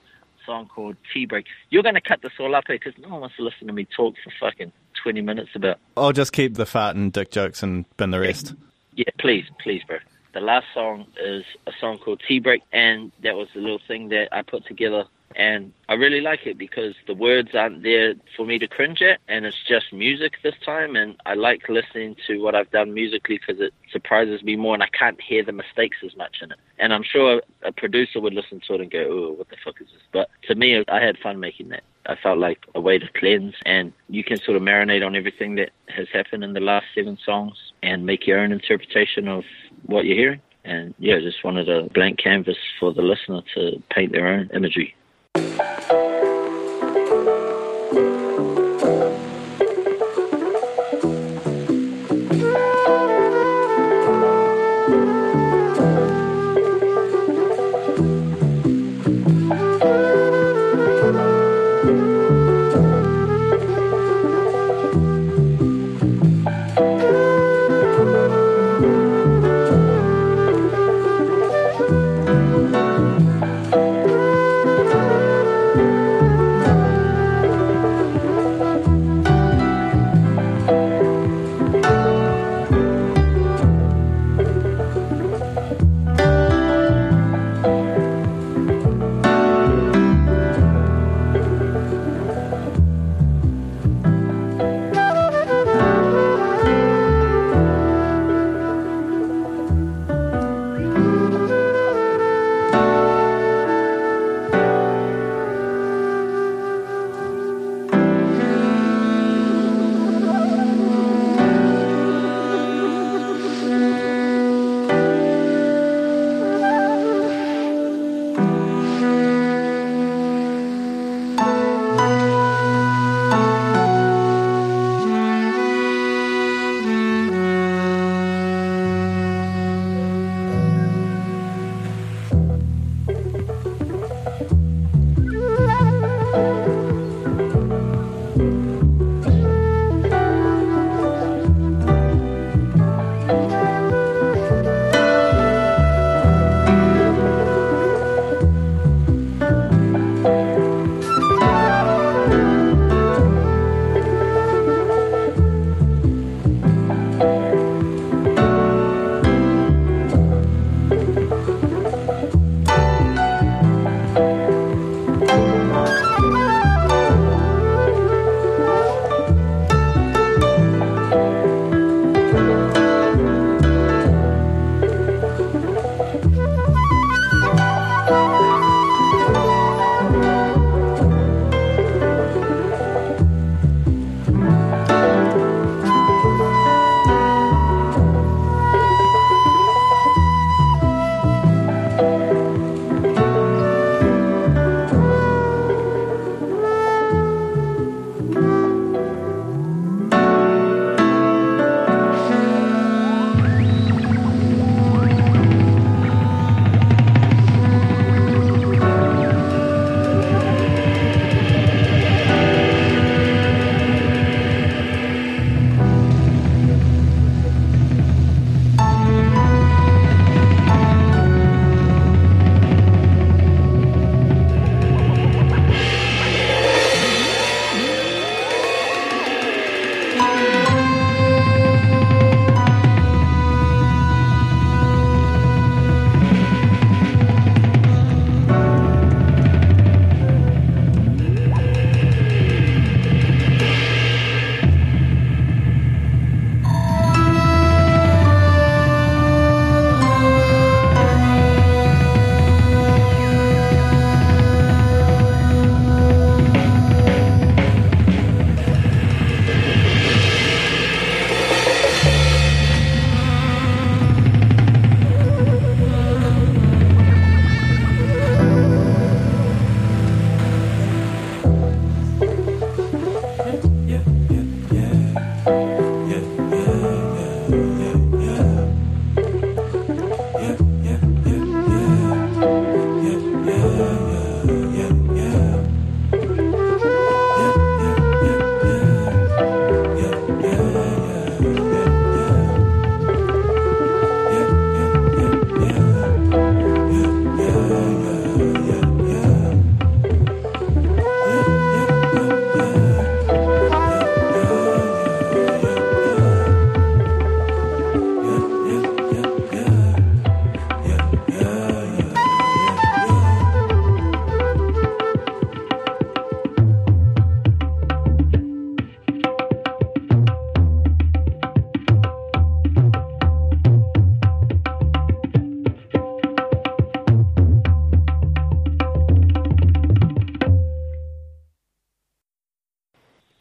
song 0.45 0.67
called 0.67 0.97
Tea 1.13 1.25
Break. 1.25 1.45
You're 1.69 1.83
going 1.83 1.95
to 1.95 2.01
cut 2.01 2.21
this 2.21 2.33
all 2.39 2.55
up 2.55 2.65
here 2.67 2.77
because 2.77 2.99
no 3.01 3.09
one 3.09 3.21
wants 3.21 3.37
to 3.37 3.43
listen 3.43 3.67
to 3.67 3.73
me 3.73 3.85
talk 3.85 4.15
for 4.23 4.31
fucking 4.39 4.71
20 5.01 5.21
minutes 5.21 5.51
about. 5.55 5.79
I'll 5.95 6.11
just 6.11 6.33
keep 6.33 6.55
the 6.55 6.65
fart 6.65 6.95
and 6.95 7.11
dick 7.13 7.31
jokes 7.31 7.63
and 7.63 7.85
bin 7.97 8.11
the 8.11 8.19
rest. 8.19 8.53
Yeah, 8.95 9.05
please, 9.19 9.45
please, 9.61 9.83
bro. 9.87 9.97
The 10.33 10.41
last 10.41 10.65
song 10.73 11.07
is 11.21 11.45
a 11.65 11.71
song 11.79 11.97
called 11.97 12.21
Tea 12.27 12.39
Break, 12.39 12.61
and 12.73 13.11
that 13.23 13.35
was 13.35 13.47
a 13.55 13.59
little 13.59 13.79
thing 13.87 14.09
that 14.09 14.29
I 14.31 14.41
put 14.41 14.65
together. 14.65 15.05
And 15.35 15.73
I 15.89 15.95
really 15.95 16.21
like 16.21 16.47
it 16.47 16.57
because 16.57 16.95
the 17.07 17.13
words 17.13 17.49
aren't 17.53 17.83
there 17.83 18.13
for 18.37 18.45
me 18.45 18.57
to 18.57 18.67
cringe 18.67 19.01
at, 19.01 19.19
and 19.27 19.45
it's 19.45 19.61
just 19.67 19.91
music 19.91 20.35
this 20.43 20.55
time. 20.65 20.95
And 20.95 21.17
I 21.25 21.33
like 21.33 21.67
listening 21.67 22.15
to 22.27 22.41
what 22.41 22.55
I've 22.55 22.71
done 22.71 22.93
musically 22.93 23.37
because 23.37 23.61
it 23.61 23.73
surprises 23.91 24.43
me 24.43 24.55
more, 24.55 24.73
and 24.73 24.83
I 24.83 24.87
can't 24.87 25.19
hear 25.19 25.43
the 25.43 25.51
mistakes 25.51 25.97
as 26.05 26.15
much 26.15 26.37
in 26.41 26.51
it. 26.51 26.57
And 26.79 26.93
I'm 26.93 27.03
sure 27.03 27.41
a 27.63 27.71
producer 27.73 28.21
would 28.21 28.33
listen 28.33 28.61
to 28.67 28.75
it 28.75 28.81
and 28.81 28.89
go, 28.89 29.05
"Oh, 29.09 29.31
what 29.33 29.49
the 29.49 29.57
fuck 29.57 29.81
is 29.81 29.87
this?" 29.87 30.01
But 30.13 30.29
to 30.43 30.55
me, 30.55 30.83
I 30.87 30.99
had 31.01 31.17
fun 31.17 31.39
making 31.41 31.69
that. 31.69 31.83
I 32.05 32.15
felt 32.15 32.37
like 32.37 32.65
a 32.73 32.79
way 32.79 32.97
to 32.97 33.07
cleanse, 33.09 33.55
and 33.65 33.91
you 34.09 34.23
can 34.23 34.37
sort 34.37 34.55
of 34.55 34.63
marinate 34.63 35.05
on 35.05 35.15
everything 35.17 35.55
that 35.55 35.71
has 35.89 36.07
happened 36.13 36.45
in 36.45 36.53
the 36.53 36.59
last 36.61 36.85
seven 36.95 37.17
songs 37.17 37.73
and 37.83 38.05
make 38.05 38.25
your 38.25 38.39
own 38.39 38.53
interpretation 38.53 39.27
of 39.27 39.43
what 39.85 40.05
you're 40.05 40.17
hearing. 40.17 40.41
And 40.63 40.93
yeah, 40.97 41.19
just 41.19 41.43
wanted 41.43 41.67
a 41.67 41.83
blank 41.89 42.19
canvas 42.19 42.57
for 42.79 42.93
the 42.93 43.01
listener 43.01 43.41
to 43.53 43.83
paint 43.89 44.13
their 44.13 44.27
own 44.27 44.49
imagery 44.53 44.95
you. 45.37 45.84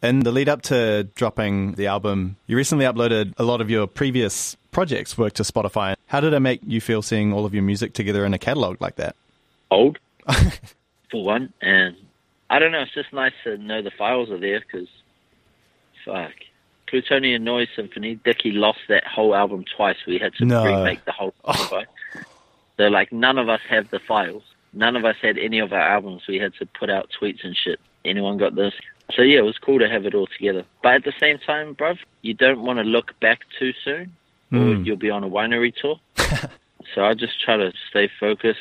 In 0.04 0.20
the 0.20 0.32
lead 0.32 0.50
up 0.50 0.60
to 0.62 1.04
dropping 1.14 1.72
the 1.72 1.86
album, 1.86 2.36
you 2.46 2.58
recently 2.58 2.84
uploaded 2.84 3.32
a 3.38 3.42
lot 3.42 3.62
of 3.62 3.70
your 3.70 3.86
previous 3.86 4.54
projects 4.70 5.16
work 5.16 5.32
to 5.32 5.42
Spotify. 5.44 5.96
How 6.08 6.20
did 6.20 6.34
it 6.34 6.40
make 6.40 6.60
you 6.66 6.82
feel 6.82 7.00
seeing 7.00 7.32
all 7.32 7.46
of 7.46 7.54
your 7.54 7.62
music 7.62 7.94
together 7.94 8.26
in 8.26 8.34
a 8.34 8.38
catalog 8.38 8.82
like 8.82 8.96
that? 8.96 9.16
Old, 9.70 9.98
for 11.10 11.24
one, 11.24 11.54
and 11.62 11.96
I 12.50 12.58
don't 12.58 12.70
know. 12.70 12.82
It's 12.82 12.92
just 12.92 13.14
nice 13.14 13.32
to 13.44 13.56
know 13.56 13.80
the 13.80 13.90
files 13.90 14.30
are 14.30 14.38
there 14.38 14.60
because, 14.60 14.88
fuck, 16.04 16.32
Plutonian 16.86 17.42
Noise 17.42 17.68
Symphony. 17.74 18.16
Dickie 18.26 18.52
lost 18.52 18.80
that 18.90 19.06
whole 19.06 19.34
album 19.34 19.64
twice. 19.74 19.96
We 20.06 20.18
had 20.18 20.34
to 20.34 20.44
No. 20.44 20.66
remake 20.66 21.02
the 21.06 21.12
whole. 21.12 21.32
Oh. 21.46 21.52
Spotify. 21.52 21.86
So 22.76 22.88
like, 22.88 23.10
none 23.10 23.38
of 23.38 23.48
us 23.48 23.60
have 23.70 23.88
the 23.88 24.00
files. 24.00 24.42
None 24.74 24.96
of 24.96 25.06
us 25.06 25.16
had 25.22 25.38
any 25.38 25.60
of 25.60 25.72
our 25.72 25.80
albums. 25.80 26.24
We 26.28 26.36
had 26.36 26.52
to 26.58 26.66
put 26.66 26.90
out 26.90 27.08
tweets 27.18 27.42
and 27.42 27.56
shit. 27.56 27.80
Anyone 28.04 28.36
got 28.36 28.54
this? 28.54 28.74
So 29.12 29.22
yeah, 29.22 29.38
it 29.38 29.44
was 29.44 29.58
cool 29.58 29.78
to 29.78 29.88
have 29.88 30.06
it 30.06 30.14
all 30.14 30.26
together. 30.26 30.64
But 30.82 30.94
at 30.94 31.04
the 31.04 31.12
same 31.20 31.38
time, 31.38 31.74
bruv, 31.74 31.98
you 32.22 32.34
don't 32.34 32.62
want 32.62 32.78
to 32.78 32.84
look 32.84 33.18
back 33.20 33.40
too 33.58 33.72
soon, 33.84 34.12
or 34.52 34.56
Mm. 34.56 34.84
you'll 34.86 34.96
be 34.96 35.10
on 35.10 35.24
a 35.24 35.28
winery 35.28 35.74
tour. 35.74 36.00
so 36.94 37.04
I 37.04 37.14
just 37.14 37.40
try 37.40 37.56
to 37.56 37.72
stay 37.90 38.08
focused. 38.20 38.60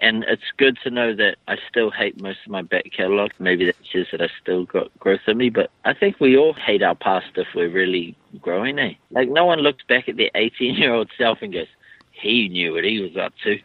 And 0.00 0.24
it's 0.24 0.42
good 0.56 0.76
to 0.82 0.90
know 0.90 1.14
that 1.14 1.36
I 1.46 1.56
still 1.70 1.90
hate 1.90 2.20
most 2.20 2.40
of 2.44 2.50
my 2.50 2.62
back 2.62 2.84
catalogue. 2.94 3.30
Maybe 3.38 3.64
that 3.66 3.76
says 3.92 4.06
that 4.10 4.20
I 4.20 4.28
still 4.42 4.64
got 4.64 4.90
growth 4.98 5.20
in 5.28 5.38
me, 5.38 5.50
but 5.50 5.70
I 5.84 5.94
think 5.94 6.18
we 6.18 6.36
all 6.36 6.52
hate 6.52 6.82
our 6.82 6.96
past 6.96 7.26
if 7.36 7.46
we're 7.54 7.68
really 7.70 8.16
growing, 8.42 8.78
eh? 8.80 8.94
Like, 9.12 9.28
no 9.28 9.44
one 9.44 9.60
looks 9.60 9.84
back 9.88 10.08
at 10.08 10.16
their 10.16 10.30
18 10.34 10.74
year 10.74 10.92
old 10.92 11.10
self 11.16 11.38
and 11.42 11.52
goes, 11.52 11.68
he 12.10 12.48
knew 12.48 12.72
what 12.74 12.84
he 12.84 13.00
was 13.00 13.16
up 13.16 13.32
to. 13.44 13.58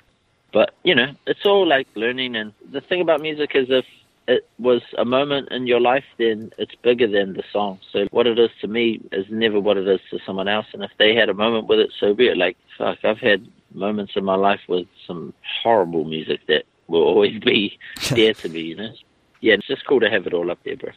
But, 0.53 0.75
you 0.83 0.93
know, 0.93 1.13
it's 1.25 1.45
all 1.45 1.67
like 1.67 1.87
learning. 1.95 2.35
And 2.35 2.53
the 2.71 2.81
thing 2.81 3.01
about 3.01 3.21
music 3.21 3.51
is 3.55 3.67
if 3.69 3.85
it 4.29 4.47
was 4.59 4.81
a 4.97 5.03
moment 5.05 5.49
in 5.51 5.65
your 5.65 5.81
life, 5.81 6.03
then 6.17 6.51
it's 6.57 6.75
bigger 6.75 7.07
than 7.07 7.33
the 7.33 7.43
song. 7.51 7.79
So 7.91 8.05
what 8.11 8.27
it 8.27 8.37
is 8.37 8.51
to 8.61 8.67
me 8.67 9.01
is 9.11 9.25
never 9.29 9.59
what 9.59 9.75
it 9.77 9.87
is 9.87 9.99
to 10.11 10.19
someone 10.25 10.47
else. 10.47 10.67
And 10.71 10.83
if 10.83 10.91
they 10.99 11.15
had 11.15 11.29
a 11.29 11.33
moment 11.33 11.67
with 11.67 11.79
it, 11.79 11.91
so 11.99 12.13
be 12.13 12.27
it. 12.27 12.37
Like, 12.37 12.55
fuck, 12.77 12.99
I've 13.03 13.17
had 13.17 13.47
moments 13.73 14.13
in 14.15 14.23
my 14.23 14.35
life 14.35 14.61
with 14.67 14.87
some 15.07 15.33
horrible 15.63 16.05
music 16.05 16.41
that 16.47 16.63
will 16.87 17.03
always 17.03 17.39
be 17.39 17.77
there 18.11 18.33
to 18.35 18.49
me, 18.49 18.61
you 18.61 18.75
know? 18.75 18.93
Yeah, 19.41 19.55
it's 19.55 19.67
just 19.67 19.85
cool 19.87 19.99
to 19.99 20.09
have 20.09 20.27
it 20.27 20.33
all 20.33 20.51
up 20.51 20.59
there, 20.63 20.75
bro. 20.77 20.91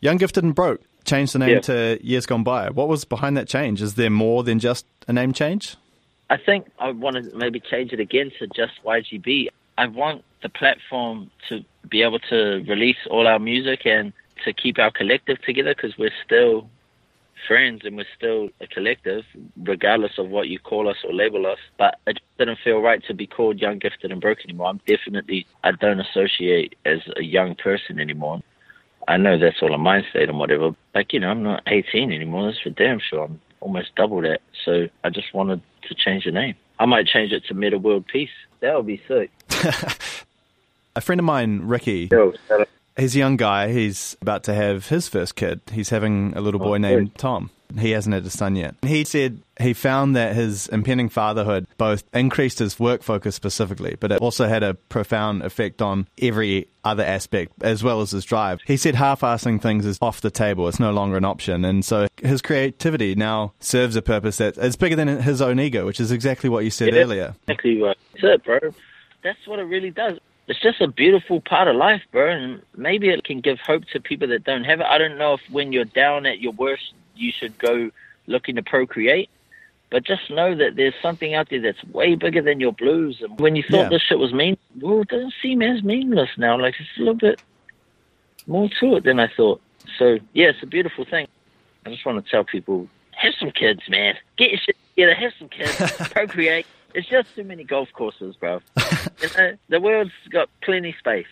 Young, 0.00 0.18
Gifted, 0.18 0.44
and 0.44 0.54
Broke 0.54 0.80
changed 1.04 1.32
the 1.34 1.40
name 1.40 1.48
Yeah. 1.50 1.60
to 1.60 1.98
Years 2.02 2.26
Gone 2.26 2.44
By. 2.44 2.70
What 2.70 2.88
was 2.88 3.04
behind 3.04 3.36
that 3.36 3.48
change? 3.48 3.82
Is 3.82 3.94
there 3.94 4.10
more 4.10 4.44
than 4.44 4.58
just 4.60 4.86
a 5.08 5.12
name 5.12 5.32
change? 5.32 5.76
I 6.30 6.36
think 6.36 6.70
I 6.78 6.92
want 6.92 7.16
to 7.16 7.36
maybe 7.36 7.58
change 7.60 7.92
it 7.92 8.00
again 8.00 8.30
to 8.38 8.46
just 8.48 8.72
YGB. 8.84 9.48
I 9.76 9.86
want 9.86 10.24
the 10.42 10.48
platform 10.48 11.30
to 11.48 11.64
be 11.90 12.02
able 12.02 12.18
to 12.30 12.64
release 12.68 12.96
all 13.10 13.26
our 13.26 13.38
music 13.38 13.86
and 13.86 14.12
to 14.44 14.52
keep 14.52 14.78
our 14.78 14.90
collective 14.90 15.40
together 15.42 15.74
because 15.74 15.96
we're 15.98 16.12
still 16.24 16.68
friends 17.46 17.82
and 17.84 17.96
we're 17.96 18.06
still 18.16 18.48
a 18.60 18.66
collective, 18.66 19.24
regardless 19.62 20.12
of 20.18 20.28
what 20.28 20.48
you 20.48 20.58
call 20.58 20.88
us 20.88 20.96
or 21.04 21.12
label 21.12 21.46
us. 21.46 21.58
But 21.78 21.98
it 22.06 22.20
didn't 22.38 22.58
feel 22.64 22.80
right 22.80 23.02
to 23.06 23.14
be 23.14 23.26
called 23.26 23.60
Young, 23.60 23.78
Gifted, 23.78 24.12
and 24.12 24.20
Broke 24.20 24.38
anymore. 24.44 24.68
I'm 24.68 24.80
definitely, 24.86 25.46
I 25.62 25.72
don't 25.72 26.00
associate 26.00 26.74
as 26.84 27.00
a 27.16 27.22
young 27.22 27.54
person 27.54 27.98
anymore. 27.98 28.40
I 29.06 29.16
know 29.18 29.38
that's 29.38 29.60
all 29.60 29.74
a 29.74 29.78
mind 29.78 30.06
state 30.10 30.28
and 30.28 30.38
whatever. 30.38 30.74
Like, 30.94 31.12
you 31.12 31.20
know, 31.20 31.28
I'm 31.28 31.42
not 31.42 31.62
18 31.66 32.12
anymore. 32.12 32.46
That's 32.46 32.60
for 32.60 32.70
damn 32.70 33.00
sure. 33.00 33.24
I'm 33.24 33.40
almost 33.60 33.94
double 33.96 34.22
that. 34.22 34.40
So 34.64 34.88
I 35.02 35.10
just 35.10 35.34
wanted 35.34 35.60
to 35.88 35.94
change 35.94 36.24
the 36.24 36.30
name. 36.30 36.54
I 36.78 36.86
might 36.86 37.06
change 37.06 37.32
it 37.32 37.44
to 37.46 37.54
Metta 37.54 37.78
World 37.78 38.06
Peace. 38.06 38.30
That 38.60 38.74
would 38.76 38.86
be 38.86 39.00
sick. 39.06 39.30
A 40.96 41.00
friend 41.00 41.18
of 41.20 41.24
mine, 41.24 41.62
Ricky, 41.64 42.08
Yo, 42.12 42.32
he's 42.96 43.16
a 43.16 43.18
young 43.18 43.36
guy. 43.36 43.72
He's 43.72 44.16
about 44.22 44.44
to 44.44 44.54
have 44.54 44.88
his 44.88 45.08
first 45.08 45.34
kid. 45.34 45.60
He's 45.72 45.88
having 45.90 46.32
a 46.36 46.40
little 46.40 46.62
oh, 46.62 46.64
boy 46.66 46.74
Oh, 46.74 46.78
named 46.78 47.08
good. 47.14 47.18
Tom. 47.18 47.50
He 47.76 47.90
hasn't 47.90 48.14
had 48.14 48.24
a 48.24 48.30
son 48.30 48.54
yet. 48.54 48.76
He 48.82 49.02
said 49.02 49.40
he 49.60 49.72
found 49.72 50.14
that 50.14 50.36
his 50.36 50.68
impending 50.68 51.08
fatherhood 51.08 51.66
both 51.76 52.04
increased 52.14 52.60
his 52.60 52.78
work 52.78 53.02
focus 53.02 53.34
specifically, 53.34 53.96
but 53.98 54.12
it 54.12 54.20
also 54.20 54.46
had 54.46 54.62
a 54.62 54.74
profound 54.74 55.42
effect 55.42 55.82
on 55.82 56.06
every 56.22 56.68
other 56.84 57.02
aspect 57.02 57.52
as 57.62 57.82
well 57.82 58.00
as 58.00 58.12
his 58.12 58.24
drive. 58.24 58.60
He 58.64 58.76
said 58.76 58.94
half-assing 58.94 59.60
things 59.60 59.84
is 59.86 59.98
off 60.00 60.20
the 60.20 60.30
table. 60.30 60.68
It's 60.68 60.78
no 60.78 60.92
longer 60.92 61.16
an 61.16 61.24
option. 61.24 61.64
And 61.64 61.84
so 61.84 62.06
his 62.22 62.40
creativity 62.40 63.16
now 63.16 63.54
serves 63.58 63.96
a 63.96 64.02
purpose 64.02 64.36
that 64.36 64.56
is 64.58 64.76
bigger 64.76 64.94
than 64.94 65.08
his 65.22 65.42
own 65.42 65.58
ego, 65.58 65.84
which 65.86 65.98
is 65.98 66.12
exactly 66.12 66.48
what 66.48 66.62
you 66.62 66.70
said 66.70 66.94
Yeah. 66.94 67.00
earlier. 67.00 67.34
Exactly 67.48 67.82
right. 67.82 67.96
That's 68.12 68.24
it, 68.24 68.44
bro. 68.44 68.58
That's 69.24 69.44
what 69.48 69.58
it 69.58 69.64
really 69.64 69.90
does. 69.90 70.18
It's 70.46 70.60
just 70.60 70.80
a 70.80 70.88
beautiful 70.88 71.40
part 71.40 71.68
of 71.68 71.76
life, 71.76 72.02
bro, 72.12 72.30
and 72.30 72.60
maybe 72.76 73.08
it 73.08 73.24
can 73.24 73.40
give 73.40 73.58
hope 73.60 73.84
to 73.92 74.00
people 74.00 74.28
that 74.28 74.44
don't 74.44 74.64
have 74.64 74.80
it. 74.80 74.86
I 74.86 74.98
don't 74.98 75.16
know 75.16 75.34
if 75.34 75.40
when 75.50 75.72
you're 75.72 75.86
down 75.86 76.26
at 76.26 76.40
your 76.40 76.52
worst, 76.52 76.92
you 77.16 77.32
should 77.32 77.56
go 77.58 77.90
looking 78.26 78.56
to 78.56 78.62
procreate, 78.62 79.30
but 79.90 80.04
just 80.04 80.28
know 80.30 80.54
that 80.54 80.76
there's 80.76 80.94
something 81.00 81.34
out 81.34 81.48
there 81.48 81.60
that's 81.62 81.82
way 81.84 82.14
bigger 82.14 82.42
than 82.42 82.60
your 82.60 82.72
blues. 82.72 83.22
And 83.22 83.40
when 83.40 83.56
you 83.56 83.62
thought 83.62 83.84
Yeah. 83.84 83.88
this 83.88 84.02
shit 84.02 84.18
was 84.18 84.34
mean, 84.34 84.56
well, 84.80 85.00
it 85.00 85.08
doesn't 85.08 85.32
seem 85.42 85.62
as 85.62 85.82
meaningless 85.82 86.30
now. 86.36 86.60
Like 86.60 86.74
it's 86.78 86.88
a 86.96 87.00
little 87.00 87.14
bit 87.14 87.40
more 88.46 88.68
to 88.80 88.96
it 88.96 89.04
than 89.04 89.18
I 89.20 89.28
thought. 89.28 89.62
So 89.98 90.18
yeah, 90.34 90.48
it's 90.48 90.62
a 90.62 90.66
beautiful 90.66 91.04
thing. 91.06 91.26
I 91.86 91.90
just 91.90 92.04
want 92.04 92.22
to 92.22 92.30
tell 92.30 92.44
people, 92.44 92.88
have 93.12 93.34
some 93.38 93.50
kids, 93.50 93.80
man. 93.88 94.16
Get 94.36 94.50
your 94.50 94.58
shit 94.58 94.76
together, 94.94 95.14
have 95.14 95.32
some 95.38 95.48
kids, 95.48 95.76
procreate. 96.10 96.66
It's 96.94 97.08
just 97.08 97.34
too 97.34 97.44
many 97.44 97.64
golf 97.64 97.88
courses, 97.92 98.36
bro. 98.36 98.60
you 99.20 99.28
know, 99.36 99.52
the 99.68 99.80
world's 99.80 100.12
got 100.30 100.48
plenty 100.62 100.94
space. 100.98 101.26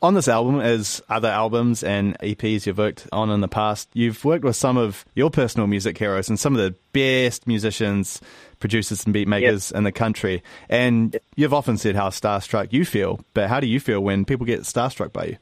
On 0.00 0.14
this 0.14 0.28
album, 0.28 0.60
as 0.60 1.02
other 1.08 1.28
albums 1.28 1.82
and 1.82 2.16
EPs 2.20 2.64
you've 2.64 2.78
worked 2.78 3.08
on 3.10 3.30
in 3.30 3.40
the 3.40 3.48
past, 3.48 3.88
you've 3.94 4.24
worked 4.24 4.44
with 4.44 4.54
some 4.54 4.76
of 4.76 5.04
your 5.14 5.28
personal 5.28 5.66
music 5.66 5.98
heroes 5.98 6.28
and 6.28 6.38
some 6.38 6.56
of 6.56 6.60
the 6.60 6.74
best 6.92 7.48
musicians, 7.48 8.20
producers, 8.60 9.04
and 9.04 9.12
beat 9.12 9.26
makers 9.26 9.72
in 9.72 9.82
the 9.82 9.92
country. 9.92 10.42
And 10.68 11.18
you've 11.34 11.52
often 11.52 11.76
said 11.76 11.96
how 11.96 12.10
starstruck 12.10 12.72
you 12.72 12.84
feel, 12.84 13.20
but 13.34 13.48
how 13.48 13.58
do 13.58 13.66
you 13.66 13.80
feel 13.80 14.00
when 14.00 14.24
people 14.24 14.46
get 14.46 14.60
starstruck 14.60 15.12
by 15.12 15.24
you? 15.24 15.36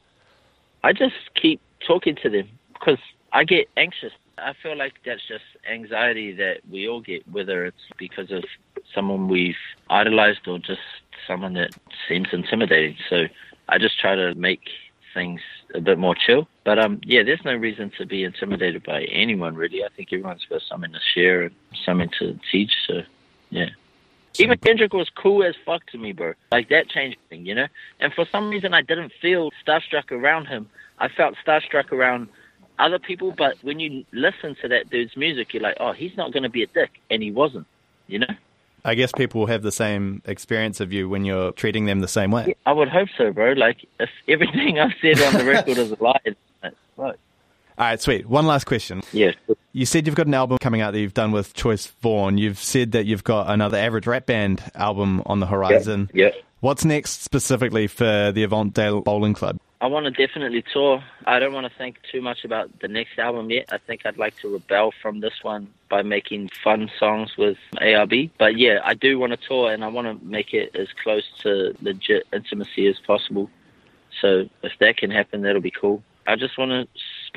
I 0.83 0.91
just 0.91 1.15
keep 1.39 1.61
talking 1.85 2.15
to 2.23 2.29
them 2.29 2.49
because 2.73 2.99
I 3.31 3.43
get 3.43 3.69
anxious. 3.77 4.11
I 4.39 4.53
feel 4.61 4.75
like 4.75 4.93
that's 5.05 5.25
just 5.27 5.43
anxiety 5.71 6.33
that 6.33 6.61
we 6.69 6.87
all 6.87 7.01
get, 7.01 7.27
whether 7.27 7.65
it's 7.65 7.77
because 7.97 8.31
of 8.31 8.43
someone 8.93 9.27
we've 9.27 9.55
idolized 9.89 10.47
or 10.47 10.59
just 10.59 10.81
someone 11.25 11.53
that 11.53 11.71
seems 12.07 12.29
intimidating. 12.31 12.95
So 13.09 13.25
I 13.69 13.77
just 13.77 13.99
try 13.99 14.15
to 14.15 14.33
make 14.35 14.61
things 15.13 15.41
a 15.73 15.81
bit 15.81 15.97
more 15.97 16.15
chill. 16.15 16.47
But 16.63 16.79
um, 16.79 17.01
yeah, 17.03 17.23
there's 17.23 17.43
no 17.43 17.55
reason 17.55 17.91
to 17.97 18.05
be 18.05 18.23
intimidated 18.23 18.83
by 18.83 19.03
anyone 19.03 19.55
really. 19.55 19.83
I 19.83 19.89
think 19.95 20.09
everyone's 20.11 20.45
got 20.49 20.61
something 20.61 20.91
to 20.91 20.99
share 21.13 21.43
and 21.43 21.55
something 21.85 22.09
to 22.19 22.39
teach. 22.51 22.71
So 22.87 23.01
yeah. 23.49 23.69
Even 24.39 24.57
Kendrick 24.59 24.93
was 24.93 25.09
cool 25.09 25.43
as 25.43 25.55
fuck 25.65 25.85
to 25.87 25.97
me, 25.97 26.11
bro. 26.11 26.33
Like 26.51 26.69
that 26.69 26.89
changed 26.89 27.17
thing, 27.29 27.45
you 27.45 27.55
know. 27.55 27.67
And 27.99 28.13
for 28.13 28.25
some 28.31 28.49
reason, 28.49 28.73
I 28.73 28.81
didn't 28.81 29.11
feel 29.19 29.49
starstruck 29.65 30.11
around 30.11 30.45
him. 30.45 30.69
I 30.99 31.07
felt 31.07 31.35
starstruck 31.45 31.91
around 31.91 32.27
other 32.77 32.99
people. 32.99 33.33
But 33.35 33.55
when 33.63 33.79
you 33.79 34.05
listen 34.11 34.55
to 34.61 34.67
that 34.67 34.91
dude's 34.91 35.17
music, 35.17 35.53
you're 35.53 35.63
like, 35.63 35.77
oh, 35.79 35.91
he's 35.91 36.15
not 36.15 36.33
going 36.33 36.43
to 36.43 36.49
be 36.49 36.61
a 36.61 36.67
dick, 36.67 36.91
and 37.09 37.23
he 37.23 37.31
wasn't. 37.31 37.65
You 38.05 38.19
know. 38.19 38.35
I 38.87 38.95
guess 38.95 39.11
people 39.11 39.41
will 39.41 39.47
have 39.47 39.63
the 39.63 39.71
same 39.71 40.21
experience 40.25 40.79
of 40.79 40.93
you 40.93 41.09
when 41.09 41.25
you're 41.25 41.51
treating 41.51 41.85
them 41.85 41.99
the 41.99 42.07
same 42.07 42.31
way. 42.31 42.55
I 42.65 42.71
would 42.71 42.87
hope 42.87 43.09
so, 43.17 43.33
bro. 43.33 43.51
Like 43.51 43.85
if 43.99 44.09
everything 44.29 44.79
I've 44.79 44.93
said 45.01 45.21
on 45.21 45.33
the 45.33 45.45
record 45.45 45.77
is 45.77 45.91
a 45.91 46.01
lie, 46.01 46.17
it's. 46.23 46.39
All 47.79 47.85
right, 47.85 48.01
sweet. 48.01 48.27
One 48.27 48.47
last 48.47 48.63
question. 48.63 49.03
Yeah. 49.11 49.33
You 49.71 49.85
said 49.85 50.07
you've 50.07 50.15
got 50.15 50.25
an 50.25 50.33
album 50.33 50.57
coming 50.57 50.81
out 50.81 50.93
that 50.93 50.99
you've 50.99 51.13
done 51.13 51.31
with 51.31 51.53
Choice 51.53 51.85
Vaughn. 52.01 52.39
You've 52.39 52.57
said 52.57 52.93
that 52.93 53.05
you've 53.05 53.23
got 53.23 53.51
another 53.51 53.77
Average 53.77 54.07
Rap 54.07 54.25
Band 54.25 54.63
album 54.73 55.21
on 55.27 55.41
the 55.41 55.45
horizon. 55.45 56.09
Yeah. 56.11 56.29
What's 56.61 56.83
next 56.83 57.21
specifically 57.21 57.85
for 57.85 58.31
the 58.31 58.47
Avantdale 58.47 59.03
Bowling 59.03 59.35
Club? 59.35 59.59
I 59.79 59.87
want 59.87 60.05
to 60.05 60.11
definitely 60.11 60.63
tour. 60.73 61.03
I 61.25 61.39
don't 61.39 61.53
want 61.53 61.71
to 61.71 61.77
think 61.77 61.99
too 62.11 62.19
much 62.19 62.43
about 62.43 62.79
the 62.79 62.87
next 62.87 63.19
album 63.19 63.51
yet. 63.51 63.65
I 63.71 63.77
think 63.77 64.05
I'd 64.05 64.17
like 64.17 64.35
to 64.37 64.51
rebel 64.51 64.91
from 65.01 65.19
this 65.19 65.43
one 65.43 65.71
by 65.87 66.01
making 66.01 66.49
fun 66.63 66.89
songs 66.99 67.37
with 67.37 67.57
ARB. 67.75 68.31
But 68.39 68.57
yeah, 68.57 68.79
I 68.83 68.95
do 68.95 69.19
want 69.19 69.33
to 69.33 69.47
tour 69.47 69.71
and 69.71 69.83
I 69.83 69.87
want 69.87 70.07
to 70.07 70.25
make 70.25 70.53
it 70.53 70.75
as 70.75 70.87
close 71.03 71.25
to 71.43 71.75
legit 71.81 72.25
intimacy 72.33 72.87
as 72.87 72.97
possible. 72.99 73.51
So 74.19 74.49
if 74.63 74.73
that 74.79 74.97
can 74.97 75.11
happen, 75.11 75.41
that'll 75.41 75.61
be 75.61 75.71
cool. 75.71 76.01
I 76.25 76.35
just 76.35 76.57
want 76.57 76.71
to 76.71 76.87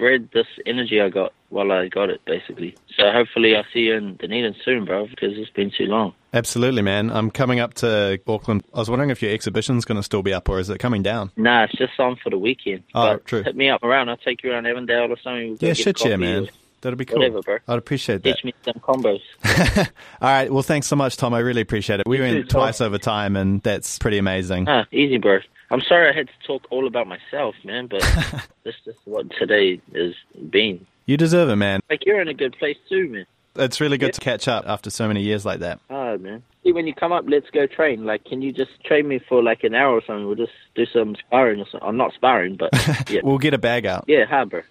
spread 0.00 0.30
this 0.32 0.46
energy 0.64 1.00
I 1.00 1.10
got 1.10 1.32
while 1.50 1.70
I 1.72 1.88
got 1.88 2.08
it, 2.08 2.24
basically. 2.24 2.74
So 2.96 3.10
hopefully 3.12 3.54
I'll 3.54 3.64
see 3.72 3.80
you 3.80 3.94
in 3.94 4.16
Dunedin 4.16 4.54
soon, 4.64 4.84
bro, 4.86 5.06
because 5.06 5.36
it's 5.36 5.50
been 5.50 5.70
too 5.70 5.84
long. 5.84 6.14
Absolutely, 6.32 6.80
man. 6.80 7.10
I'm 7.10 7.30
coming 7.30 7.60
up 7.60 7.74
to 7.74 8.18
Auckland. 8.26 8.64
I 8.72 8.78
was 8.78 8.88
wondering 8.88 9.10
if 9.10 9.20
your 9.20 9.32
exhibition's 9.32 9.84
going 9.84 9.96
to 9.96 10.02
still 10.02 10.22
be 10.22 10.32
up 10.32 10.48
or 10.48 10.58
is 10.58 10.70
it 10.70 10.78
coming 10.78 11.02
down? 11.02 11.32
Nah, 11.36 11.64
it's 11.64 11.74
just 11.74 11.98
on 11.98 12.16
for 12.16 12.30
the 12.30 12.38
weekend. 12.38 12.82
Oh, 12.94 13.14
but 13.14 13.26
true. 13.26 13.42
Hit 13.42 13.56
me 13.56 13.68
up 13.68 13.82
around. 13.82 14.08
I'll 14.08 14.16
take 14.16 14.42
you 14.42 14.52
around 14.52 14.66
Avondale 14.66 15.12
or 15.12 15.18
something. 15.22 15.50
We'll 15.50 15.58
Yeah, 15.60 15.74
shit, 15.74 16.02
yeah, 16.04 16.16
man. 16.16 16.48
That'd 16.80 16.98
be 16.98 17.04
cool. 17.04 17.18
Whatever, 17.18 17.42
bro. 17.42 17.58
I'd 17.68 17.76
appreciate 17.78 18.22
that. 18.22 18.36
Teach 18.36 18.44
me 18.44 18.54
some 18.64 18.80
combos. 18.80 19.20
All 20.22 20.30
right. 20.30 20.50
Well, 20.50 20.62
thanks 20.62 20.86
so 20.86 20.96
much, 20.96 21.18
Tom. 21.18 21.34
I 21.34 21.40
really 21.40 21.60
appreciate 21.60 22.00
it. 22.00 22.08
We 22.08 22.16
You 22.16 22.22
went 22.22 22.36
too, 22.36 22.42
Tom. 22.44 22.60
twice 22.60 22.80
over 22.80 22.96
time, 22.96 23.36
and 23.36 23.60
that's 23.62 23.98
pretty 23.98 24.16
amazing. 24.16 24.66
Ah, 24.66 24.86
easy, 24.90 25.18
bro. 25.18 25.40
I'm 25.70 25.80
sorry 25.82 26.08
I 26.08 26.12
had 26.12 26.26
to 26.28 26.46
talk 26.46 26.66
all 26.70 26.86
about 26.86 27.06
myself, 27.06 27.54
man, 27.64 27.86
but 27.86 28.00
this 28.64 28.74
is 28.86 28.94
what 29.04 29.30
today 29.38 29.80
has 29.94 30.14
been. 30.50 30.86
You 31.06 31.16
deserve 31.16 31.48
it, 31.48 31.56
man. 31.56 31.80
Like 31.88 32.04
you're 32.06 32.20
in 32.20 32.28
a 32.28 32.34
good 32.34 32.56
place 32.58 32.76
too, 32.88 33.08
man. 33.08 33.26
It's 33.56 33.80
really 33.80 33.98
good 33.98 34.12
to 34.14 34.20
catch 34.20 34.46
up 34.46 34.64
after 34.66 34.90
so 34.90 35.08
many 35.08 35.22
years 35.22 35.44
like 35.44 35.58
that. 35.60 35.80
Ah, 35.90 36.16
man. 36.16 36.42
See, 36.62 36.72
when 36.72 36.86
you 36.86 36.94
come 36.94 37.10
up, 37.10 37.24
let's 37.26 37.50
go 37.50 37.66
train. 37.66 38.04
Like, 38.04 38.24
can 38.24 38.42
you 38.42 38.52
just 38.52 38.70
train 38.84 39.08
me 39.08 39.18
for 39.28 39.42
like 39.42 39.64
an 39.64 39.74
hour 39.74 39.94
or 39.94 40.02
something? 40.06 40.24
We'll 40.26 40.36
just 40.36 40.52
do 40.76 40.86
some 40.86 41.16
sparring 41.16 41.60
or 41.60 41.64
something. 41.68 41.86
I'm 41.88 41.96
not 41.96 42.12
sparring, 42.14 42.56
but 42.56 42.70
yeah, 43.10 43.20
We'll 43.24 43.38
get 43.38 43.52
a 43.52 43.58
bag 43.58 43.86
out. 43.86 44.04
yeah, 44.06 44.24
hi, 44.24 44.44
bro. 44.44 44.62